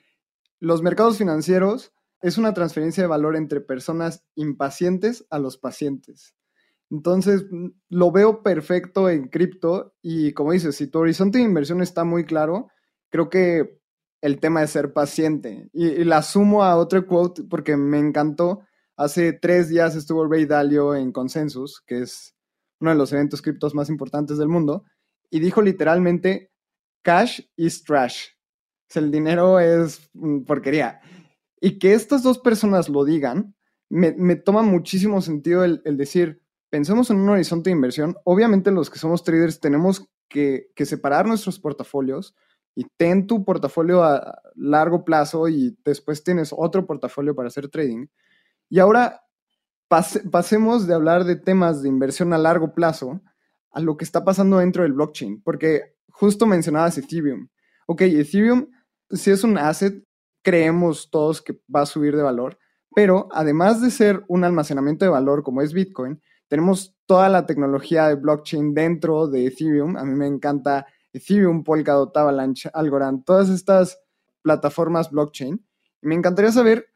los 0.61 0.83
mercados 0.83 1.17
financieros 1.17 1.93
es 2.21 2.39
una 2.39 2.55
transferencia 2.55 3.03
de 3.03 3.09
valor 3.09 3.37
entre 3.37 3.61
personas 3.61 4.25
impacientes 4.35 5.27
a 5.31 5.39
los 5.39 5.57
pacientes. 5.57 6.35
Entonces, 6.91 7.45
lo 7.91 8.11
veo 8.11 8.43
perfecto 8.43 9.11
en 9.11 9.29
cripto 9.29 9.95
y 10.01 10.33
como 10.33 10.53
dices, 10.53 10.77
si 10.77 10.87
tu 10.87 11.01
horizonte 11.01 11.39
de 11.39 11.45
inversión 11.45 11.83
está 11.83 12.05
muy 12.05 12.25
claro, 12.25 12.69
creo 13.11 13.29
que 13.29 13.79
el 14.23 14.41
tema 14.41 14.63
es 14.63 14.71
ser 14.71 14.93
paciente. 14.93 15.69
Y, 15.73 16.05
la 16.05 16.23
sumo 16.23 16.65
a 16.65 16.77
otro 16.77 17.07
quote 17.07 17.45
porque 17.45 17.77
me 17.77 17.99
encantó. 17.99 18.63
Hace 18.97 19.33
tres 19.33 19.69
días 19.69 19.95
estuvo 19.95 20.27
Ray 20.27 20.47
Dalio 20.47 20.95
en 20.95 21.13
Consensus, 21.13 21.83
que 21.87 22.01
es 22.01 22.35
uno 22.81 22.91
de 22.91 22.97
los 22.97 23.13
eventos 23.13 23.43
criptos 23.43 23.75
más 23.75 23.89
importantes 23.91 24.39
del 24.39 24.49
mundo, 24.49 24.85
y 25.31 25.41
dijo 25.41 25.63
literalmente, 25.63 26.51
cash 27.03 27.41
is 27.57 27.85
trash. 27.85 28.29
el 28.95 29.11
dinero 29.11 29.61
es 29.61 30.09
mm, 30.15 30.45
porquería. 30.45 31.01
Y 31.61 31.79
que 31.79 31.95
estas 31.95 32.23
dos 32.23 32.39
personas 32.39 32.89
lo 32.89 33.05
digan, 33.05 33.55
me, 33.89 34.37
toma 34.37 34.63
muchísimo 34.63 35.21
sentido 35.21 35.65
el, 35.65 35.83
decir, 35.97 36.43
pensemos 36.71 37.11
en 37.11 37.19
un 37.19 37.29
horizonte 37.31 37.71
de 37.71 37.77
inversión. 37.77 38.17
Obviamente 38.25 38.71
los 38.71 38.91
que 38.91 38.99
somos 38.99 39.25
traders 39.25 39.61
tenemos 39.61 40.07
que, 40.29 40.71
separar 40.77 41.27
nuestros 41.27 41.59
portafolios 41.59 42.35
y 42.75 42.85
ten 42.97 43.27
tu 43.27 43.45
portafolio 43.45 44.05
a 44.05 44.41
largo 44.55 45.05
plazo 45.05 45.49
y 45.49 45.77
después 45.85 46.23
tienes 46.23 46.55
otro 46.57 46.87
portafolio 46.87 47.35
para 47.35 47.49
hacer 47.49 47.69
trading. 47.69 48.07
Y 48.69 48.79
ahora 48.79 49.23
pasemos 50.31 50.87
de 50.87 50.95
hablar 50.95 51.25
de 51.25 51.37
temas 51.37 51.83
de 51.83 51.89
inversión 51.89 52.33
a 52.33 52.39
largo 52.39 52.75
plazo 52.75 53.23
a 53.71 53.81
lo 53.81 53.97
que 53.97 54.05
está 54.05 54.25
pasando 54.25 54.59
dentro 54.59 54.83
del 54.83 54.93
blockchain, 54.93 55.43
porque 55.43 55.97
justo 56.11 56.47
mencionabas 56.47 56.99
Ethereum. 56.99 57.49
Ok, 57.87 58.03
Ethereum 58.03 58.71
sí 59.11 59.31
es 59.31 59.45
un 59.45 59.57
asset 59.57 60.05
creemos 60.49 61.11
todos 61.11 61.43
que 61.43 61.61
va 61.75 61.83
a 61.83 61.87
subir 61.87 62.17
de 62.17 62.23
valor, 62.23 62.59
pero 62.95 63.29
además 63.33 63.83
de 63.83 63.91
ser 63.91 64.25
un 64.29 64.45
almacenamiento 64.45 65.05
de 65.05 65.11
valor 65.11 65.43
como 65.43 65.61
es 65.61 65.75
Bitcoin, 65.75 66.23
tenemos 66.49 66.97
toda 67.05 67.29
la 67.29 67.45
tecnología 67.45 68.09
de 68.09 68.15
blockchain 68.15 68.73
dentro 68.73 69.27
de 69.27 69.45
Ethereum. 69.45 69.99
A 69.99 70.05
mí 70.07 70.15
me 70.15 70.27
encanta 70.27 70.87
Ethereum, 71.13 71.65
Polkadot, 71.65 72.17
Avalanche, 72.17 72.71
Algorand, 72.73 73.27
todas 73.27 73.51
estas 73.51 74.01
plataformas 74.41 75.11
blockchain. 75.11 75.63
Y 76.01 76.07
me 76.07 76.15
encantaría 76.15 76.51
saber 76.51 76.87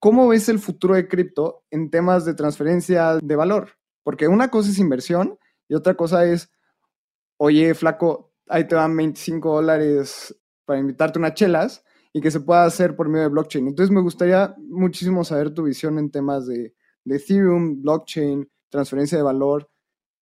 cómo 0.00 0.26
ves 0.26 0.48
el 0.48 0.58
futuro 0.58 0.96
de 0.96 1.06
cripto 1.06 1.62
en 1.70 1.90
temas 1.90 2.24
de 2.24 2.34
transferencia 2.34 3.18
de 3.22 3.36
valor. 3.36 3.68
Porque 4.02 4.26
una 4.26 4.48
cosa 4.48 4.70
es 4.70 4.80
inversión 4.80 5.38
y 5.68 5.76
otra 5.76 5.94
cosa 5.94 6.24
es, 6.24 6.50
oye, 7.36 7.72
flaco, 7.74 8.32
ahí 8.48 8.66
te 8.66 8.74
dan 8.74 8.96
25 8.96 9.54
dólares 9.54 10.36
para 10.64 10.80
invitarte 10.80 11.20
unas 11.20 11.34
chelas 11.34 11.84
y 12.16 12.20
que 12.22 12.30
se 12.30 12.40
pueda 12.40 12.64
hacer 12.64 12.96
por 12.96 13.10
medio 13.10 13.24
de 13.24 13.28
blockchain. 13.28 13.68
Entonces 13.68 13.94
me 13.94 14.00
gustaría 14.00 14.54
muchísimo 14.56 15.22
saber 15.22 15.50
tu 15.50 15.64
visión 15.64 15.98
en 15.98 16.10
temas 16.10 16.46
de, 16.46 16.72
Ethereum, 17.04 17.82
blockchain, 17.82 18.48
transferencia 18.70 19.18
de 19.18 19.22
valor. 19.22 19.68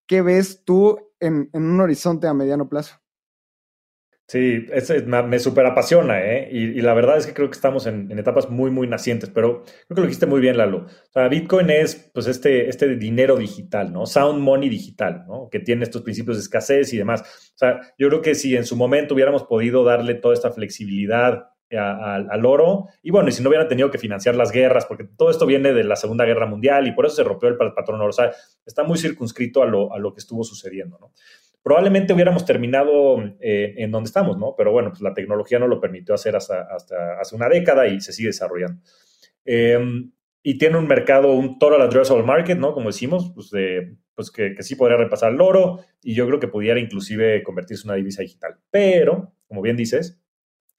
¿Qué 0.04 0.20
ves 0.20 0.64
tú 0.64 0.98
en, 1.20 1.48
un 1.52 1.80
horizonte 1.80 2.26
a 2.26 2.34
mediano 2.34 2.68
plazo? 2.68 2.96
Sí, 4.26 4.66
me, 5.06 5.22
me 5.22 5.38
súper 5.38 5.66
apasiona, 5.66 6.20
¿eh? 6.20 6.48
Y, 6.50 6.80
la 6.80 6.94
verdad 6.94 7.16
es 7.16 7.28
que 7.28 7.32
creo 7.32 7.48
que 7.48 7.54
estamos 7.54 7.86
en, 7.86 8.10
etapas 8.18 8.50
muy, 8.50 8.72
muy 8.72 8.88
nacientes, 8.88 9.30
pero 9.30 9.62
creo 9.62 9.94
que 9.94 10.00
lo 10.00 10.06
dijiste 10.06 10.26
muy 10.26 10.40
bien, 10.40 10.56
Lalo. 10.56 10.86
O 10.86 11.12
sea, 11.12 11.28
Bitcoin 11.28 11.70
es, 11.70 12.10
pues, 12.12 12.26
este, 12.26 12.68
este 12.68 12.96
dinero 12.96 13.36
digital, 13.36 13.92
¿no? 13.92 14.04
Sound 14.06 14.40
money 14.40 14.68
digital, 14.68 15.26
¿no? 15.28 15.48
Que 15.48 15.60
tiene 15.60 15.84
estos 15.84 16.02
principios 16.02 16.38
de 16.38 16.42
escasez 16.42 16.92
y 16.92 16.96
demás. 16.96 17.20
O 17.54 17.58
sea, 17.58 17.80
yo 17.96 18.08
creo 18.08 18.20
que 18.20 18.34
si 18.34 18.56
en 18.56 18.64
su 18.64 18.74
momento 18.74 19.14
hubiéramos 19.14 19.44
podido 19.44 19.84
darle 19.84 20.14
toda 20.14 20.34
esta 20.34 20.50
flexibilidad 20.50 21.53
al 21.76 22.46
oro. 22.46 22.88
Y 23.02 23.10
bueno, 23.10 23.28
y 23.28 23.32
si 23.32 23.42
no 23.42 23.48
hubieran 23.48 23.68
tenido 23.68 23.90
que 23.90 23.98
financiar 23.98 24.34
las 24.34 24.52
guerras, 24.52 24.86
porque 24.86 25.04
todo 25.04 25.30
esto 25.30 25.46
viene 25.46 25.72
de 25.72 25.84
la 25.84 25.96
Segunda 25.96 26.24
Guerra 26.24 26.46
Mundial 26.46 26.86
y 26.86 26.92
por 26.92 27.06
eso 27.06 27.16
se 27.16 27.24
rompió 27.24 27.48
el 27.48 27.56
patrón 27.56 28.00
oro. 28.00 28.10
O 28.10 28.12
sea, 28.12 28.32
está 28.64 28.84
muy 28.84 28.98
circunscrito 28.98 29.62
a 29.62 29.66
lo, 29.66 29.92
a 29.92 29.98
lo 29.98 30.12
que 30.12 30.20
estuvo 30.20 30.44
sucediendo, 30.44 30.98
¿no? 31.00 31.12
Probablemente 31.64 32.12
hubiéramos 32.12 32.44
terminado 32.44 33.22
eh, 33.40 33.74
en 33.78 33.90
donde 33.90 34.08
estamos, 34.08 34.36
¿no? 34.36 34.54
Pero 34.54 34.70
bueno, 34.70 34.90
pues 34.90 35.00
la 35.00 35.14
tecnología 35.14 35.58
no 35.58 35.66
lo 35.66 35.80
permitió 35.80 36.14
hacer 36.14 36.36
hasta, 36.36 36.60
hasta 36.70 37.18
hace 37.18 37.34
una 37.34 37.48
década 37.48 37.86
y 37.86 38.02
se 38.02 38.12
sigue 38.12 38.28
desarrollando. 38.28 38.82
Em, 39.46 40.12
y 40.42 40.58
tiene 40.58 40.76
un 40.76 40.86
mercado, 40.86 41.32
un 41.32 41.58
total 41.58 41.80
addressable 41.80 42.22
market, 42.22 42.58
¿no? 42.58 42.74
Como 42.74 42.88
decimos, 42.88 43.32
pues, 43.34 43.48
de, 43.48 43.96
pues 44.14 44.30
que, 44.30 44.54
que, 44.54 44.62
sí 44.62 44.76
podría 44.76 44.98
repasar 44.98 45.32
el 45.32 45.40
oro 45.40 45.80
y 46.02 46.14
yo 46.14 46.26
creo 46.26 46.38
que 46.38 46.48
pudiera 46.48 46.78
inclusive 46.78 47.42
convertirse 47.42 47.84
en 47.84 47.92
una 47.92 47.96
divisa 47.96 48.20
digital. 48.20 48.56
Pero, 48.70 49.32
como 49.48 49.62
bien 49.62 49.76
dices, 49.76 50.22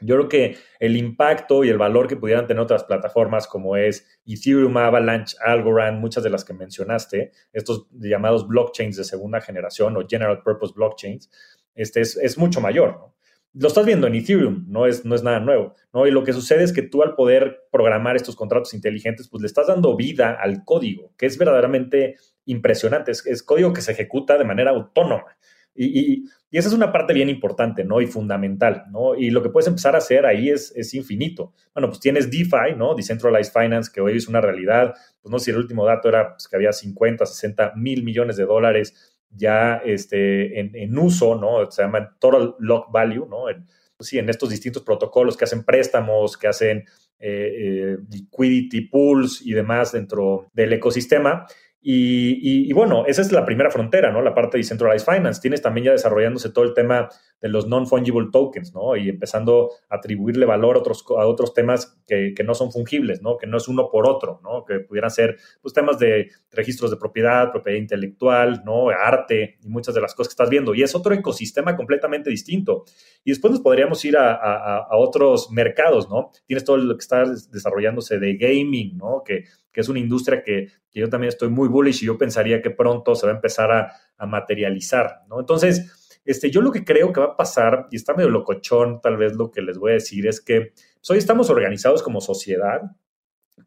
yo 0.06 0.16
creo 0.16 0.30
que 0.30 0.58
el 0.80 0.96
impacto 0.98 1.64
y 1.64 1.70
el 1.70 1.78
valor 1.78 2.08
que 2.08 2.16
pudieran 2.16 2.48
tener 2.48 2.62
otras 2.62 2.84
plataformas 2.84 3.48
como 3.48 3.76
es 3.76 4.08
Ethereum, 4.26 4.78
Avalanche, 4.78 5.36
Algorand, 5.44 6.00
muchas 6.00 6.24
de 6.24 6.30
las 6.30 6.46
que 6.46 6.54
mencionaste, 6.54 7.32
estos 7.54 7.88
llamados 7.92 8.48
blockchains 8.48 8.98
de 8.98 9.04
segunda 9.04 9.42
generación 9.42 9.98
o 9.98 10.08
general 10.08 10.42
purpose 10.44 10.74
blockchains, 10.76 11.30
este 11.74 12.02
es, 12.02 12.38
mucho 12.38 12.62
mayor. 12.62 13.12
Lo 13.54 13.68
estás 13.68 13.86
viendo 13.86 14.08
en 14.08 14.16
Ethereum, 14.16 14.66
no 14.68 14.86
es, 14.86 15.06
no 15.06 15.16
es 15.16 15.24
nada 15.24 15.40
nuevo. 15.40 15.76
¿no? 15.94 16.06
Y 16.08 16.12
lo 16.12 16.24
que 16.24 16.34
sucede 16.34 16.64
es 16.64 16.74
que 16.74 16.82
tú 16.82 17.04
al 17.04 17.16
poder 17.16 17.64
programar 17.72 18.16
estos 18.16 18.36
contratos 18.36 18.74
inteligentes, 18.74 19.30
pues 19.30 19.42
le 19.42 19.48
estás 19.48 19.68
dando 19.68 19.96
vida 19.96 20.38
al 20.40 20.64
código, 20.66 21.14
que 21.18 21.26
es 21.26 21.38
verdaderamente 21.38 22.16
impresionante. 22.46 23.12
es 23.12 23.44
código 23.44 23.74
que 23.74 23.82
se 23.82 23.94
ejecuta 23.94 24.38
de 24.38 24.44
manera 24.44 24.72
autónoma. 24.72 25.38
Y, 25.76 26.26
esa 26.52 26.70
es 26.70 26.74
una 26.74 26.94
parte 26.94 27.14
bien 27.14 27.28
importante, 27.28 27.84
¿no? 27.84 28.00
Y 28.00 28.08
fundamental, 28.08 28.86
¿no? 28.90 29.14
Y 29.14 29.30
lo 29.30 29.44
que 29.44 29.50
puedes 29.50 29.68
empezar 29.68 29.94
a 29.94 29.98
hacer 29.98 30.26
ahí 30.26 30.50
es, 30.50 30.72
es 30.74 30.94
infinito. 30.94 31.54
Bueno, 31.74 31.90
pues 31.90 32.00
tienes 32.00 32.32
DeFi, 32.32 32.76
¿no? 32.78 32.96
Decentralized 32.96 33.52
Finance, 33.52 33.92
que 33.94 34.00
hoy 34.00 34.16
es 34.16 34.30
una 34.30 34.40
realidad. 34.40 34.94
Pues 35.22 35.32
no 35.32 35.38
sé 35.38 35.46
si 35.46 35.52
el 35.52 35.58
último 35.58 35.86
dato 35.86 36.08
era 36.08 36.32
pues, 36.32 36.48
que 36.48 36.56
había 36.56 36.72
50, 36.72 37.26
60 37.26 37.74
mil 37.76 38.04
millones 38.04 38.38
de 38.38 38.46
dólares 38.46 39.16
ya 39.30 39.82
este, 39.84 40.60
en, 40.60 40.98
uso, 40.98 41.36
¿no? 41.36 41.70
Se 41.70 41.82
llama 41.82 42.16
Total 42.20 42.56
Lock 42.60 42.90
Value, 42.92 43.28
¿no? 43.28 43.50
En, 43.50 43.68
pues 43.98 44.10
sí, 44.10 44.18
en 44.18 44.30
estos 44.30 44.50
distintos 44.50 44.84
protocolos 44.84 45.36
que 45.36 45.46
hacen 45.46 45.64
préstamos, 45.64 46.38
que 46.38 46.48
hacen 46.48 46.86
eh, 47.20 47.54
eh, 47.58 47.98
liquidity 48.10 48.82
pools 48.82 49.42
y 49.46 49.54
demás 49.54 49.92
dentro 49.92 50.48
del 50.54 50.74
ecosistema. 50.74 51.46
Y, 51.88 52.74
bueno, 52.74 53.06
esa 53.06 53.22
es 53.22 53.32
la 53.32 53.46
primera 53.46 53.70
frontera, 53.70 54.12
¿no? 54.12 54.24
La 54.24 54.34
parte 54.34 54.58
de 54.58 54.64
Decentralized 54.64 55.06
Finance. 55.06 55.40
Tienes 55.40 55.62
también 55.62 55.86
ya 55.86 55.92
desarrollándose 55.92 56.50
todo 56.50 56.66
el 56.66 56.74
tema 56.74 57.10
de 57.40 57.48
los 57.48 57.68
non-fungible 57.68 58.30
tokens, 58.32 58.74
¿no? 58.74 58.96
Y 58.96 59.08
empezando 59.08 59.70
a 59.88 59.98
atribuirle 59.98 60.48
valor 60.48 60.78
a 60.78 61.28
otros, 61.28 61.54
temas 61.54 62.02
que, 62.08 62.34
no 62.44 62.56
son 62.56 62.72
fungibles, 62.72 63.22
¿no? 63.22 63.38
Que 63.38 63.46
no 63.46 63.58
es 63.58 63.68
uno 63.68 63.92
por 63.92 64.10
otro, 64.10 64.40
¿no? 64.42 64.66
Que 64.66 64.80
pudieran 64.80 65.12
ser, 65.12 65.38
pues, 65.62 65.76
temas 65.76 66.00
de 66.00 66.32
registros 66.52 66.90
de 66.90 66.98
propiedad, 66.98 67.52
propiedad 67.52 67.78
intelectual, 67.78 68.64
¿no? 68.66 68.90
Arte 68.90 69.60
y 69.62 69.70
muchas 69.70 69.94
de 69.94 70.02
las 70.02 70.16
cosas 70.16 70.30
que 70.30 70.42
estás 70.42 70.50
viendo. 70.50 70.74
Y 70.74 70.82
es 70.82 70.96
otro 70.96 71.14
ecosistema 71.14 71.76
completamente 71.76 72.32
distinto. 72.32 72.86
Y 73.24 73.30
después 73.30 73.52
nos 73.52 73.62
podríamos 73.62 74.04
ir 74.06 74.18
a, 74.18 74.34
a 74.34 74.98
otros 74.98 75.52
mercados, 75.52 76.10
¿no? 76.10 76.32
Tienes 76.48 76.64
todo 76.64 76.78
lo 76.78 76.98
que 76.98 77.02
está 77.02 77.26
desarrollándose 77.26 78.18
de 78.18 78.38
gaming, 78.38 78.98
¿no? 78.98 79.22
Que 79.24 79.44
que 79.76 79.82
es 79.82 79.90
una 79.90 80.00
industria 80.00 80.42
que, 80.42 80.70
yo 80.94 81.10
también 81.10 81.28
estoy 81.28 81.50
muy 81.50 81.68
bullish 81.68 82.02
y 82.02 82.06
yo 82.06 82.18
pensaría 82.18 82.62
que 82.62 82.70
pronto 82.70 83.14
se 83.14 83.26
va 83.26 83.34
a 83.34 83.36
empezar 83.36 83.72
a, 83.72 84.26
materializar, 84.26 85.24
¿no? 85.28 85.42
Entonces, 85.42 86.22
este, 86.24 86.50
yo 86.50 86.62
lo 86.62 86.72
que 86.72 86.86
creo 86.86 87.12
que 87.12 87.20
va 87.20 87.26
a 87.34 87.36
pasar, 87.36 87.88
y 87.92 87.98
está 87.98 88.14
medio 88.14 88.30
locochón 88.30 89.02
tal 89.02 89.18
vez 89.18 89.36
lo 89.36 89.52
que 89.52 89.62
les 89.62 89.78
voy 89.78 89.92
a 89.92 89.96
decir, 89.96 90.26
es 90.26 90.40
que 90.40 90.72
pues, 90.72 91.10
hoy 91.10 91.18
estamos 91.18 91.50
organizados 91.50 92.02
como 92.02 92.22
sociedad 92.22 92.84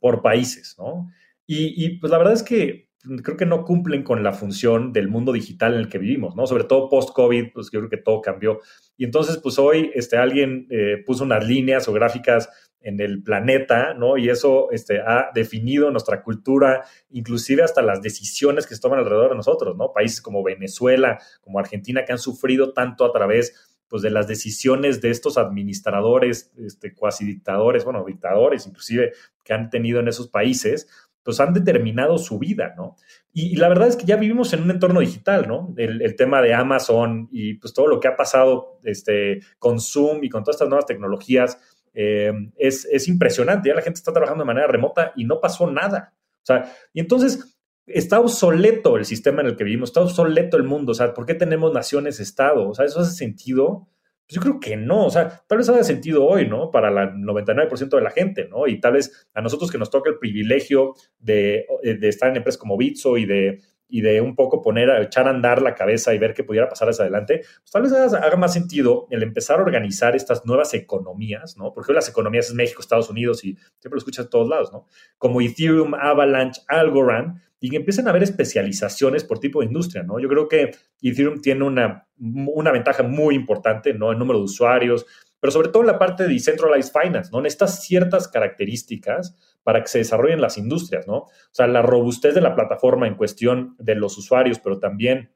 por 0.00 0.22
países, 0.22 0.74
¿no? 0.78 1.10
Y, 1.46 1.84
y, 1.84 1.98
pues 1.98 2.10
la 2.10 2.16
verdad 2.16 2.32
es 2.32 2.42
que 2.42 2.88
creo 3.22 3.36
que 3.36 3.46
no 3.46 3.64
cumplen 3.64 4.02
con 4.02 4.22
la 4.22 4.32
función 4.32 4.92
del 4.94 5.08
mundo 5.08 5.32
digital 5.32 5.74
en 5.74 5.80
el 5.80 5.88
que 5.90 5.98
vivimos, 5.98 6.34
¿no? 6.34 6.46
Sobre 6.46 6.64
todo 6.64 6.88
post-COVID, 6.88 7.52
pues 7.52 7.70
yo 7.70 7.80
creo 7.80 7.90
que 7.90 7.98
todo 7.98 8.22
cambió. 8.22 8.60
Y 8.96 9.04
entonces, 9.04 9.36
pues 9.36 9.58
hoy 9.58 9.90
este, 9.94 10.16
alguien 10.16 10.66
eh, 10.70 11.02
puso 11.04 11.24
unas 11.24 11.46
líneas 11.46 11.86
o 11.88 11.92
gráficas 11.92 12.48
en 12.80 13.00
el 13.00 13.22
planeta, 13.22 13.94
¿no? 13.94 14.16
Y 14.16 14.28
eso 14.28 14.70
este, 14.70 15.00
ha 15.00 15.30
definido 15.34 15.90
nuestra 15.90 16.22
cultura, 16.22 16.84
inclusive 17.10 17.62
hasta 17.62 17.82
las 17.82 18.00
decisiones 18.02 18.66
que 18.66 18.74
se 18.74 18.80
toman 18.80 19.00
alrededor 19.00 19.30
de 19.30 19.36
nosotros, 19.36 19.76
¿no? 19.76 19.92
Países 19.92 20.20
como 20.20 20.42
Venezuela, 20.42 21.18
como 21.40 21.58
Argentina, 21.58 22.04
que 22.04 22.12
han 22.12 22.18
sufrido 22.18 22.72
tanto 22.72 23.04
a 23.04 23.12
través 23.12 23.78
pues, 23.88 24.02
de 24.02 24.10
las 24.10 24.28
decisiones 24.28 25.00
de 25.00 25.10
estos 25.10 25.38
administradores, 25.38 26.52
este, 26.58 26.94
cuasi 26.94 27.24
dictadores, 27.24 27.84
bueno, 27.84 28.04
dictadores 28.06 28.66
inclusive, 28.66 29.12
que 29.44 29.54
han 29.54 29.70
tenido 29.70 30.00
en 30.00 30.08
esos 30.08 30.28
países, 30.28 30.88
pues 31.28 31.40
han 31.40 31.52
determinado 31.52 32.16
su 32.16 32.38
vida, 32.38 32.72
¿no? 32.74 32.96
Y, 33.34 33.56
la 33.56 33.68
verdad 33.68 33.88
es 33.88 33.96
que 33.96 34.06
ya 34.06 34.16
vivimos 34.16 34.54
en 34.54 34.62
un 34.62 34.70
entorno 34.70 35.00
digital, 35.00 35.46
¿no? 35.46 35.74
El, 35.76 36.16
tema 36.16 36.40
de 36.40 36.54
Amazon 36.54 37.28
y 37.30 37.54
pues 37.54 37.74
todo 37.74 37.86
lo 37.86 38.00
que 38.00 38.08
ha 38.08 38.16
pasado 38.16 38.78
este, 38.82 39.40
con 39.58 39.78
Zoom 39.78 40.24
y 40.24 40.30
con 40.30 40.42
todas 40.42 40.56
estas 40.56 40.70
nuevas 40.70 40.86
tecnologías 40.86 41.58
eh, 41.94 42.32
es, 42.56 42.86
es 42.90 43.08
impresionante. 43.08 43.68
Ya 43.68 43.74
la 43.74 43.82
gente 43.82 43.98
está 43.98 44.12
trabajando 44.12 44.44
de 44.44 44.48
manera 44.48 44.66
remota 44.66 45.12
y 45.16 45.24
no 45.24 45.40
pasó 45.40 45.70
nada. 45.70 46.14
O 46.42 46.46
sea, 46.46 46.72
y 46.92 47.00
entonces 47.00 47.58
está 47.86 48.20
obsoleto 48.20 48.96
el 48.96 49.04
sistema 49.04 49.40
en 49.40 49.48
el 49.48 49.56
que 49.56 49.64
vivimos, 49.64 49.90
está 49.90 50.00
obsoleto 50.00 50.56
el 50.56 50.64
mundo. 50.64 50.92
O 50.92 50.94
sea, 50.94 51.14
¿por 51.14 51.26
qué 51.26 51.34
tenemos 51.34 51.72
naciones-estado? 51.72 52.68
O 52.68 52.74
sea, 52.74 52.84
¿eso 52.84 53.00
hace 53.00 53.14
sentido? 53.14 53.88
Pues 54.26 54.34
yo 54.34 54.40
creo 54.42 54.60
que 54.60 54.76
no, 54.76 55.06
o 55.06 55.10
sea, 55.10 55.42
tal 55.46 55.58
vez 55.58 55.68
haga 55.70 55.82
sentido 55.84 56.26
hoy, 56.26 56.46
¿no? 56.46 56.70
Para 56.70 56.88
el 56.88 57.12
99% 57.22 57.96
de 57.96 58.02
la 58.02 58.10
gente, 58.10 58.46
¿no? 58.48 58.66
Y 58.66 58.78
tal 58.78 58.92
vez 58.92 59.28
a 59.32 59.40
nosotros 59.40 59.70
que 59.70 59.78
nos 59.78 59.90
toca 59.90 60.10
el 60.10 60.18
privilegio 60.18 60.94
de, 61.18 61.66
de 61.82 62.08
estar 62.08 62.28
en 62.28 62.36
empresas 62.36 62.58
como 62.58 62.76
Bitso 62.76 63.16
y 63.16 63.24
de, 63.24 63.60
y 63.88 64.02
de 64.02 64.20
un 64.20 64.34
poco 64.34 64.60
poner, 64.60 64.90
a 64.90 65.02
echar 65.02 65.26
a 65.26 65.30
andar 65.30 65.62
la 65.62 65.74
cabeza 65.74 66.14
y 66.14 66.18
ver 66.18 66.34
qué 66.34 66.44
pudiera 66.44 66.68
pasar 66.68 66.88
hacia 66.88 67.04
adelante, 67.04 67.40
pues 67.60 67.70
tal 67.70 67.82
vez 67.82 67.92
haga, 67.92 68.36
más 68.36 68.52
sentido 68.52 69.06
el 69.10 69.22
empezar 69.22 69.58
a 69.58 69.62
organizar 69.62 70.14
estas 70.14 70.44
nuevas 70.44 70.74
economías, 70.74 71.56
¿no? 71.56 71.72
Porque 71.72 71.92
las 71.92 72.08
economías 72.08 72.48
es 72.48 72.54
México, 72.54 72.80
Estados 72.80 73.10
Unidos 73.10 73.44
y 73.44 73.56
siempre 73.78 73.92
lo 73.92 73.98
escuchas 73.98 74.26
de 74.26 74.30
todos 74.30 74.48
lados, 74.48 74.72
¿no? 74.72 74.86
Como 75.16 75.40
Ethereum, 75.40 75.94
Avalanche, 75.94 76.60
Algorand, 76.68 77.40
y 77.60 77.70
que 77.70 77.76
empiecen 77.76 78.06
a 78.06 78.10
haber 78.10 78.22
especializaciones 78.22 79.24
por 79.24 79.40
tipo 79.40 79.60
de 79.60 79.66
industria, 79.66 80.02
¿no? 80.02 80.20
Yo 80.20 80.28
creo 80.28 80.48
que 80.48 80.70
Ethereum 81.02 81.40
tiene 81.40 81.64
una, 81.64 82.06
una 82.18 82.70
ventaja 82.70 83.02
muy 83.02 83.34
importante, 83.34 83.94
¿no? 83.94 84.12
En 84.12 84.18
número 84.18 84.38
de 84.38 84.44
usuarios, 84.44 85.06
pero 85.40 85.50
sobre 85.50 85.68
todo 85.68 85.82
en 85.82 85.88
la 85.88 85.98
parte 85.98 86.24
de 86.24 86.34
decentralized 86.34 86.92
finance, 86.92 87.30
¿no? 87.32 87.40
Necesitas 87.40 87.82
ciertas 87.82 88.28
características 88.28 89.36
para 89.62 89.82
que 89.82 89.88
se 89.88 89.98
desarrollen 89.98 90.40
las 90.40 90.58
industrias, 90.58 91.06
¿no? 91.06 91.16
O 91.16 91.30
sea, 91.52 91.66
la 91.66 91.82
robustez 91.82 92.34
de 92.34 92.40
la 92.40 92.54
plataforma 92.54 93.06
en 93.06 93.16
cuestión 93.16 93.76
de 93.78 93.94
los 93.94 94.16
usuarios, 94.18 94.58
pero 94.60 94.78
también 94.78 95.30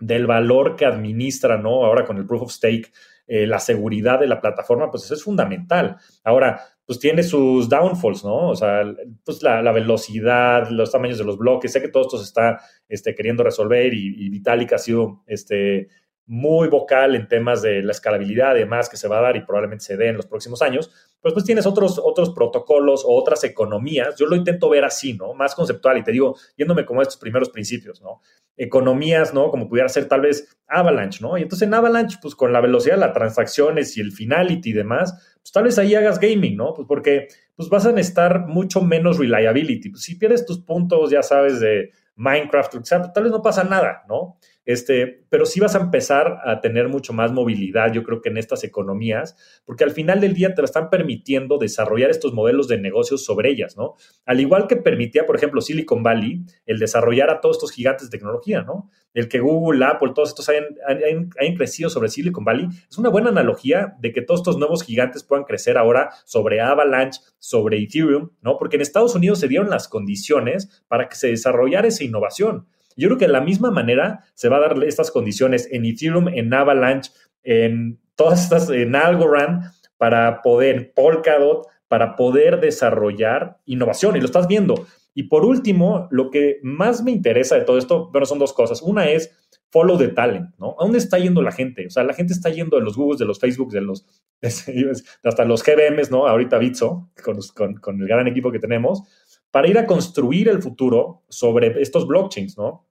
del 0.00 0.26
valor 0.26 0.76
que 0.76 0.86
administra, 0.86 1.56
¿no? 1.56 1.84
Ahora 1.84 2.04
con 2.04 2.18
el 2.18 2.26
proof 2.26 2.42
of 2.42 2.52
stake, 2.52 2.92
eh, 3.26 3.46
la 3.46 3.58
seguridad 3.58 4.20
de 4.20 4.26
la 4.26 4.40
plataforma, 4.40 4.90
pues 4.90 5.10
es 5.10 5.22
fundamental. 5.22 5.96
Ahora, 6.22 6.60
pues 6.84 6.98
tiene 6.98 7.22
sus 7.22 7.68
downfalls, 7.68 8.24
¿no? 8.24 8.50
O 8.50 8.54
sea, 8.54 8.82
pues 9.24 9.42
la, 9.42 9.72
velocidad, 9.72 10.68
los 10.70 10.92
tamaños 10.92 11.18
de 11.18 11.24
los 11.24 11.36
bloques, 11.36 11.72
sé 11.72 11.80
que 11.80 11.88
todo 11.88 12.04
esto 12.04 12.18
se 12.18 12.24
está 12.24 12.60
este, 12.88 13.14
queriendo 13.14 13.42
resolver 13.42 13.92
y, 13.92 14.26
y 14.26 14.28
Vitalik 14.28 14.72
ha 14.74 14.78
sido 14.78 15.22
este, 15.26 15.88
muy 16.26 16.68
vocal 16.68 17.14
en 17.14 17.28
temas 17.28 17.62
de 17.62 17.82
la 17.82 17.92
escalabilidad 17.92 18.56
y 18.56 18.60
demás 18.60 18.88
que 18.88 18.96
se 18.96 19.06
va 19.06 19.18
a 19.18 19.22
dar 19.22 19.36
y 19.36 19.42
probablemente 19.42 19.84
se 19.84 19.96
dé 19.96 20.08
en 20.08 20.16
los 20.16 20.26
próximos 20.26 20.60
años, 20.60 20.90
pues 21.20 21.32
pues 21.32 21.44
tienes 21.44 21.66
otros, 21.66 22.00
otros 22.02 22.30
protocolos 22.30 23.04
o 23.04 23.14
otras 23.14 23.44
economías. 23.44 24.16
Yo 24.16 24.26
lo 24.26 24.34
intento 24.34 24.68
ver 24.68 24.84
así, 24.84 25.14
¿no? 25.14 25.34
Más 25.34 25.54
conceptual 25.54 25.98
y 25.98 26.04
te 26.04 26.12
digo, 26.12 26.36
yéndome 26.56 26.84
como 26.84 27.00
a 27.00 27.02
estos 27.04 27.18
primeros 27.18 27.50
principios, 27.50 28.02
¿no? 28.02 28.20
Economías, 28.56 29.34
¿no? 29.34 29.50
Como 29.50 29.68
pudiera 29.68 29.88
ser 29.88 30.08
tal 30.08 30.22
vez 30.22 30.56
Avalanche, 30.66 31.20
¿no? 31.22 31.38
Y 31.38 31.42
entonces 31.42 31.68
en 31.68 31.74
Avalanche, 31.74 32.18
pues 32.20 32.34
con 32.34 32.52
la 32.52 32.60
velocidad 32.60 32.94
de 32.94 33.00
las 33.00 33.12
transacciones 33.12 33.96
y 33.96 34.00
el 34.00 34.10
finality 34.12 34.70
y 34.70 34.72
demás, 34.72 35.36
pues 35.40 35.52
tal 35.52 35.64
vez 35.64 35.78
ahí 35.78 35.94
hagas 35.94 36.18
gaming, 36.18 36.56
¿no? 36.56 36.74
Pues 36.74 36.88
porque 36.88 37.28
pues 37.54 37.68
vas 37.68 37.86
a 37.86 37.92
necesitar 37.92 38.46
mucho 38.46 38.82
menos 38.82 39.18
reliability. 39.18 39.90
Pues 39.90 40.02
si 40.02 40.16
pierdes 40.16 40.44
tus 40.44 40.58
puntos, 40.58 41.10
ya 41.10 41.22
sabes, 41.22 41.60
de 41.60 41.92
Minecraft, 42.16 42.76
tal 43.14 43.22
vez 43.22 43.32
no 43.32 43.42
pasa 43.42 43.62
nada, 43.62 44.04
¿no? 44.08 44.38
Este, 44.66 45.24
pero 45.30 45.46
sí 45.46 45.60
vas 45.60 45.76
a 45.76 45.80
empezar 45.80 46.40
a 46.44 46.60
tener 46.60 46.88
mucho 46.88 47.12
más 47.12 47.32
movilidad, 47.32 47.92
yo 47.92 48.02
creo 48.02 48.20
que 48.20 48.30
en 48.30 48.36
estas 48.36 48.64
economías, 48.64 49.36
porque 49.64 49.84
al 49.84 49.92
final 49.92 50.20
del 50.20 50.34
día 50.34 50.54
te 50.54 50.60
lo 50.60 50.64
están 50.64 50.90
permitiendo 50.90 51.56
desarrollar 51.56 52.10
estos 52.10 52.34
modelos 52.34 52.66
de 52.66 52.78
negocios 52.78 53.24
sobre 53.24 53.50
ellas, 53.50 53.76
¿no? 53.76 53.94
Al 54.24 54.40
igual 54.40 54.66
que 54.66 54.74
permitía, 54.74 55.24
por 55.24 55.36
ejemplo, 55.36 55.60
Silicon 55.60 56.02
Valley, 56.02 56.44
el 56.66 56.80
desarrollar 56.80 57.30
a 57.30 57.40
todos 57.40 57.56
estos 57.56 57.70
gigantes 57.70 58.10
de 58.10 58.18
tecnología, 58.18 58.62
¿no? 58.62 58.90
El 59.14 59.28
que 59.28 59.38
Google, 59.38 59.84
Apple, 59.84 60.12
todos 60.14 60.30
estos 60.30 60.48
hayan, 60.48 60.66
hayan 60.84 61.54
crecido 61.56 61.88
sobre 61.88 62.08
Silicon 62.08 62.44
Valley, 62.44 62.66
es 62.90 62.98
una 62.98 63.08
buena 63.08 63.28
analogía 63.28 63.94
de 64.00 64.12
que 64.12 64.20
todos 64.20 64.40
estos 64.40 64.58
nuevos 64.58 64.82
gigantes 64.82 65.22
puedan 65.22 65.44
crecer 65.44 65.78
ahora 65.78 66.10
sobre 66.24 66.60
Avalanche, 66.60 67.20
sobre 67.38 67.78
Ethereum, 67.80 68.30
¿no? 68.42 68.58
Porque 68.58 68.74
en 68.74 68.82
Estados 68.82 69.14
Unidos 69.14 69.38
se 69.38 69.46
dieron 69.46 69.70
las 69.70 69.86
condiciones 69.86 70.84
para 70.88 71.08
que 71.08 71.14
se 71.14 71.28
desarrollara 71.28 71.86
esa 71.86 72.02
innovación. 72.02 72.66
Yo 72.96 73.08
creo 73.08 73.18
que 73.18 73.26
de 73.26 73.32
la 73.32 73.40
misma 73.40 73.70
manera 73.70 74.24
se 74.34 74.48
va 74.48 74.56
a 74.56 74.60
dar 74.60 74.82
estas 74.84 75.10
condiciones 75.10 75.68
en 75.70 75.84
Ethereum, 75.84 76.28
en 76.28 76.52
Avalanche, 76.52 77.12
en 77.42 78.00
todas 78.14 78.44
estas, 78.44 78.70
en 78.70 78.96
Algorand, 78.96 79.64
para 79.98 80.42
poder, 80.42 80.92
Polkadot, 80.94 81.66
para 81.88 82.16
poder 82.16 82.60
desarrollar 82.60 83.58
innovación. 83.66 84.16
Y 84.16 84.20
lo 84.20 84.26
estás 84.26 84.48
viendo. 84.48 84.86
Y 85.14 85.24
por 85.24 85.44
último, 85.44 86.08
lo 86.10 86.30
que 86.30 86.58
más 86.62 87.02
me 87.02 87.10
interesa 87.10 87.56
de 87.56 87.64
todo 87.64 87.78
esto, 87.78 88.10
bueno, 88.10 88.26
son 88.26 88.38
dos 88.38 88.52
cosas. 88.52 88.82
Una 88.82 89.08
es 89.08 89.30
follow 89.70 89.98
the 89.98 90.08
talent, 90.08 90.54
¿no? 90.58 90.76
¿A 90.78 90.84
dónde 90.84 90.98
está 90.98 91.18
yendo 91.18 91.42
la 91.42 91.52
gente? 91.52 91.86
O 91.86 91.90
sea, 91.90 92.04
la 92.04 92.14
gente 92.14 92.32
está 92.32 92.50
yendo 92.50 92.76
de 92.76 92.82
los 92.82 92.96
Googles, 92.96 93.18
de 93.18 93.24
los 93.24 93.38
Facebooks, 93.38 93.72
de 93.72 93.80
los, 93.80 94.06
hasta 95.22 95.44
los 95.44 95.62
GBMs, 95.62 96.10
¿no? 96.10 96.26
Ahorita 96.26 96.58
Bitso, 96.58 97.10
con, 97.22 97.38
con, 97.54 97.74
con 97.76 98.00
el 98.00 98.08
gran 98.08 98.26
equipo 98.26 98.52
que 98.52 98.58
tenemos, 98.58 99.02
para 99.50 99.68
ir 99.68 99.78
a 99.78 99.86
construir 99.86 100.48
el 100.48 100.62
futuro 100.62 101.22
sobre 101.28 101.80
estos 101.80 102.06
blockchains, 102.06 102.58
¿no? 102.58 102.85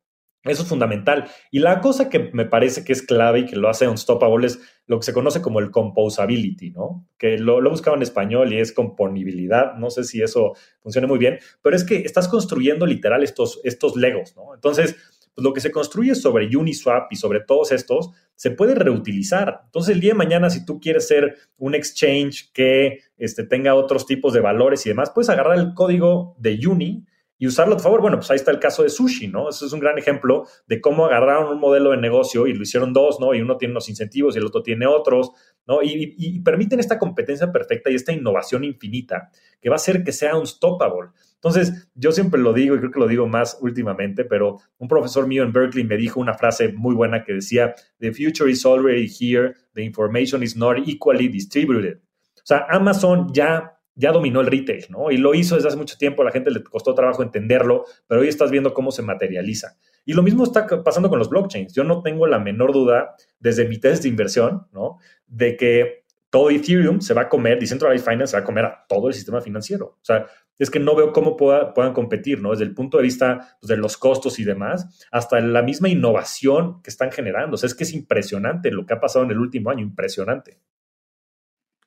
Eso 0.45 0.61
es 0.61 0.69
fundamental. 0.69 1.25
Y 1.51 1.59
la 1.59 1.81
cosa 1.81 2.07
que 2.07 2.29
me 2.31 2.45
parece 2.45 2.83
que 2.83 2.93
es 2.93 3.01
clave 3.01 3.39
y 3.39 3.45
que 3.45 3.55
lo 3.55 3.67
hace 3.67 3.87
unstoppable 3.87 4.45
es 4.45 4.59
lo 4.85 4.99
que 4.99 5.05
se 5.05 5.13
conoce 5.13 5.41
como 5.41 5.59
el 5.59 5.71
composability, 5.71 6.69
¿no? 6.69 7.07
Que 7.17 7.39
lo, 7.39 7.61
lo 7.61 7.71
buscaba 7.71 7.97
en 7.97 8.03
español 8.03 8.53
y 8.53 8.59
es 8.59 8.71
componibilidad. 8.71 9.73
No 9.75 9.89
sé 9.89 10.03
si 10.03 10.21
eso 10.21 10.53
funciona 10.81 11.07
muy 11.07 11.17
bien, 11.17 11.39
pero 11.63 11.75
es 11.75 11.83
que 11.83 11.97
estás 11.97 12.27
construyendo 12.27 12.85
literal 12.85 13.23
estos, 13.23 13.59
estos 13.63 13.95
legos, 13.95 14.35
¿no? 14.35 14.53
Entonces, 14.53 14.95
pues 15.35 15.43
lo 15.43 15.53
que 15.53 15.59
se 15.59 15.71
construye 15.71 16.15
sobre 16.15 16.55
Uniswap 16.55 17.11
y 17.11 17.17
sobre 17.17 17.41
todos 17.41 17.71
estos 17.73 18.11
se 18.35 18.51
puede 18.51 18.73
reutilizar. 18.73 19.61
Entonces, 19.65 19.93
el 19.93 20.01
día 20.01 20.11
de 20.11 20.17
mañana, 20.17 20.49
si 20.49 20.65
tú 20.65 20.79
quieres 20.79 21.07
ser 21.07 21.35
un 21.57 21.75
exchange 21.75 22.51
que 22.53 22.99
este, 23.17 23.43
tenga 23.43 23.75
otros 23.75 24.05
tipos 24.05 24.33
de 24.33 24.39
valores 24.39 24.85
y 24.85 24.89
demás, 24.89 25.11
puedes 25.13 25.29
agarrar 25.29 25.57
el 25.57 25.73
código 25.73 26.35
de 26.39 26.59
Uni 26.65 27.05
y 27.37 27.47
usarlo 27.47 27.75
a 27.75 27.79
favor. 27.79 28.01
Bueno, 28.01 28.17
pues 28.17 28.31
ahí 28.31 28.37
está 28.37 28.51
el 28.51 28.59
caso 28.59 28.83
de 28.83 28.89
Sushi, 28.89 29.27
¿no? 29.27 29.49
Eso 29.49 29.65
es 29.65 29.73
un 29.73 29.79
gran 29.79 29.97
ejemplo 29.97 30.47
de 30.67 30.79
cómo 30.79 31.05
agarraron 31.05 31.53
un 31.53 31.59
modelo 31.59 31.91
de 31.91 31.97
negocio 31.97 32.47
y 32.47 32.53
lo 32.53 32.63
hicieron 32.63 32.93
dos, 32.93 33.19
¿no? 33.19 33.33
Y 33.33 33.41
uno 33.41 33.57
tiene 33.57 33.73
unos 33.73 33.89
incentivos 33.89 34.35
y 34.35 34.39
el 34.39 34.45
otro 34.45 34.63
tiene 34.63 34.87
otros, 34.87 35.31
¿no? 35.67 35.81
Y, 35.83 36.39
permiten 36.41 36.79
esta 36.79 36.99
competencia 36.99 37.51
perfecta 37.51 37.89
y 37.89 37.95
esta 37.95 38.13
innovación 38.13 38.63
infinita 38.63 39.29
que 39.61 39.69
va 39.69 39.75
a 39.75 39.77
hacer 39.77 40.03
que 40.03 40.11
sea 40.11 40.37
unstoppable. 40.37 41.09
Entonces, 41.35 41.89
yo 41.93 42.11
siempre 42.11 42.39
lo 42.39 42.53
digo 42.53 42.75
y 42.75 42.79
creo 42.79 42.91
que 42.91 42.99
lo 42.99 43.07
digo 43.07 43.27
más 43.27 43.57
últimamente, 43.61 44.25
pero 44.25 44.59
un 44.77 44.87
profesor 44.87 45.27
mío 45.27 45.43
en 45.43 45.51
Berkeley 45.51 45.83
me 45.83 45.97
dijo 45.97 46.19
una 46.19 46.33
frase 46.33 46.71
muy 46.73 46.95
buena 46.95 47.23
que 47.23 47.33
decía, 47.33 47.75
The 47.99 48.11
future 48.11 48.49
is 48.49 48.65
already 48.65 49.07
here, 49.07 49.53
the 49.73 49.83
information 49.83 50.43
is 50.43 50.55
not 50.55 50.77
equally 50.87 51.27
distributed. 51.27 51.97
O 52.37 52.47
sea, 52.47 52.67
Amazon 52.69 53.33
ya 53.33 53.74
ya 53.95 54.11
dominó 54.11 54.41
el 54.41 54.47
retail, 54.47 54.85
¿no? 54.89 55.09
Y 55.09 55.17
lo 55.17 55.33
hizo 55.33 55.55
desde 55.55 55.69
hace 55.69 55.77
mucho 55.77 55.97
tiempo, 55.97 56.21
a 56.21 56.25
la 56.25 56.31
gente 56.31 56.51
le 56.51 56.63
costó 56.63 56.93
trabajo 56.93 57.23
entenderlo, 57.23 57.85
pero 58.07 58.21
hoy 58.21 58.27
estás 58.27 58.51
viendo 58.51 58.73
cómo 58.73 58.91
se 58.91 59.01
materializa. 59.01 59.77
Y 60.05 60.13
lo 60.13 60.21
mismo 60.21 60.43
está 60.43 60.67
pasando 60.83 61.09
con 61.09 61.17
los 61.17 61.29
blockchains. 61.29 61.73
Yo 61.73 61.83
no 61.83 62.01
tengo 62.01 62.27
la 62.27 62.39
menor 62.39 62.73
duda, 62.73 63.15
desde 63.39 63.67
mi 63.67 63.79
test 63.79 64.03
de 64.03 64.09
inversión, 64.09 64.67
¿no? 64.71 64.97
De 65.27 65.55
que 65.55 66.05
todo 66.29 66.49
Ethereum 66.49 66.99
se 66.99 67.13
va 67.13 67.23
a 67.23 67.29
comer, 67.29 67.59
Decentralized 67.59 68.03
Finance 68.03 68.31
se 68.31 68.37
va 68.37 68.41
a 68.41 68.45
comer 68.45 68.65
a 68.65 68.85
todo 68.89 69.07
el 69.07 69.13
sistema 69.13 69.39
financiero. 69.39 69.85
O 69.85 70.03
sea, 70.03 70.27
es 70.59 70.69
que 70.69 70.79
no 70.79 70.95
veo 70.95 71.13
cómo 71.13 71.37
puedan 71.37 71.93
competir, 71.93 72.41
¿no? 72.41 72.51
Desde 72.51 72.65
el 72.65 72.73
punto 72.73 72.97
de 72.97 73.03
vista 73.03 73.57
pues, 73.61 73.69
de 73.69 73.77
los 73.77 73.97
costos 73.97 74.39
y 74.39 74.43
demás, 74.43 75.07
hasta 75.11 75.39
la 75.39 75.61
misma 75.61 75.89
innovación 75.89 76.81
que 76.81 76.89
están 76.89 77.11
generando. 77.11 77.55
O 77.55 77.57
sea, 77.57 77.67
es 77.67 77.75
que 77.75 77.85
es 77.85 77.93
impresionante 77.93 78.71
lo 78.71 78.85
que 78.85 78.93
ha 78.93 78.99
pasado 78.99 79.23
en 79.23 79.31
el 79.31 79.39
último 79.39 79.69
año, 79.69 79.81
impresionante. 79.81 80.59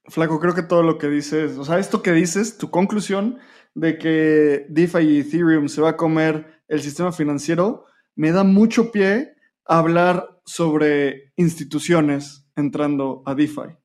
Flaco, 0.09 0.41
creo 0.41 0.55
que 0.55 0.63
todo 0.63 0.83
lo 0.83 0.99
que 0.99 1.09
dices, 1.09 1.59
o 1.59 1.65
sea, 1.65 1.79
esto 1.79 2.03
que 2.03 2.13
dices, 2.13 2.59
tu 2.59 2.71
conclusión 2.71 3.39
de 3.75 3.99
que 3.99 4.67
DeFi 4.69 4.99
y 5.01 5.21
Ethereum 5.21 5.69
se 5.69 5.81
va 5.81 5.91
a 5.91 5.97
comer 5.97 6.63
el 6.67 6.81
sistema 6.81 7.13
financiero, 7.13 7.85
me 8.17 8.33
da 8.33 8.43
mucho 8.43 8.91
pie 8.91 9.35
a 9.67 9.79
hablar 9.79 10.41
sobre 10.45 11.33
instituciones 11.37 12.49
entrando 12.57 13.23
a 13.27 13.35
DeFi. 13.35 13.77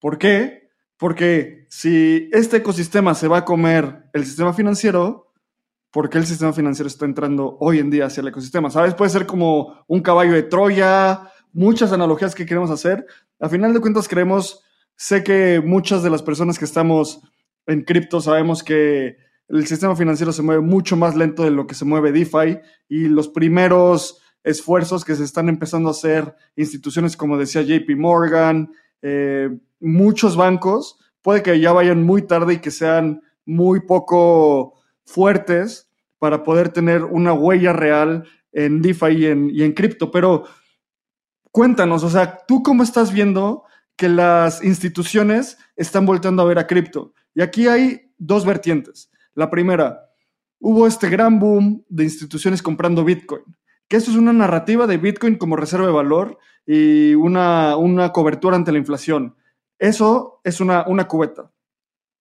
¿Por 0.00 0.18
qué? 0.18 0.68
Porque 0.96 1.66
si 1.70 2.28
este 2.32 2.58
ecosistema 2.58 3.14
se 3.14 3.28
va 3.28 3.38
a 3.38 3.44
comer 3.44 4.04
el 4.12 4.24
sistema 4.24 4.52
financiero, 4.52 5.32
¿por 5.90 6.10
qué 6.10 6.18
el 6.18 6.26
sistema 6.26 6.52
financiero 6.52 6.88
está 6.88 7.04
entrando 7.04 7.56
hoy 7.60 7.78
en 7.78 7.90
día 7.90 8.06
hacia 8.06 8.20
el 8.20 8.28
ecosistema? 8.28 8.70
¿Sabes? 8.70 8.94
Puede 8.94 9.10
ser 9.10 9.26
como 9.26 9.84
un 9.86 10.00
caballo 10.00 10.32
de 10.32 10.42
Troya, 10.42 11.30
muchas 11.52 11.92
analogías 11.92 12.34
que 12.34 12.46
queremos 12.46 12.70
hacer. 12.70 13.06
A 13.40 13.48
final 13.48 13.72
de 13.72 13.80
cuentas, 13.80 14.08
creemos 14.08 14.64
Sé 15.02 15.24
que 15.24 15.60
muchas 15.60 16.04
de 16.04 16.10
las 16.10 16.22
personas 16.22 16.60
que 16.60 16.64
estamos 16.64 17.22
en 17.66 17.82
cripto 17.82 18.20
sabemos 18.20 18.62
que 18.62 19.16
el 19.48 19.66
sistema 19.66 19.96
financiero 19.96 20.30
se 20.30 20.42
mueve 20.42 20.62
mucho 20.62 20.96
más 20.96 21.16
lento 21.16 21.42
de 21.42 21.50
lo 21.50 21.66
que 21.66 21.74
se 21.74 21.84
mueve 21.84 22.12
DeFi 22.12 22.60
y 22.88 23.08
los 23.08 23.26
primeros 23.26 24.22
esfuerzos 24.44 25.04
que 25.04 25.16
se 25.16 25.24
están 25.24 25.48
empezando 25.48 25.88
a 25.88 25.90
hacer 25.90 26.36
instituciones 26.54 27.16
como 27.16 27.36
decía 27.36 27.62
JP 27.62 27.96
Morgan, 27.96 28.70
eh, 29.02 29.50
muchos 29.80 30.36
bancos, 30.36 31.00
puede 31.20 31.42
que 31.42 31.58
ya 31.58 31.72
vayan 31.72 32.04
muy 32.04 32.22
tarde 32.22 32.54
y 32.54 32.58
que 32.58 32.70
sean 32.70 33.22
muy 33.44 33.80
poco 33.80 34.74
fuertes 35.04 35.90
para 36.20 36.44
poder 36.44 36.68
tener 36.68 37.02
una 37.02 37.32
huella 37.32 37.72
real 37.72 38.22
en 38.52 38.80
DeFi 38.80 39.10
y 39.10 39.26
en, 39.26 39.50
y 39.50 39.64
en 39.64 39.72
cripto. 39.72 40.12
Pero 40.12 40.44
cuéntanos, 41.50 42.04
o 42.04 42.08
sea, 42.08 42.38
¿tú 42.46 42.62
cómo 42.62 42.84
estás 42.84 43.12
viendo 43.12 43.64
que 44.02 44.08
las 44.08 44.64
instituciones 44.64 45.58
están 45.76 46.06
volteando 46.06 46.42
a 46.42 46.44
ver 46.44 46.58
a 46.58 46.66
cripto? 46.66 47.14
Y 47.36 47.40
aquí 47.40 47.68
hay 47.68 48.12
dos 48.18 48.44
vertientes. 48.44 49.12
La 49.32 49.48
primera, 49.48 50.10
hubo 50.58 50.88
este 50.88 51.08
gran 51.08 51.38
boom 51.38 51.84
de 51.88 52.02
instituciones 52.02 52.64
comprando 52.64 53.04
Bitcoin, 53.04 53.44
que 53.86 53.96
esto 53.96 54.10
es 54.10 54.16
una 54.16 54.32
narrativa 54.32 54.88
de 54.88 54.96
Bitcoin 54.96 55.36
como 55.36 55.54
reserva 55.54 55.86
de 55.86 55.92
valor 55.92 56.36
y 56.66 57.14
una, 57.14 57.76
una 57.76 58.10
cobertura 58.10 58.56
ante 58.56 58.72
la 58.72 58.78
inflación. 58.78 59.36
Eso 59.78 60.40
es 60.42 60.60
una, 60.60 60.84
una 60.88 61.06
cubeta. 61.06 61.52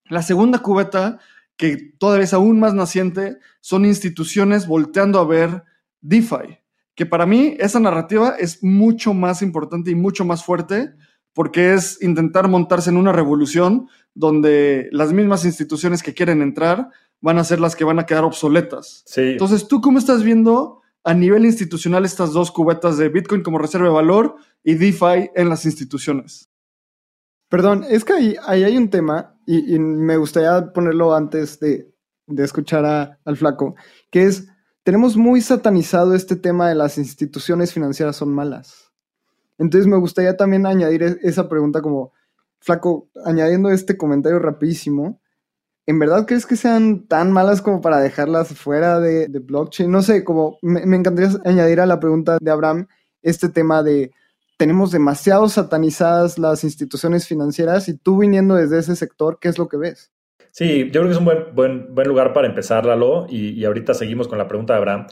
La 0.06 0.22
segunda 0.22 0.60
cubeta, 0.60 1.18
que 1.58 1.78
todavía 1.98 2.26
es 2.26 2.34
aún 2.36 2.60
más 2.60 2.76
naciente, 2.76 3.40
son 3.60 3.86
instituciones 3.86 4.68
volteando 4.68 5.18
a 5.18 5.26
ver 5.26 5.64
DeFi, 6.02 6.60
que 6.94 7.08
para 7.08 7.26
mí 7.26 7.56
esa 7.58 7.80
narrativa 7.80 8.36
es 8.38 8.64
mucho 8.64 9.16
más 9.16 9.42
importante 9.42 9.90
y 9.90 9.96
mucho 9.96 10.26
más 10.26 10.46
fuerte 10.46 10.94
porque 11.34 11.74
es 11.74 12.02
intentar 12.02 12.48
montarse 12.48 12.90
en 12.90 12.98
una 12.98 13.12
revolución 13.12 13.88
donde 14.14 14.90
las 14.92 15.14
mismas 15.14 15.46
instituciones 15.46 16.04
que 16.04 16.14
quieren 16.14 16.42
entrar 16.42 16.90
van 17.22 17.38
a 17.38 17.44
ser 17.44 17.60
las 17.60 17.76
que 17.76 17.84
van 17.84 18.00
a 18.00 18.06
quedar 18.06 18.24
obsoletas. 18.24 19.06
Entonces, 19.16 19.68
¿tú 19.68 19.80
cómo 19.80 20.00
estás 20.00 20.24
viendo 20.24 20.82
a 21.04 21.14
nivel 21.14 21.46
institucional 21.46 22.06
estas 22.06 22.34
dos 22.34 22.52
cubetas 22.52 22.98
de 22.98 23.10
Bitcoin 23.10 23.44
como 23.44 23.58
reserva 23.58 23.88
de 23.88 23.94
valor 23.94 24.36
y 24.64 24.76
DeFi 24.76 25.32
en 25.36 25.50
las 25.50 25.66
instituciones? 25.66 26.50
Perdón, 27.52 27.86
es 27.90 28.06
que 28.06 28.14
ahí, 28.14 28.36
hay 28.64 28.78
un 28.78 28.90
tema, 28.90 29.38
y, 29.46 29.78
me 29.78 30.18
gustaría 30.18 30.72
ponerlo 30.72 31.14
antes 31.14 31.60
de, 31.60 31.94
escuchar 32.38 33.20
al 33.26 33.38
flaco, 33.38 33.76
que 34.10 34.24
es, 34.24 34.48
tenemos 34.84 35.18
muy 35.18 35.42
satanizado 35.42 36.16
este 36.16 36.38
tema 36.38 36.70
de 36.70 36.76
las 36.76 36.98
instituciones 36.98 37.74
financieras 37.74 38.16
son 38.16 38.34
malas. 38.34 38.81
Entonces 39.62 39.88
me 39.88 39.98
gustaría 39.98 40.36
también 40.36 40.66
añadir 40.66 41.04
e, 41.04 41.18
esa 41.22 41.48
pregunta 41.48 41.82
como, 41.82 42.12
flaco, 42.60 43.10
añadiendo 43.26 43.70
este 43.70 43.96
comentario 43.96 44.40
rapidísimo, 44.40 45.22
¿en 45.86 46.00
verdad 46.00 46.26
crees 46.26 46.48
que 46.48 46.56
sean 46.56 47.08
tan 47.08 47.32
malas 47.32 47.62
como 47.62 47.80
para 47.80 48.00
dejarlas 48.00 48.50
fuera 48.56 49.00
de, 49.00 49.28
blockchain? 49.28 49.90
No 49.92 50.02
sé, 50.02 50.24
como 50.24 50.58
me, 50.64 50.82
encantaría 50.96 51.30
añadir 51.46 51.80
a 51.80 51.86
la 51.86 52.00
pregunta 52.00 52.40
de 52.42 52.52
Abraham 52.52 52.88
este 53.22 53.50
tema 53.50 53.84
de 53.84 54.12
tenemos 54.58 54.92
demasiado 54.92 55.48
satanizadas 55.48 56.40
las 56.40 56.64
instituciones 56.64 57.28
financieras 57.28 57.88
y 57.88 57.98
tú 57.98 58.18
viniendo 58.18 58.56
desde 58.56 58.80
ese 58.80 58.96
sector, 58.96 59.38
¿qué 59.40 59.50
es 59.50 59.60
lo 59.60 59.68
que 59.68 59.78
ves? 59.78 60.12
Sí, 60.52 60.86
yo 60.86 61.02
creo 61.02 61.06
que 61.06 61.12
es 61.12 61.18
un 61.18 61.26
buen, 61.26 61.56
buen, 61.56 61.96
buen 61.96 62.08
lugar 62.08 62.34
para 62.34 62.48
empezar, 62.48 62.86
Lalo, 62.86 63.28
y, 63.30 63.50
y 63.52 63.66
ahorita 63.66 63.94
seguimos 63.94 64.28
con 64.28 64.38
la 64.38 64.48
pregunta 64.48 64.74
de 64.74 64.80
Abraham. 64.80 65.08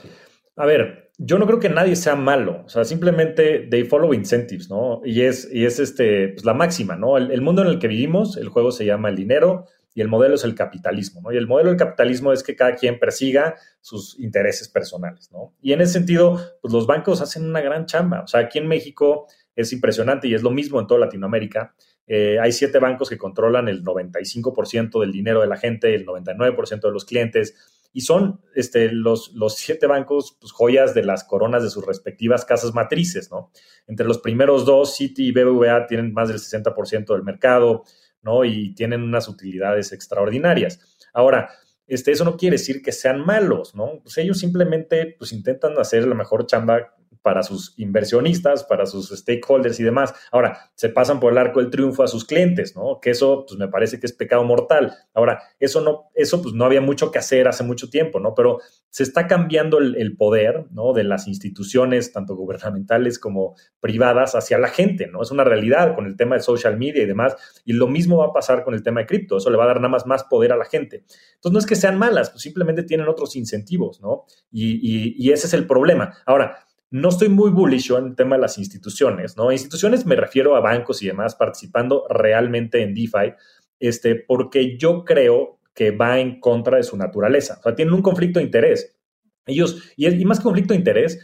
A 0.55 0.65
ver, 0.65 1.08
yo 1.21 1.37
no 1.37 1.45
creo 1.45 1.59
que 1.59 1.67
nadie 1.67 1.97
sea 1.97 2.15
malo, 2.15 2.63
o 2.65 2.69
sea, 2.69 2.85
simplemente 2.85 3.67
they 3.69 3.83
follow 3.83 4.13
incentives, 4.13 4.69
¿no? 4.69 5.01
Y 5.03 5.23
es, 5.23 5.49
y 5.51 5.65
es 5.65 5.77
este, 5.79 6.29
pues 6.29 6.45
la 6.45 6.53
máxima, 6.53 6.95
¿no? 6.95 7.17
El, 7.17 7.41
mundo 7.41 7.61
en 7.61 7.67
el 7.67 7.77
que 7.77 7.89
vivimos, 7.89 8.37
el 8.37 8.47
juego 8.47 8.71
se 8.71 8.85
llama 8.85 9.09
el 9.09 9.17
dinero 9.17 9.65
y 9.93 9.99
el 9.99 10.07
modelo 10.07 10.35
es 10.35 10.45
el 10.45 10.55
capitalismo, 10.55 11.19
¿no? 11.21 11.33
Y 11.33 11.37
el 11.37 11.45
modelo 11.45 11.71
del 11.71 11.77
capitalismo 11.77 12.31
es 12.31 12.41
que 12.41 12.55
cada 12.55 12.75
quien 12.75 12.99
persiga 12.99 13.55
sus 13.81 14.17
intereses 14.17 14.69
personales, 14.69 15.29
¿no? 15.33 15.53
Y 15.61 15.73
en 15.73 15.81
ese 15.81 15.91
sentido, 15.91 16.39
pues 16.61 16.73
los 16.73 16.87
bancos 16.87 17.21
hacen 17.21 17.45
una 17.45 17.59
gran 17.59 17.85
chamba, 17.85 18.21
o 18.21 18.27
sea, 18.27 18.39
aquí 18.39 18.57
en 18.57 18.69
México 18.69 19.27
es 19.57 19.73
impresionante 19.73 20.29
y 20.29 20.35
es 20.35 20.41
lo 20.41 20.51
mismo 20.51 20.79
en 20.79 20.87
toda 20.87 21.01
Latinoamérica. 21.01 21.75
Eh, 22.07 22.39
hay 22.39 22.53
siete 22.53 22.79
bancos 22.79 23.09
que 23.09 23.17
controlan 23.17 23.67
el 23.67 23.83
95% 23.83 25.01
del 25.01 25.11
dinero 25.11 25.41
de 25.41 25.47
la 25.47 25.57
gente, 25.57 25.93
el 25.93 26.05
99% 26.05 26.79
de 26.79 26.91
los 26.91 27.03
clientes, 27.03 27.55
y 27.91 28.01
son 28.01 28.41
este, 28.55 28.91
los, 28.91 29.33
los 29.33 29.55
siete 29.55 29.87
bancos 29.87 30.37
pues, 30.39 30.51
joyas 30.51 30.93
de 30.93 31.03
las 31.03 31.23
coronas 31.23 31.63
de 31.63 31.69
sus 31.69 31.85
respectivas 31.85 32.45
casas 32.45 32.73
matrices, 32.73 33.31
¿no? 33.31 33.51
Entre 33.87 34.05
los 34.05 34.19
primeros 34.19 34.65
dos, 34.65 34.95
Citi 34.95 35.27
y 35.27 35.31
BBVA 35.31 35.87
tienen 35.87 36.13
más 36.13 36.27
del 36.29 36.37
60% 36.37 37.13
del 37.13 37.23
mercado, 37.23 37.83
¿no? 38.21 38.45
Y 38.45 38.75
tienen 38.75 39.01
unas 39.01 39.27
utilidades 39.27 39.91
extraordinarias. 39.91 40.79
Ahora, 41.13 41.49
este, 41.87 42.11
eso 42.11 42.23
no 42.23 42.37
quiere 42.37 42.57
decir 42.57 42.83
que 42.83 42.91
sean 42.91 43.25
malos, 43.25 43.73
¿no? 43.73 43.99
Pues 44.03 44.17
ellos 44.19 44.37
simplemente 44.37 45.15
pues, 45.17 45.33
intentan 45.33 45.77
hacer 45.79 46.07
la 46.07 46.13
mejor 46.13 46.45
chamba 46.45 46.95
para 47.21 47.43
sus 47.43 47.73
inversionistas, 47.77 48.63
para 48.63 48.85
sus 48.85 49.09
stakeholders 49.09 49.79
y 49.79 49.83
demás. 49.83 50.13
Ahora, 50.31 50.71
se 50.75 50.89
pasan 50.89 51.19
por 51.19 51.31
el 51.31 51.37
arco 51.37 51.59
del 51.59 51.69
triunfo 51.69 52.03
a 52.03 52.07
sus 52.07 52.25
clientes, 52.25 52.75
¿no? 52.75 52.99
Que 53.01 53.11
eso, 53.11 53.45
pues 53.47 53.59
me 53.59 53.67
parece 53.67 53.99
que 53.99 54.05
es 54.05 54.13
pecado 54.13 54.43
mortal. 54.43 54.93
Ahora, 55.13 55.41
eso 55.59 55.81
no, 55.81 56.09
eso 56.15 56.41
pues 56.41 56.53
no 56.53 56.65
había 56.65 56.81
mucho 56.81 57.11
que 57.11 57.19
hacer 57.19 57.47
hace 57.47 57.63
mucho 57.63 57.89
tiempo, 57.89 58.19
¿no? 58.19 58.33
Pero 58.35 58.59
se 58.89 59.03
está 59.03 59.27
cambiando 59.27 59.79
el, 59.79 60.15
poder, 60.17 60.65
¿no? 60.71 60.93
De 60.93 61.03
las 61.03 61.27
instituciones, 61.27 62.11
tanto 62.11 62.35
gubernamentales 62.35 63.19
como 63.19 63.55
privadas, 63.79 64.35
hacia 64.35 64.57
la 64.57 64.69
gente, 64.69 65.07
¿no? 65.07 65.21
Es 65.21 65.31
una 65.31 65.43
realidad 65.43 65.95
con 65.95 66.05
el 66.05 66.15
tema 66.15 66.35
de 66.35 66.41
social 66.41 66.77
media 66.77 67.03
y 67.03 67.05
demás. 67.05 67.35
Y 67.65 67.73
lo 67.73 67.87
mismo 67.87 68.17
va 68.17 68.27
a 68.27 68.33
pasar 68.33 68.63
con 68.63 68.73
el 68.73 68.83
tema 68.83 69.01
de 69.01 69.07
cripto. 69.07 69.37
Eso 69.37 69.49
le 69.49 69.57
va 69.57 69.65
a 69.65 69.67
dar 69.67 69.77
nada 69.77 69.89
más 69.89 70.05
más 70.05 70.23
poder 70.23 70.51
a 70.51 70.57
la 70.57 70.65
gente. 70.65 71.03
Entonces, 71.35 71.53
no 71.53 71.59
es 71.59 71.65
que 71.65 71.75
sean 71.75 71.97
malas, 71.97 72.29
pues 72.31 72.41
simplemente 72.41 72.83
tienen 72.83 73.07
otros 73.07 73.35
incentivos, 73.35 74.01
¿no? 74.01 74.25
y, 74.51 75.15
y 75.17 75.31
ese 75.31 75.47
es 75.47 75.53
el 75.53 75.67
problema. 75.67 76.17
Ahora, 76.25 76.65
no 76.91 77.09
estoy 77.09 77.29
muy 77.29 77.51
bullish 77.51 77.91
en 77.91 78.07
el 78.07 78.15
tema 78.15 78.35
de 78.35 78.41
las 78.41 78.57
instituciones, 78.57 79.37
¿no? 79.37 79.51
Instituciones 79.51 80.05
me 80.05 80.15
refiero 80.15 80.55
a 80.55 80.59
bancos 80.59 81.01
y 81.01 81.07
demás 81.07 81.35
participando 81.35 82.05
realmente 82.09 82.81
en 82.81 82.93
DeFi, 82.93 83.33
este, 83.79 84.15
porque 84.15 84.77
yo 84.77 85.05
creo 85.05 85.59
que 85.73 85.91
va 85.91 86.19
en 86.19 86.39
contra 86.39 86.77
de 86.77 86.83
su 86.83 86.97
naturaleza. 86.97 87.57
O 87.59 87.63
sea, 87.63 87.75
tienen 87.75 87.93
un 87.93 88.01
conflicto 88.01 88.39
de 88.39 88.45
interés. 88.45 88.97
Ellos, 89.45 89.91
y, 89.95 90.07
y 90.07 90.25
más 90.25 90.39
conflicto 90.39 90.73
de 90.73 90.79
interés, 90.79 91.19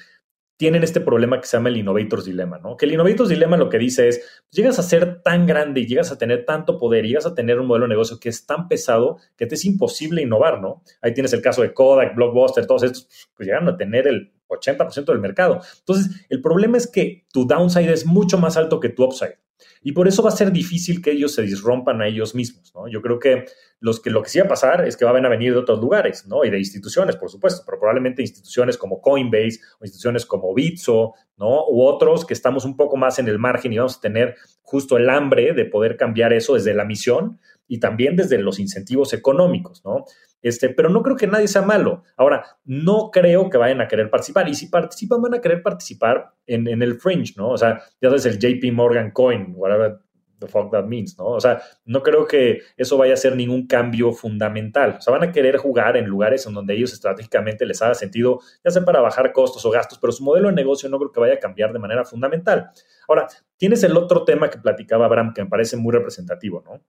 tienen 0.57 0.84
este 0.84 1.01
problema 1.01 1.41
que 1.41 1.47
se 1.47 1.57
llama 1.57 1.70
el 1.70 1.78
Innovators 1.78 2.24
Dilemma, 2.24 2.59
¿no? 2.59 2.78
Que 2.78 2.86
el 2.86 2.93
Innovators 2.93 3.28
Dilemma 3.28 3.57
lo 3.57 3.70
que 3.70 3.78
dice 3.78 4.07
es, 4.07 4.43
llegas 4.51 4.80
a 4.80 4.84
ser 4.84 5.22
tan 5.22 5.45
grande 5.45 5.82
y 5.82 5.88
llegas 5.88 6.11
a 6.11 6.18
tener 6.18 6.45
tanto 6.45 6.78
poder 6.78 7.05
y 7.05 7.09
llegas 7.09 7.26
a 7.26 7.36
tener 7.36 7.59
un 7.59 7.68
modelo 7.68 7.86
de 7.86 7.89
negocio 7.89 8.20
que 8.20 8.30
es 8.30 8.45
tan 8.45 8.70
pesado 8.70 9.18
que 9.36 9.47
te 9.47 9.55
es 9.55 9.66
imposible 9.66 10.22
innovar, 10.22 10.61
¿no? 10.61 10.82
Ahí 11.01 11.13
tienes 11.13 11.34
el 11.34 11.41
caso 11.41 11.61
de 11.61 11.74
Kodak, 11.74 12.16
Blockbuster, 12.16 12.66
todos 12.66 12.84
estos, 12.84 13.09
pues 13.36 13.47
llegaron 13.47 13.68
a 13.68 13.76
tener 13.76 14.07
el 14.07 14.32
80% 14.49 15.05
del 15.05 15.19
mercado. 15.19 15.61
Entonces, 15.79 16.25
el 16.29 16.41
problema 16.41 16.77
es 16.77 16.87
que 16.87 17.25
tu 17.31 17.45
downside 17.45 17.91
es 17.91 18.05
mucho 18.05 18.37
más 18.37 18.57
alto 18.57 18.79
que 18.79 18.89
tu 18.89 19.03
upside. 19.03 19.37
Y 19.81 19.91
por 19.91 20.07
eso 20.07 20.23
va 20.23 20.29
a 20.29 20.35
ser 20.35 20.51
difícil 20.51 21.01
que 21.01 21.11
ellos 21.11 21.33
se 21.33 21.43
disrompan 21.43 22.01
a 22.01 22.07
ellos 22.07 22.35
mismos, 22.35 22.73
¿no? 22.73 22.87
Yo 22.87 23.01
creo 23.01 23.19
que, 23.19 23.45
los 23.79 23.99
que 23.99 24.09
lo 24.09 24.23
que 24.23 24.29
sí 24.29 24.39
va 24.39 24.45
a 24.45 24.49
pasar 24.49 24.85
es 24.87 24.97
que 24.97 25.05
van 25.05 25.25
a 25.25 25.29
venir 25.29 25.53
de 25.53 25.59
otros 25.59 25.79
lugares, 25.79 26.25
¿no? 26.25 26.43
Y 26.43 26.49
de 26.49 26.57
instituciones, 26.57 27.15
por 27.15 27.29
supuesto, 27.29 27.63
pero 27.65 27.79
probablemente 27.79 28.21
instituciones 28.21 28.77
como 28.77 28.99
Coinbase 28.99 29.59
o 29.79 29.85
instituciones 29.85 30.25
como 30.25 30.53
Bitso, 30.53 31.13
¿no? 31.37 31.67
U 31.67 31.83
otros 31.83 32.25
que 32.25 32.33
estamos 32.33 32.65
un 32.65 32.75
poco 32.75 32.97
más 32.97 33.19
en 33.19 33.27
el 33.27 33.37
margen 33.37 33.73
y 33.73 33.77
vamos 33.77 33.97
a 33.97 34.01
tener 34.01 34.35
justo 34.61 34.97
el 34.97 35.09
hambre 35.09 35.53
de 35.53 35.65
poder 35.65 35.97
cambiar 35.97 36.33
eso 36.33 36.55
desde 36.55 36.73
la 36.73 36.83
misión 36.83 37.39
y 37.67 37.79
también 37.79 38.15
desde 38.15 38.39
los 38.39 38.59
incentivos 38.59 39.13
económicos, 39.13 39.83
¿no? 39.85 40.05
Este, 40.45 40.69
pero 40.69 40.89
no 40.89 41.01
creo 41.01 41.15
que 41.15 41.25
nadie 41.25 41.47
sea 41.47 41.63
malo. 41.63 42.03
Ahora, 42.15 42.45
no 42.65 43.09
creo 43.11 43.49
que 43.49 43.57
vayan 43.57 43.81
a 43.81 43.87
querer 43.87 44.11
participar. 44.11 44.47
Y 44.47 44.53
si 44.53 44.67
participan, 44.67 45.19
van 45.19 45.33
a 45.33 45.41
querer 45.41 45.63
participar 45.63 46.33
en, 46.45 46.67
el 46.83 46.99
fringe, 46.99 47.33
¿no? 47.35 47.49
O 47.49 47.57
sea, 47.57 47.81
ya 47.99 48.09
sabes, 48.09 48.27
el 48.27 48.37
JP 48.37 48.71
Morgan 48.71 49.09
Coin, 49.09 49.53
whatever 49.55 49.97
the 50.37 50.45
fuck 50.47 50.71
that 50.71 50.83
means, 50.83 51.17
¿no? 51.17 51.25
O 51.29 51.39
sea, 51.39 51.63
no 51.85 52.03
creo 52.03 52.27
que 52.27 52.59
eso 52.77 52.95
vaya 52.95 53.15
a 53.15 53.17
ser 53.17 53.35
ningún 53.35 53.65
cambio 53.65 54.11
fundamental. 54.11 54.97
O 54.99 55.01
sea, 55.01 55.17
van 55.17 55.27
a 55.27 55.31
querer 55.31 55.57
jugar 55.57 55.97
en 55.97 56.05
lugares 56.05 56.45
en 56.45 56.53
donde 56.53 56.75
ellos 56.75 56.93
estratégicamente 56.93 57.65
les 57.65 57.81
haga 57.81 57.95
sentido, 57.95 58.39
ya 58.63 58.69
sea 58.69 58.85
para 58.85 59.01
bajar 59.01 59.33
costos 59.33 59.65
o 59.65 59.71
gastos, 59.71 59.97
pero 59.97 60.13
su 60.13 60.23
modelo 60.23 60.49
de 60.49 60.53
negocio 60.53 60.87
no 60.89 60.99
creo 60.99 61.11
que 61.11 61.21
vaya 61.21 61.33
a 61.33 61.39
cambiar 61.39 61.73
de 61.73 61.79
manera 61.79 62.05
fundamental. 62.05 62.69
Ahora, 63.07 63.27
tienes 63.57 63.81
el 63.83 63.97
otro 63.97 64.23
tema 64.25 64.51
que 64.51 64.59
platicaba 64.59 65.07
Abraham, 65.07 65.33
que 65.33 65.43
me 65.43 65.49
parece 65.49 65.75
muy 65.75 65.91
representativo, 65.91 66.61
¿no? 66.63 66.83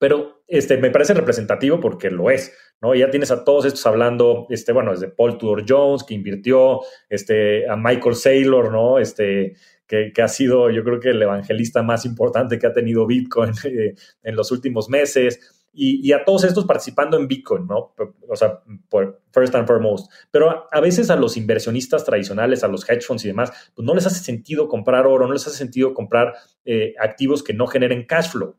Pero 0.00 0.42
este, 0.48 0.78
me 0.78 0.90
parece 0.90 1.12
representativo 1.12 1.78
porque 1.78 2.10
lo 2.10 2.30
es, 2.30 2.56
¿no? 2.80 2.94
Ya 2.94 3.10
tienes 3.10 3.30
a 3.30 3.44
todos 3.44 3.66
estos 3.66 3.86
hablando, 3.86 4.46
este, 4.48 4.72
bueno, 4.72 4.92
desde 4.92 5.08
Paul 5.08 5.36
Tudor 5.36 5.64
Jones, 5.68 6.04
que 6.04 6.14
invirtió, 6.14 6.80
este, 7.10 7.68
a 7.68 7.76
Michael 7.76 8.14
Saylor, 8.14 8.72
¿no? 8.72 8.98
Este, 8.98 9.56
que, 9.86 10.22
ha 10.22 10.28
sido, 10.28 10.70
yo 10.70 10.82
creo 10.84 11.00
que 11.00 11.10
el 11.10 11.20
evangelista 11.20 11.82
más 11.82 12.06
importante 12.06 12.58
que 12.58 12.66
ha 12.66 12.72
tenido 12.72 13.06
Bitcoin 13.06 13.52
eh, 13.64 13.94
en 14.22 14.36
los 14.36 14.50
últimos 14.50 14.88
meses, 14.88 15.38
y, 15.72 16.12
a 16.12 16.24
todos 16.24 16.44
estos 16.44 16.64
participando 16.64 17.16
en 17.16 17.28
Bitcoin, 17.28 17.66
¿no? 17.66 17.94
O 18.28 18.36
sea, 18.36 18.60
por 18.88 19.22
first 19.32 19.54
and 19.54 19.68
foremost. 19.68 20.10
Pero 20.30 20.66
a, 20.72 20.80
veces 20.80 21.10
a 21.10 21.16
los 21.16 21.36
inversionistas 21.36 22.04
tradicionales, 22.04 22.64
a 22.64 22.68
los 22.68 22.88
hedge 22.88 23.02
funds 23.02 23.24
y 23.24 23.28
demás, 23.28 23.52
pues 23.74 23.86
no 23.86 23.94
les 23.94 24.06
hace 24.06 24.24
sentido 24.24 24.66
comprar 24.66 25.06
oro, 25.06 25.26
no 25.26 25.32
les 25.32 25.46
hace 25.46 25.58
sentido 25.58 25.94
comprar 25.94 26.34
eh, 26.64 26.94
activos 26.98 27.44
que 27.44 27.54
no 27.54 27.68
generen 27.68 28.04
cash 28.04 28.30
flow. 28.30 28.56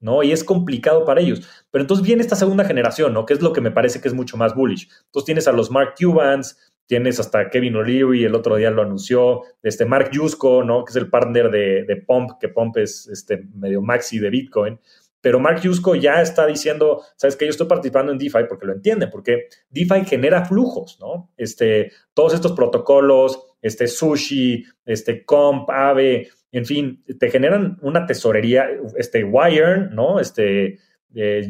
¿No? 0.00 0.22
Y 0.22 0.32
es 0.32 0.42
complicado 0.42 1.04
para 1.04 1.20
ellos. 1.20 1.48
Pero 1.70 1.82
entonces 1.82 2.04
viene 2.04 2.22
esta 2.22 2.36
segunda 2.36 2.64
generación, 2.64 3.12
¿no? 3.12 3.26
Que 3.26 3.34
es 3.34 3.42
lo 3.42 3.52
que 3.52 3.60
me 3.60 3.70
parece 3.70 4.00
que 4.00 4.08
es 4.08 4.14
mucho 4.14 4.36
más 4.36 4.54
bullish. 4.54 4.88
Entonces 5.06 5.26
tienes 5.26 5.48
a 5.48 5.52
los 5.52 5.70
Mark 5.70 5.94
Cubans, 5.98 6.58
tienes 6.86 7.20
hasta 7.20 7.50
Kevin 7.50 7.76
O'Leary, 7.76 8.24
el 8.24 8.34
otro 8.34 8.56
día 8.56 8.70
lo 8.70 8.82
anunció, 8.82 9.42
este 9.62 9.84
Mark 9.84 10.10
Yusko, 10.12 10.64
¿no? 10.64 10.84
Que 10.84 10.90
es 10.90 10.96
el 10.96 11.08
partner 11.08 11.50
de, 11.50 11.84
de 11.84 11.96
Pump, 11.96 12.32
que 12.40 12.48
Pump 12.48 12.78
es 12.78 13.06
este 13.08 13.46
medio 13.54 13.80
maxi 13.82 14.18
de 14.18 14.30
Bitcoin. 14.30 14.80
Pero 15.20 15.38
Mark 15.38 15.60
Yusko 15.60 15.94
ya 15.94 16.22
está 16.22 16.46
diciendo, 16.46 17.02
sabes 17.16 17.36
que 17.36 17.44
yo 17.44 17.50
estoy 17.50 17.66
participando 17.66 18.10
en 18.10 18.18
DeFi 18.18 18.44
porque 18.48 18.66
lo 18.66 18.72
entiende, 18.72 19.06
porque 19.06 19.48
DeFi 19.68 20.04
genera 20.06 20.46
flujos, 20.46 20.98
¿no? 20.98 21.30
Este, 21.36 21.92
todos 22.14 22.34
estos 22.34 22.52
protocolos, 22.52 23.38
este 23.60 23.86
Sushi, 23.86 24.64
este 24.86 25.24
Comp, 25.24 25.68
Ave, 25.70 26.28
en 26.52 26.66
fin, 26.66 27.04
te 27.18 27.30
generan 27.30 27.78
una 27.82 28.06
tesorería, 28.06 28.68
este 28.96 29.24
Wire, 29.24 29.88
¿no? 29.90 30.20
Este 30.20 30.78
eh, 31.14 31.48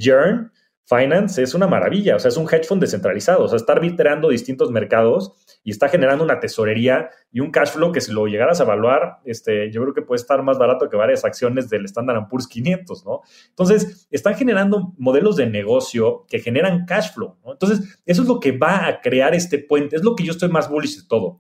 Finance 0.91 1.41
es 1.41 1.55
una 1.55 1.69
maravilla, 1.69 2.17
o 2.17 2.19
sea, 2.19 2.31
es 2.31 2.37
un 2.37 2.49
hedge 2.53 2.65
fund 2.65 2.81
descentralizado, 2.81 3.45
o 3.45 3.49
sea, 3.49 3.57
está 3.57 3.75
arbitrando 3.75 4.29
distintos 4.29 4.73
mercados 4.73 5.33
y 5.63 5.71
está 5.71 5.89
generando 5.89 6.25
una 6.25 6.41
tesorería 6.41 7.11
y 7.31 7.39
un 7.39 7.53
cash 7.53 7.71
flow 7.71 7.93
que 7.93 8.01
si 8.01 8.11
lo 8.11 8.27
llegaras 8.27 8.61
a 8.61 8.65
evaluar, 8.65 9.19
este, 9.25 9.71
yo 9.71 9.83
creo 9.83 9.95
que 9.95 10.03
puede 10.03 10.21
estar 10.21 10.43
más 10.43 10.59
barato 10.59 10.89
que 10.89 10.97
varias 10.97 11.25
acciones 11.25 11.71
del 11.71 11.85
Standard 11.85 12.27
Poor's 12.29 12.49
500, 12.49 13.05
¿no? 13.07 13.21
Entonces, 13.51 14.09
están 14.11 14.35
generando 14.35 14.93
modelos 14.99 15.37
de 15.37 15.47
negocio 15.47 16.27
que 16.29 16.41
generan 16.41 16.87
cash 16.87 17.13
flow, 17.15 17.39
¿no? 17.45 17.53
Entonces, 17.53 18.01
eso 18.05 18.23
es 18.23 18.29
lo 18.29 18.41
que 18.41 18.51
va 18.51 18.89
a 18.89 19.01
crear 19.01 19.33
este 19.33 19.59
puente, 19.61 19.95
es 19.95 20.03
lo 20.03 20.17
que 20.17 20.25
yo 20.25 20.33
estoy 20.33 20.49
más 20.49 20.69
bullish 20.69 21.03
de 21.03 21.09
todo 21.09 21.39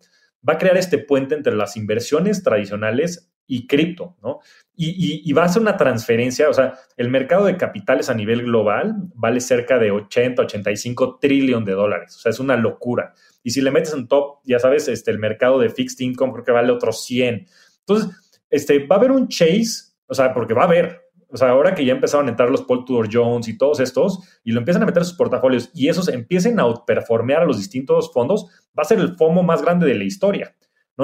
va 0.48 0.54
a 0.54 0.58
crear 0.58 0.76
este 0.76 0.98
puente 0.98 1.34
entre 1.34 1.54
las 1.54 1.76
inversiones 1.76 2.42
tradicionales 2.42 3.29
y 3.50 3.66
cripto, 3.66 4.16
¿no? 4.22 4.38
Y, 4.76 5.30
va 5.32 5.44
a 5.44 5.48
ser 5.48 5.60
una 5.60 5.76
transferencia, 5.76 6.48
o 6.48 6.54
sea, 6.54 6.78
el 6.96 7.10
mercado 7.10 7.44
de 7.44 7.56
capitales 7.56 8.08
a 8.08 8.14
nivel 8.14 8.44
global 8.44 8.94
vale 9.14 9.40
cerca 9.40 9.78
de 9.78 9.90
80, 9.90 10.42
85 10.42 11.18
trillones 11.20 11.66
de 11.66 11.72
dólares, 11.72 12.16
o 12.16 12.20
sea, 12.20 12.30
es 12.30 12.38
una 12.38 12.56
locura. 12.56 13.12
Y 13.42 13.50
si 13.50 13.60
le 13.60 13.72
metes 13.72 13.92
en 13.92 14.06
top, 14.06 14.38
ya 14.44 14.58
sabes, 14.60 14.86
este, 14.88 15.10
el 15.10 15.18
mercado 15.18 15.58
de 15.58 15.68
fixed 15.68 15.98
income 16.00 16.32
creo 16.32 16.44
que 16.44 16.52
vale 16.52 16.72
otros 16.72 17.04
100. 17.04 17.46
Entonces, 17.80 18.16
este, 18.48 18.86
va 18.86 18.96
a 18.96 18.98
haber 19.00 19.10
un 19.10 19.28
chase, 19.28 19.92
o 20.06 20.14
sea, 20.14 20.32
porque 20.32 20.54
va 20.54 20.62
a 20.62 20.66
haber, 20.66 21.00
o 21.28 21.36
sea, 21.36 21.50
ahora 21.50 21.74
que 21.74 21.84
ya 21.84 21.92
empezaron 21.92 22.28
a 22.28 22.30
entrar 22.30 22.50
los 22.50 22.62
Paul 22.62 22.84
Tudor 22.84 23.08
Jones 23.12 23.48
y 23.48 23.58
todos 23.58 23.80
estos, 23.80 24.20
y 24.44 24.52
lo 24.52 24.60
empiezan 24.60 24.84
a 24.84 24.86
meter 24.86 25.02
en 25.02 25.06
sus 25.06 25.16
portafolios, 25.16 25.70
y 25.74 25.88
esos 25.88 26.08
empiecen 26.08 26.60
a 26.60 26.62
outperformear 26.62 27.42
a 27.42 27.46
los 27.46 27.58
distintos 27.58 28.12
fondos, 28.12 28.46
va 28.78 28.82
a 28.82 28.84
ser 28.84 29.00
el 29.00 29.16
FOMO 29.16 29.42
más 29.42 29.62
grande 29.62 29.86
de 29.86 29.96
la 29.96 30.04
historia. 30.04 30.54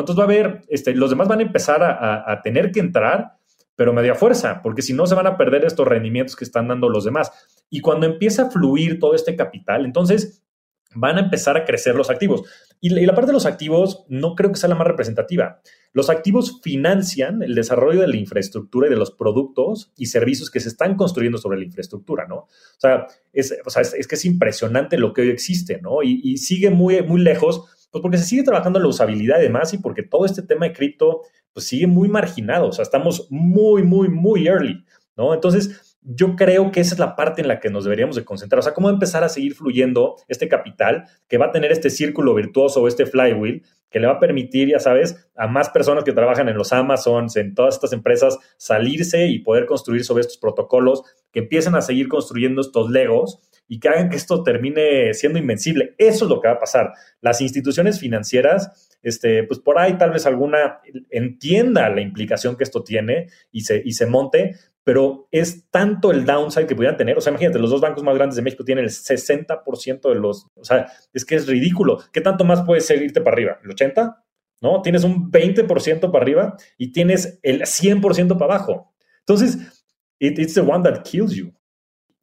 Entonces 0.00 0.18
va 0.18 0.24
a 0.24 0.32
haber, 0.32 0.62
este, 0.68 0.94
los 0.94 1.10
demás 1.10 1.28
van 1.28 1.40
a 1.40 1.42
empezar 1.42 1.82
a, 1.82 2.40
tener 2.42 2.72
que 2.72 2.80
entrar, 2.80 3.36
pero 3.74 3.92
media 3.92 4.14
fuerza, 4.14 4.60
porque 4.62 4.82
si 4.82 4.92
no 4.92 5.06
se 5.06 5.14
van 5.14 5.26
a 5.26 5.36
perder 5.36 5.64
estos 5.64 5.86
rendimientos 5.86 6.36
que 6.36 6.44
están 6.44 6.68
dando 6.68 6.88
los 6.88 7.04
demás. 7.04 7.30
Y 7.70 7.80
cuando 7.80 8.06
empieza 8.06 8.44
a 8.44 8.50
fluir 8.50 8.98
todo 8.98 9.14
este 9.14 9.36
capital, 9.36 9.84
entonces 9.84 10.42
van 10.94 11.18
a 11.18 11.20
empezar 11.20 11.56
a 11.56 11.64
crecer 11.64 11.94
los 11.94 12.10
activos. 12.10 12.42
Y 12.80 12.90
la, 12.90 13.00
y 13.00 13.06
parte 13.06 13.26
de 13.26 13.32
los 13.32 13.46
activos 13.46 14.04
no 14.08 14.34
creo 14.34 14.50
que 14.50 14.58
sea 14.58 14.68
la 14.68 14.74
más 14.74 14.86
representativa. 14.86 15.60
Los 15.92 16.10
activos 16.10 16.60
financian 16.62 17.42
el 17.42 17.54
desarrollo 17.54 18.00
de 18.00 18.08
la 18.08 18.16
infraestructura 18.16 18.86
y 18.86 18.90
de 18.90 18.96
los 18.96 19.12
productos 19.12 19.92
y 19.96 20.06
servicios 20.06 20.50
que 20.50 20.60
se 20.60 20.68
están 20.68 20.94
construyendo 20.94 21.38
sobre 21.38 21.58
la 21.58 21.64
infraestructura, 21.64 22.26
¿no? 22.26 22.36
O 22.36 22.48
sea, 22.78 23.06
es, 23.32 23.54
que 24.06 24.14
es 24.14 24.24
impresionante 24.24 24.98
lo 24.98 25.12
que 25.12 25.22
hoy 25.22 25.30
existe, 25.30 25.80
¿no? 25.80 26.02
Y, 26.02 26.36
sigue 26.36 26.70
muy, 26.70 27.02
muy 27.02 27.22
lejos, 27.22 27.64
pues 27.96 28.02
porque 28.02 28.18
se 28.18 28.24
sigue 28.24 28.42
trabajando 28.42 28.78
la 28.78 28.88
usabilidad 28.88 29.38
y 29.38 29.44
demás 29.44 29.72
y 29.72 29.78
porque 29.78 30.02
todo 30.02 30.26
este 30.26 30.42
tema 30.42 30.66
de 30.66 30.74
cripto, 30.74 31.22
pues 31.54 31.66
sigue 31.66 31.86
muy 31.86 32.10
marginado, 32.10 32.68
o 32.68 32.72
sea, 32.72 32.82
estamos 32.82 33.26
muy, 33.30 33.82
muy, 33.84 34.10
muy 34.10 34.46
early, 34.46 34.84
¿no? 35.16 35.32
Entonces, 35.32 35.96
yo 36.02 36.36
creo 36.36 36.70
que 36.70 36.80
esa 36.80 36.94
es 36.94 36.98
la 36.98 37.16
parte 37.16 37.40
en 37.40 37.48
la 37.48 37.58
que 37.58 37.70
nos 37.70 37.84
deberíamos 37.84 38.16
de 38.16 38.24
concentrar. 38.26 38.58
O 38.58 38.62
sea, 38.62 38.74
cómo 38.74 38.90
empezar 38.90 39.24
a 39.24 39.30
seguir 39.30 39.54
fluyendo 39.54 40.16
este 40.28 40.46
capital 40.46 41.04
que 41.26 41.38
va 41.38 41.46
a 41.46 41.52
tener 41.52 41.72
este 41.72 41.88
círculo 41.88 42.34
virtuoso, 42.34 42.86
este 42.86 43.06
flywheel, 43.06 43.64
que 43.88 43.98
le 43.98 44.06
va 44.06 44.12
a 44.12 44.20
permitir, 44.20 44.68
ya 44.68 44.78
sabes, 44.78 45.30
a 45.34 45.46
más 45.46 45.70
personas 45.70 46.04
que 46.04 46.12
trabajan 46.12 46.50
en 46.50 46.58
los 46.58 46.74
Amazons, 46.74 47.34
en 47.36 47.54
todas 47.54 47.76
estas 47.76 47.94
empresas, 47.94 48.38
salirse 48.58 49.26
y 49.26 49.38
poder 49.38 49.64
construir 49.64 50.04
sobre 50.04 50.20
estos 50.20 50.36
protocolos, 50.36 51.02
que 51.32 51.38
empiecen 51.38 51.74
a 51.74 51.80
seguir 51.80 52.08
construyendo 52.08 52.60
estos 52.60 52.90
legos 52.90 53.40
y 53.68 53.80
que 53.80 53.88
hagan 53.88 54.08
que 54.08 54.16
esto 54.16 54.42
termine 54.42 55.12
siendo 55.14 55.38
invencible. 55.38 55.94
Eso 55.98 56.24
es 56.24 56.30
lo 56.30 56.40
que 56.40 56.48
va 56.48 56.54
a 56.54 56.58
pasar. 56.58 56.92
Las 57.20 57.40
instituciones 57.40 57.98
financieras, 58.00 58.98
este, 59.02 59.44
pues 59.44 59.60
por 59.60 59.78
ahí 59.78 59.98
tal 59.98 60.10
vez 60.10 60.26
alguna 60.26 60.80
entienda 61.10 61.88
la 61.88 62.00
implicación 62.00 62.56
que 62.56 62.64
esto 62.64 62.82
tiene 62.82 63.28
y 63.50 63.62
se, 63.62 63.82
y 63.84 63.92
se 63.92 64.06
monte, 64.06 64.56
pero 64.86 65.26
es 65.32 65.68
tanto 65.70 66.12
el 66.12 66.24
downside 66.24 66.66
que 66.66 66.76
pudieran 66.76 66.96
tener. 66.96 67.18
O 67.18 67.20
sea, 67.20 67.32
imagínate, 67.32 67.58
los 67.58 67.70
dos 67.70 67.80
bancos 67.80 68.04
más 68.04 68.14
grandes 68.14 68.36
de 68.36 68.42
México 68.42 68.64
tienen 68.64 68.84
el 68.84 68.90
60% 68.90 70.08
de 70.08 70.14
los. 70.14 70.46
O 70.54 70.64
sea, 70.64 70.86
es 71.12 71.24
que 71.24 71.34
es 71.34 71.48
ridículo. 71.48 71.98
¿Qué 72.12 72.20
tanto 72.20 72.44
más 72.44 72.62
puedes 72.62 72.86
seguirte 72.86 73.20
para 73.20 73.34
arriba? 73.34 73.58
¿El 73.64 73.70
80%? 73.70 74.16
¿No? 74.62 74.80
Tienes 74.82 75.02
un 75.02 75.30
20% 75.30 76.12
para 76.12 76.22
arriba 76.22 76.56
y 76.78 76.92
tienes 76.92 77.40
el 77.42 77.62
100% 77.62 78.38
para 78.38 78.54
abajo. 78.54 78.94
Entonces, 79.20 79.58
it's 80.20 80.54
the 80.54 80.60
one 80.60 80.84
that 80.84 81.02
kills 81.02 81.34
you. 81.34 81.52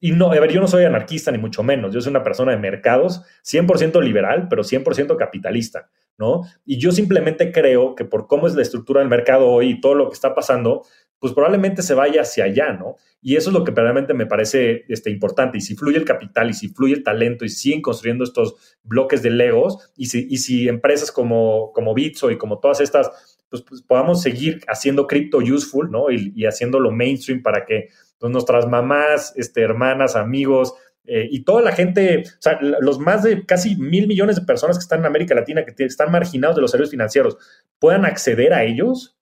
Y 0.05 0.11
no, 0.11 0.33
a 0.33 0.37
ver, 0.37 0.51
yo 0.51 0.59
no 0.59 0.67
soy 0.67 0.83
anarquista 0.83 1.31
ni 1.31 1.37
mucho 1.37 1.63
menos. 1.63 1.93
Yo 1.93 2.01
soy 2.01 2.09
una 2.09 2.25
persona 2.25 2.51
de 2.51 2.57
mercados, 2.57 3.21
100% 3.45 4.03
liberal, 4.03 4.47
pero 4.49 4.61
100% 4.61 5.15
capitalista, 5.15 5.89
¿no? 6.17 6.41
Y 6.65 6.77
yo 6.77 6.91
simplemente 6.91 7.53
creo 7.53 7.95
que 7.95 8.03
por 8.03 8.27
cómo 8.27 8.45
es 8.47 8.53
la 8.53 8.63
estructura 8.63 8.99
del 8.99 9.07
mercado 9.07 9.47
hoy 9.47 9.69
y 9.69 9.79
todo 9.79 9.95
lo 9.95 10.09
que 10.09 10.15
está 10.15 10.35
pasando, 10.35 10.83
pues 11.19 11.31
probablemente 11.31 11.81
se 11.83 11.93
vaya 11.93 12.23
hacia 12.23 12.43
allá, 12.43 12.73
¿no? 12.73 12.97
Y 13.21 13.37
eso 13.37 13.49
es 13.49 13.53
lo 13.53 13.63
que 13.63 13.71
realmente 13.71 14.13
me 14.13 14.25
parece 14.25 14.83
este, 14.89 15.09
importante. 15.09 15.57
Y 15.57 15.61
si 15.61 15.73
fluye 15.77 15.99
el 15.99 16.03
capital 16.03 16.49
y 16.49 16.53
si 16.53 16.67
fluye 16.67 16.95
el 16.95 17.03
talento 17.05 17.45
y 17.45 17.49
siguen 17.49 17.81
construyendo 17.81 18.25
estos 18.25 18.77
bloques 18.83 19.23
de 19.23 19.29
Legos 19.29 19.93
y 19.95 20.07
si, 20.07 20.27
y 20.29 20.39
si 20.39 20.67
empresas 20.67 21.13
como, 21.13 21.71
como 21.71 21.93
Bitso 21.93 22.29
y 22.29 22.37
como 22.37 22.59
todas 22.59 22.81
estas, 22.81 23.37
pues, 23.47 23.61
pues 23.61 23.81
podamos 23.81 24.21
seguir 24.21 24.59
haciendo 24.67 25.07
cripto 25.07 25.37
useful, 25.37 25.89
¿no? 25.89 26.11
Y, 26.11 26.33
y 26.35 26.45
haciéndolo 26.45 26.91
mainstream 26.91 27.41
para 27.41 27.63
que 27.63 27.87
nuestras 28.31 28.67
mamás, 28.67 29.33
este, 29.35 29.61
hermanas, 29.61 30.15
amigos, 30.15 30.73
eh, 31.05 31.27
y 31.29 31.43
toda 31.43 31.61
la 31.61 31.73
gente, 31.73 32.23
o 32.25 32.41
sea, 32.41 32.57
los 32.61 32.97
más 32.97 33.23
de 33.23 33.45
casi 33.45 33.75
mil 33.75 34.07
millones 34.07 34.37
de 34.37 34.45
personas 34.45 34.77
que 34.77 34.83
están 34.83 34.99
en 34.99 35.05
América 35.05 35.35
Latina, 35.35 35.65
que 35.65 35.83
están 35.83 36.11
marginados 36.11 36.55
de 36.55 36.61
los 36.61 36.71
servicios 36.71 36.91
financieros, 36.91 37.37
puedan 37.77 38.05
acceder 38.05 38.53
a 38.53 38.63
ellos, 38.63 39.17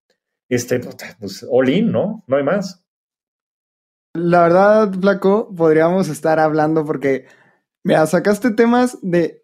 este, 0.47 0.79
pues 1.19 1.45
all 1.49 1.69
in, 1.69 1.91
¿no? 1.91 2.23
No 2.27 2.37
hay 2.37 2.43
más. 2.43 2.85
La 4.13 4.43
verdad, 4.43 4.93
Flaco, 4.93 5.53
podríamos 5.55 6.07
estar 6.09 6.39
hablando 6.39 6.85
porque, 6.85 7.25
mira, 7.83 8.05
sacaste 8.05 8.51
temas 8.51 8.99
de 9.01 9.43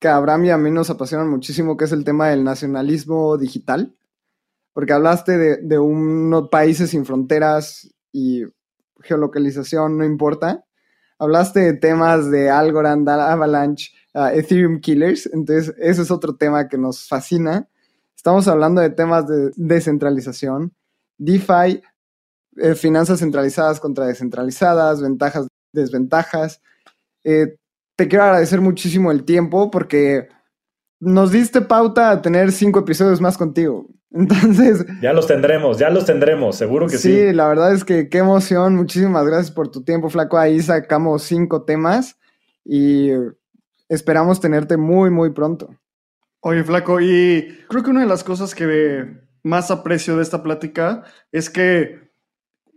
que 0.00 0.08
a 0.08 0.16
Abraham 0.16 0.44
y 0.46 0.50
a 0.50 0.58
mí 0.58 0.70
nos 0.70 0.88
apasionan 0.88 1.28
muchísimo, 1.28 1.76
que 1.76 1.84
es 1.84 1.92
el 1.92 2.04
tema 2.04 2.28
del 2.28 2.44
nacionalismo 2.44 3.36
digital, 3.36 3.94
porque 4.72 4.92
hablaste 4.92 5.60
de 5.62 5.78
unos 5.78 6.48
países 6.48 6.90
sin 6.90 7.04
fronteras 7.04 7.94
y 8.12 8.44
geolocalización, 9.04 9.96
no 9.98 10.04
importa. 10.04 10.64
Hablaste 11.18 11.60
de 11.60 11.72
temas 11.74 12.30
de 12.30 12.50
Algorand, 12.50 13.08
Avalanche, 13.08 13.92
uh, 14.14 14.26
Ethereum 14.26 14.80
Killers, 14.80 15.26
entonces 15.32 15.74
ese 15.78 16.02
es 16.02 16.10
otro 16.10 16.34
tema 16.36 16.68
que 16.68 16.76
nos 16.76 17.06
fascina. 17.06 17.68
Estamos 18.16 18.48
hablando 18.48 18.80
de 18.80 18.90
temas 18.90 19.26
de 19.28 19.50
descentralización, 19.56 20.72
DeFi, 21.18 21.82
eh, 22.56 22.74
finanzas 22.74 23.20
centralizadas 23.20 23.80
contra 23.80 24.06
descentralizadas, 24.06 25.02
ventajas, 25.02 25.48
desventajas. 25.72 26.60
Eh, 27.22 27.56
te 27.96 28.08
quiero 28.08 28.24
agradecer 28.24 28.60
muchísimo 28.60 29.10
el 29.10 29.24
tiempo 29.24 29.70
porque 29.70 30.28
nos 31.00 31.32
diste 31.32 31.60
pauta 31.60 32.10
a 32.10 32.22
tener 32.22 32.52
cinco 32.52 32.80
episodios 32.80 33.20
más 33.20 33.36
contigo. 33.36 33.86
Entonces. 34.14 34.86
Ya 35.02 35.12
los 35.12 35.26
tendremos, 35.26 35.78
ya 35.78 35.90
los 35.90 36.06
tendremos, 36.06 36.56
seguro 36.56 36.86
que 36.86 36.98
sí. 36.98 37.12
Sí, 37.12 37.32
la 37.32 37.48
verdad 37.48 37.74
es 37.74 37.84
que 37.84 38.08
qué 38.08 38.18
emoción. 38.18 38.76
Muchísimas 38.76 39.26
gracias 39.26 39.50
por 39.50 39.68
tu 39.68 39.82
tiempo, 39.82 40.08
Flaco. 40.08 40.38
Ahí 40.38 40.60
sacamos 40.60 41.24
cinco 41.24 41.64
temas 41.64 42.16
y 42.64 43.10
esperamos 43.88 44.40
tenerte 44.40 44.76
muy, 44.76 45.10
muy 45.10 45.30
pronto. 45.30 45.74
Oye, 46.40 46.62
Flaco, 46.62 47.00
y 47.00 47.58
creo 47.68 47.82
que 47.82 47.90
una 47.90 48.02
de 48.02 48.06
las 48.06 48.22
cosas 48.22 48.54
que 48.54 49.16
más 49.42 49.70
aprecio 49.70 50.16
de 50.16 50.22
esta 50.22 50.42
plática 50.42 51.02
es 51.32 51.50
que 51.50 52.04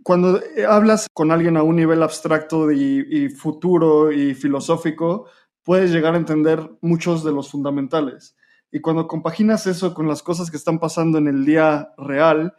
cuando 0.03 0.39
hablas 0.67 1.07
con 1.13 1.31
alguien 1.31 1.57
a 1.57 1.63
un 1.63 1.75
nivel 1.75 2.01
abstracto 2.01 2.71
y, 2.71 3.29
futuro 3.29 4.11
y 4.11 4.33
filosófico, 4.33 5.27
puedes 5.63 5.91
llegar 5.91 6.13
a 6.13 6.17
entender 6.17 6.71
muchos 6.81 7.25
de 7.25 7.33
los 7.33 7.51
fundamentales. 7.51 8.36
Y 8.77 8.79
cuando 8.79 9.07
compaginas 9.07 9.65
eso 9.65 9.95
con 9.95 10.07
las 10.07 10.21
cosas 10.21 10.51
que 10.51 10.57
están 10.57 10.77
pasando 10.77 11.17
en 11.17 11.27
el 11.27 11.45
día 11.45 11.95
real, 11.97 12.53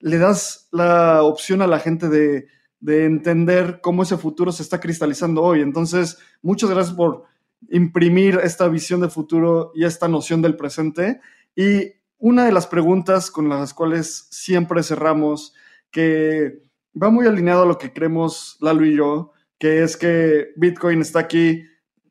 le 0.00 0.18
das 0.18 0.68
la 0.70 1.22
opción 1.22 1.62
a 1.62 1.66
la 1.66 1.78
gente 1.78 2.10
de, 2.10 2.48
de 2.78 3.06
entender 3.06 3.80
cómo 3.82 4.02
ese 4.02 4.18
futuro 4.18 4.52
se 4.52 4.62
está 4.62 4.80
cristalizando 4.80 5.42
hoy. 5.42 5.62
Entonces, 5.62 6.18
muchas 6.42 6.68
gracias 6.68 6.94
por 6.94 7.24
imprimir 7.70 8.38
esta 8.44 8.68
visión 8.68 9.00
de 9.00 9.08
futuro 9.08 9.72
y 9.74 9.86
esta 9.86 10.08
noción 10.08 10.42
del 10.42 10.56
presente. 10.56 11.22
Y 11.54 11.90
una 12.18 12.44
de 12.44 12.52
las 12.52 12.66
preguntas 12.66 13.30
con 13.30 13.48
las 13.48 13.72
cuales 13.72 14.28
siempre 14.30 14.82
cerramos, 14.82 15.54
que 15.90 16.64
va 17.02 17.08
muy 17.08 17.26
alineado 17.26 17.62
a 17.62 17.66
lo 17.66 17.78
que 17.78 17.94
creemos 17.94 18.58
Lalo 18.60 18.84
y 18.84 18.94
yo, 18.94 19.32
que 19.58 19.82
es 19.82 19.96
que 19.96 20.48
Bitcoin 20.56 21.00
está 21.00 21.20
aquí 21.20 21.64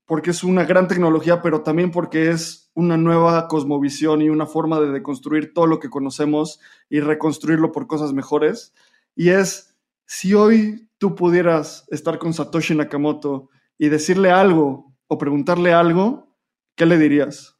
porque 0.07 0.31
es 0.31 0.43
una 0.43 0.63
gran 0.63 0.87
tecnología, 0.87 1.43
pero 1.43 1.61
también 1.61 1.91
porque 1.91 2.31
es 2.31 2.64
una 2.75 2.97
nueva 2.97 3.47
cosmovisión 3.47 4.21
y 4.21 4.29
una 4.29 4.45
forma 4.45 4.79
de 4.79 4.91
deconstruir 4.91 5.53
todo 5.53 5.65
lo 5.65 5.79
que 5.79 5.89
conocemos 5.89 6.59
y 6.89 6.99
reconstruirlo 6.99 7.71
por 7.71 7.87
cosas 7.87 8.13
mejores. 8.13 8.73
Y 9.15 9.29
es, 9.29 9.75
si 10.05 10.33
hoy 10.33 10.89
tú 10.97 11.15
pudieras 11.15 11.87
estar 11.89 12.19
con 12.19 12.33
Satoshi 12.33 12.75
Nakamoto 12.75 13.49
y 13.77 13.89
decirle 13.89 14.29
algo 14.29 14.93
o 15.07 15.17
preguntarle 15.17 15.73
algo, 15.73 16.35
¿qué 16.75 16.85
le 16.85 16.97
dirías? 16.97 17.55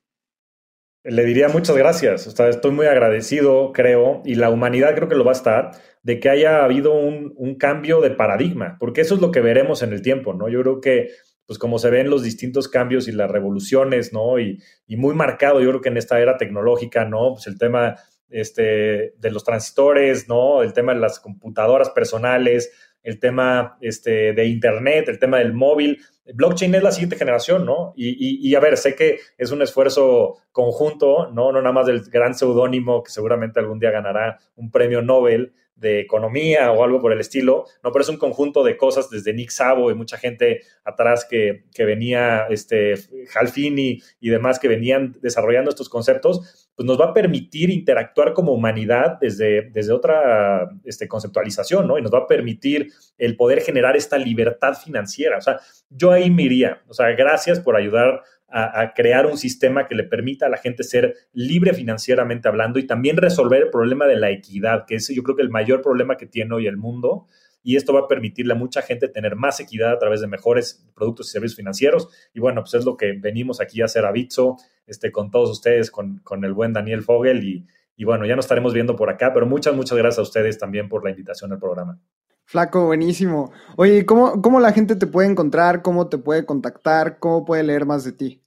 Le 1.04 1.24
diría 1.24 1.48
muchas 1.50 1.78
gracias. 1.78 2.28
estoy 2.28 2.72
muy 2.72 2.88
agradecido, 2.88 3.72
creo, 3.74 4.22
y 4.26 4.36
la 4.36 4.50
humanidad 4.50 4.96
creo 4.96 5.08
que 5.08 5.16
lo 5.16 5.24
va 5.24 5.32
a 5.32 5.36
estar, 5.36 5.72
de 6.02 6.20
que 6.20 6.30
haya 6.30 6.64
habido 6.64 6.94
un, 6.94 7.34
un, 7.38 7.56
cambio 7.56 8.02
de 8.02 8.10
paradigma, 8.10 8.78
porque 8.80 9.02
eso 9.02 9.16
es 9.16 9.22
lo 9.22 9.32
que 9.32 9.42
veremos 9.42 9.82
en 9.84 9.94
el 9.94 10.02
tiempo, 10.02 10.34
¿no? 10.34 10.50
Yo 10.50 10.62
creo 10.62 10.82
que 10.82 11.10
pues 11.46 11.60
como 11.60 11.80
se 11.80 11.90
ven 11.90 12.10
los 12.10 12.24
distintos 12.24 12.68
cambios 12.68 13.08
y 13.08 13.12
las 13.12 13.30
revoluciones, 13.30 14.14
¿no? 14.14 14.40
Y, 14.40 14.62
muy 14.88 15.14
marcado, 15.14 15.62
yo 15.62 15.70
creo 15.70 15.82
que 15.82 15.90
en 15.90 15.98
esta 15.98 16.20
era 16.20 16.38
tecnológica, 16.38 17.06
¿no? 17.06 17.34
Pues 17.34 17.48
el 17.48 17.58
tema 17.58 17.96
este, 18.30 19.14
de 19.18 19.32
los 19.32 19.44
transistores, 19.44 20.28
¿no? 20.28 20.62
El 20.64 20.74
tema 20.74 20.94
de 20.94 21.00
las 21.00 21.20
computadoras 21.20 21.90
personales, 21.90 22.72
el 23.04 23.20
tema 23.20 23.78
este, 23.82 24.34
de 24.34 24.46
Internet, 24.46 25.08
el 25.10 25.20
tema 25.20 25.38
del 25.38 25.54
móvil. 25.54 26.02
Blockchain 26.34 26.74
es 26.74 26.82
la 26.82 26.92
siguiente 26.92 27.18
generación, 27.18 27.66
¿no? 27.66 27.94
Y, 27.96 28.50
y, 28.50 28.56
a 28.56 28.60
ver, 28.60 28.78
sé 28.78 28.96
que 28.96 29.20
es 29.38 29.52
un 29.52 29.62
esfuerzo 29.62 30.38
conjunto, 30.52 31.30
¿no? 31.32 31.52
No 31.52 31.62
nada 31.62 31.72
más 31.72 31.86
del 31.86 32.02
gran 32.10 32.34
seudónimo 32.34 33.04
que 33.04 33.12
seguramente 33.12 33.60
algún 33.60 33.80
día 33.80 33.92
ganará 33.92 34.40
un 34.56 34.72
premio 34.72 35.04
Nobel, 35.04 35.54
de 35.76 36.00
economía 36.00 36.72
o 36.72 36.84
algo 36.84 37.02
por 37.02 37.12
el 37.12 37.20
estilo, 37.20 37.66
no, 37.84 37.92
pero 37.92 38.04
es 38.04 38.10
un 38.10 38.18
conjunto 38.18 38.64
de 38.64 38.78
cosas 38.78 39.10
desde 39.10 39.34
Nick 39.34 39.50
Sabo 39.50 39.92
y 39.92 39.96
mucha 39.96 40.18
gente 40.18 40.62
atrás 40.84 41.26
que, 41.30 41.66
que 41.74 41.86
venía, 41.86 42.48
este, 42.50 42.96
Halfini 43.36 44.02
y 44.20 44.30
demás 44.30 44.60
que 44.60 44.68
venían 44.68 45.18
desarrollando 45.22 45.70
estos 45.70 45.90
conceptos, 45.90 46.70
pues 46.76 46.86
nos 46.86 47.00
va 47.00 47.06
a 47.06 47.14
permitir 47.14 47.70
interactuar 47.70 48.34
como 48.34 48.54
humanidad 48.54 49.18
desde, 49.20 49.70
desde 49.72 49.94
otra 49.94 50.70
este, 50.84 51.08
conceptualización, 51.08 51.88
¿no? 51.88 51.98
Y 51.98 52.02
nos 52.02 52.14
va 52.14 52.20
a 52.20 52.28
permitir 52.28 52.92
el 53.18 53.36
poder 53.36 53.62
generar 53.62 53.96
esta 53.96 54.18
libertad 54.18 54.76
financiera. 54.76 55.38
O 55.38 55.42
sea, 55.42 55.60
yo 55.90 56.12
ahí 56.12 56.30
me 56.30 56.44
iría, 56.44 56.82
o 56.88 56.94
sea, 56.94 57.08
gracias 57.12 57.60
por 57.60 57.76
ayudar 57.76 58.22
a, 58.48 58.94
crear 58.94 59.26
un 59.26 59.38
sistema 59.38 59.88
que 59.88 59.96
le 59.96 60.04
permita 60.04 60.46
a 60.46 60.50
la 60.50 60.58
gente 60.58 60.84
ser 60.84 61.16
libre 61.34 61.74
financieramente 61.74 62.48
hablando 62.48 62.80
y 62.80 62.88
también 62.88 63.18
resolver 63.18 63.64
el 63.64 63.70
problema 63.70 64.06
de 64.06 64.16
la 64.16 64.32
equidad, 64.32 64.86
que 64.86 64.96
es 64.96 65.08
yo 65.10 65.24
creo 65.24 65.36
que 65.36 65.42
el 65.42 65.50
mayor 65.50 65.82
problema 65.82 66.16
que 66.16 66.26
tiene 66.26 66.54
hoy 66.54 66.68
el 66.68 66.78
mundo. 66.78 67.28
Y 67.64 67.78
esto 67.78 67.94
va 67.94 68.02
a 68.02 68.08
permitirle 68.08 68.54
a 68.54 68.56
mucha 68.56 68.84
gente 68.84 69.08
tener 69.08 69.36
más 69.36 69.60
equidad 69.60 69.92
a 69.92 69.98
través 69.98 70.22
de 70.22 70.28
mejores 70.28 70.86
productos 70.96 71.28
y 71.28 71.32
servicios 71.32 71.56
financieros. 71.56 72.10
Y 72.32 72.40
bueno, 72.40 72.62
pues 72.62 72.76
es 72.76 72.86
lo 72.86 72.96
que 72.96 73.14
venimos 73.14 73.60
aquí 73.60 73.82
a 73.82 73.86
hacer 73.86 74.06
a 74.06 74.12
Bitso, 74.12 74.58
este, 74.86 75.12
con 75.12 75.32
todos 75.32 75.50
ustedes, 75.50 75.90
con, 75.90 76.20
con 76.20 76.46
el 76.46 76.54
buen 76.54 76.74
Daniel 76.74 77.02
Fogel. 77.02 77.44
Y, 77.44 77.66
y 77.98 78.04
bueno, 78.04 78.28
ya 78.28 78.36
nos 78.36 78.46
estaremos 78.46 78.74
viendo 78.74 78.96
por 78.96 79.10
acá, 79.10 79.34
pero 79.34 79.48
muchas, 79.48 79.76
muchas 79.76 79.98
gracias 79.98 80.20
a 80.20 80.22
ustedes 80.22 80.60
también 80.60 80.88
por 80.90 81.04
la 81.04 81.10
invitación 81.10 81.52
al 81.54 81.60
programa. 81.60 82.00
Flaco, 82.46 82.86
buenísimo. 82.86 83.52
Oye, 83.76 84.06
¿cómo, 84.06 84.42
¿cómo 84.42 84.60
la 84.60 84.72
gente 84.72 84.96
te 84.96 85.08
puede 85.08 85.28
encontrar? 85.28 85.82
¿Cómo 85.82 86.10
te 86.10 86.20
puede 86.20 86.46
contactar? 86.46 87.18
¿Cómo 87.18 87.44
puede 87.44 87.64
leer 87.64 87.86
más 87.86 88.04
de 88.04 88.12
ti? 88.12 88.44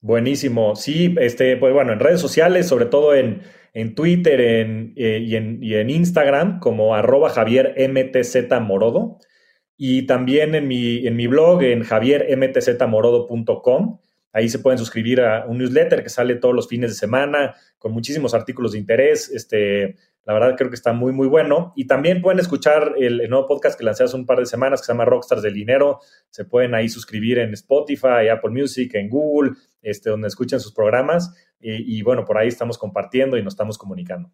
Buenísimo. 0.00 0.74
Sí, 0.74 1.14
este, 1.20 1.56
pues 1.56 1.72
bueno, 1.72 1.92
en 1.92 2.00
redes 2.00 2.20
sociales, 2.20 2.66
sobre 2.66 2.86
todo 2.86 3.14
en, 3.14 3.42
en 3.74 3.94
Twitter 3.94 4.40
en, 4.40 4.92
eh, 4.96 5.22
y, 5.24 5.36
en, 5.36 5.62
y, 5.62 5.74
en, 5.74 5.90
Instagram, 5.90 6.58
como 6.58 6.96
arroba 6.96 7.30
Javier 7.30 7.76
MTZ 7.76 8.60
Morodo. 8.60 9.18
Y 9.76 10.06
también 10.06 10.56
en 10.56 10.66
mi, 10.66 11.06
en 11.06 11.14
mi 11.14 11.28
blog, 11.28 11.62
en 11.62 11.84
javiermtzmorodo.com. 11.84 14.00
Ahí 14.32 14.48
se 14.48 14.58
pueden 14.58 14.78
suscribir 14.78 15.20
a 15.20 15.46
un 15.46 15.58
newsletter 15.58 16.02
que 16.02 16.08
sale 16.08 16.34
todos 16.34 16.54
los 16.54 16.68
fines 16.68 16.90
de 16.90 16.96
semana 16.96 17.54
con 17.78 17.92
muchísimos 17.92 18.34
artículos 18.34 18.72
de 18.72 18.78
interés. 18.78 19.30
Este, 19.30 19.96
la 20.28 20.34
verdad 20.34 20.56
creo 20.58 20.68
que 20.68 20.76
está 20.76 20.92
muy, 20.92 21.14
muy 21.14 21.26
bueno. 21.26 21.72
Y 21.74 21.86
también 21.86 22.20
pueden 22.20 22.38
escuchar 22.38 22.92
el, 22.98 23.30
nuevo 23.30 23.46
podcast 23.46 23.78
que 23.78 23.84
lancé 23.84 24.04
hace 24.04 24.14
un 24.14 24.26
par 24.26 24.38
de 24.38 24.44
semanas 24.44 24.82
que 24.82 24.84
se 24.84 24.92
llama 24.92 25.06
Rockstars 25.06 25.40
del 25.40 25.54
Dinero. 25.54 26.00
Se 26.28 26.44
pueden 26.44 26.74
ahí 26.74 26.90
suscribir 26.90 27.38
en 27.38 27.54
Spotify, 27.54 28.28
Apple 28.30 28.50
Music, 28.50 28.94
en 28.94 29.08
Google, 29.08 29.52
este, 29.80 30.10
donde 30.10 30.28
escuchen 30.28 30.60
sus 30.60 30.74
programas. 30.74 31.34
Y, 31.60 32.02
bueno, 32.02 32.26
por 32.26 32.36
ahí 32.36 32.46
estamos 32.46 32.76
compartiendo 32.76 33.38
y 33.38 33.42
nos 33.42 33.54
estamos 33.54 33.78
comunicando. 33.78 34.30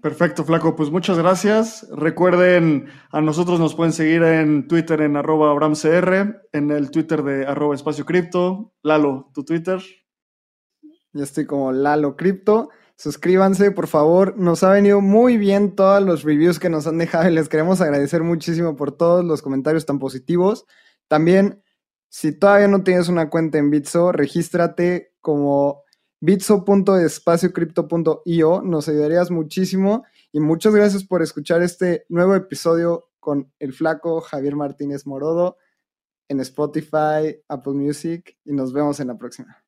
Perfecto, 0.00 0.44
Flaco. 0.44 0.76
Pues 0.76 0.88
muchas 0.88 1.18
gracias. 1.18 1.88
Recuerden, 1.90 2.86
a 3.10 3.20
nosotros 3.20 3.58
nos 3.58 3.74
pueden 3.74 3.92
seguir 3.92 4.22
en 4.22 4.68
Twitter 4.68 5.00
en 5.00 5.16
arroba 5.16 5.50
abramcr, 5.50 6.46
en 6.52 6.70
el 6.70 6.92
Twitter 6.92 7.24
de 7.24 7.44
arroba 7.44 7.74
espacio 7.74 8.04
cripto. 8.04 8.72
Lalo, 8.84 9.32
tu 9.34 9.44
Twitter. 9.44 9.80
Yo 11.12 11.24
estoy 11.24 11.44
como 11.44 11.72
Lalo 11.72 12.16
Cripto. 12.16 12.70
Suscríbanse, 12.96 13.72
por 13.72 13.88
favor. 13.88 14.38
Nos 14.38 14.62
ha 14.62 14.70
venido 14.70 15.00
muy 15.00 15.36
bien 15.36 15.74
todos 15.74 16.02
los 16.02 16.22
reviews 16.22 16.58
que 16.58 16.68
nos 16.68 16.86
han 16.86 16.98
dejado 16.98 17.28
y 17.28 17.34
les 17.34 17.48
queremos 17.48 17.80
agradecer 17.80 18.22
muchísimo 18.22 18.76
por 18.76 18.92
todos 18.92 19.24
los 19.24 19.42
comentarios 19.42 19.86
tan 19.86 19.98
positivos. 19.98 20.66
También, 21.08 21.62
si 22.08 22.32
todavía 22.32 22.68
no 22.68 22.84
tienes 22.84 23.08
una 23.08 23.30
cuenta 23.30 23.58
en 23.58 23.70
Bitso, 23.70 24.12
regístrate 24.12 25.12
como 25.20 25.82
bitso.espaciocrypto.io. 26.20 28.62
Nos 28.62 28.88
ayudarías 28.88 29.30
muchísimo. 29.30 30.04
Y 30.32 30.40
muchas 30.40 30.74
gracias 30.74 31.04
por 31.04 31.22
escuchar 31.22 31.62
este 31.62 32.06
nuevo 32.08 32.34
episodio 32.34 33.10
con 33.20 33.52
el 33.58 33.72
flaco 33.72 34.20
Javier 34.20 34.56
Martínez 34.56 35.06
Morodo 35.06 35.56
en 36.28 36.40
Spotify, 36.40 37.40
Apple 37.48 37.74
Music 37.74 38.36
y 38.44 38.52
nos 38.52 38.72
vemos 38.72 39.00
en 39.00 39.08
la 39.08 39.18
próxima. 39.18 39.63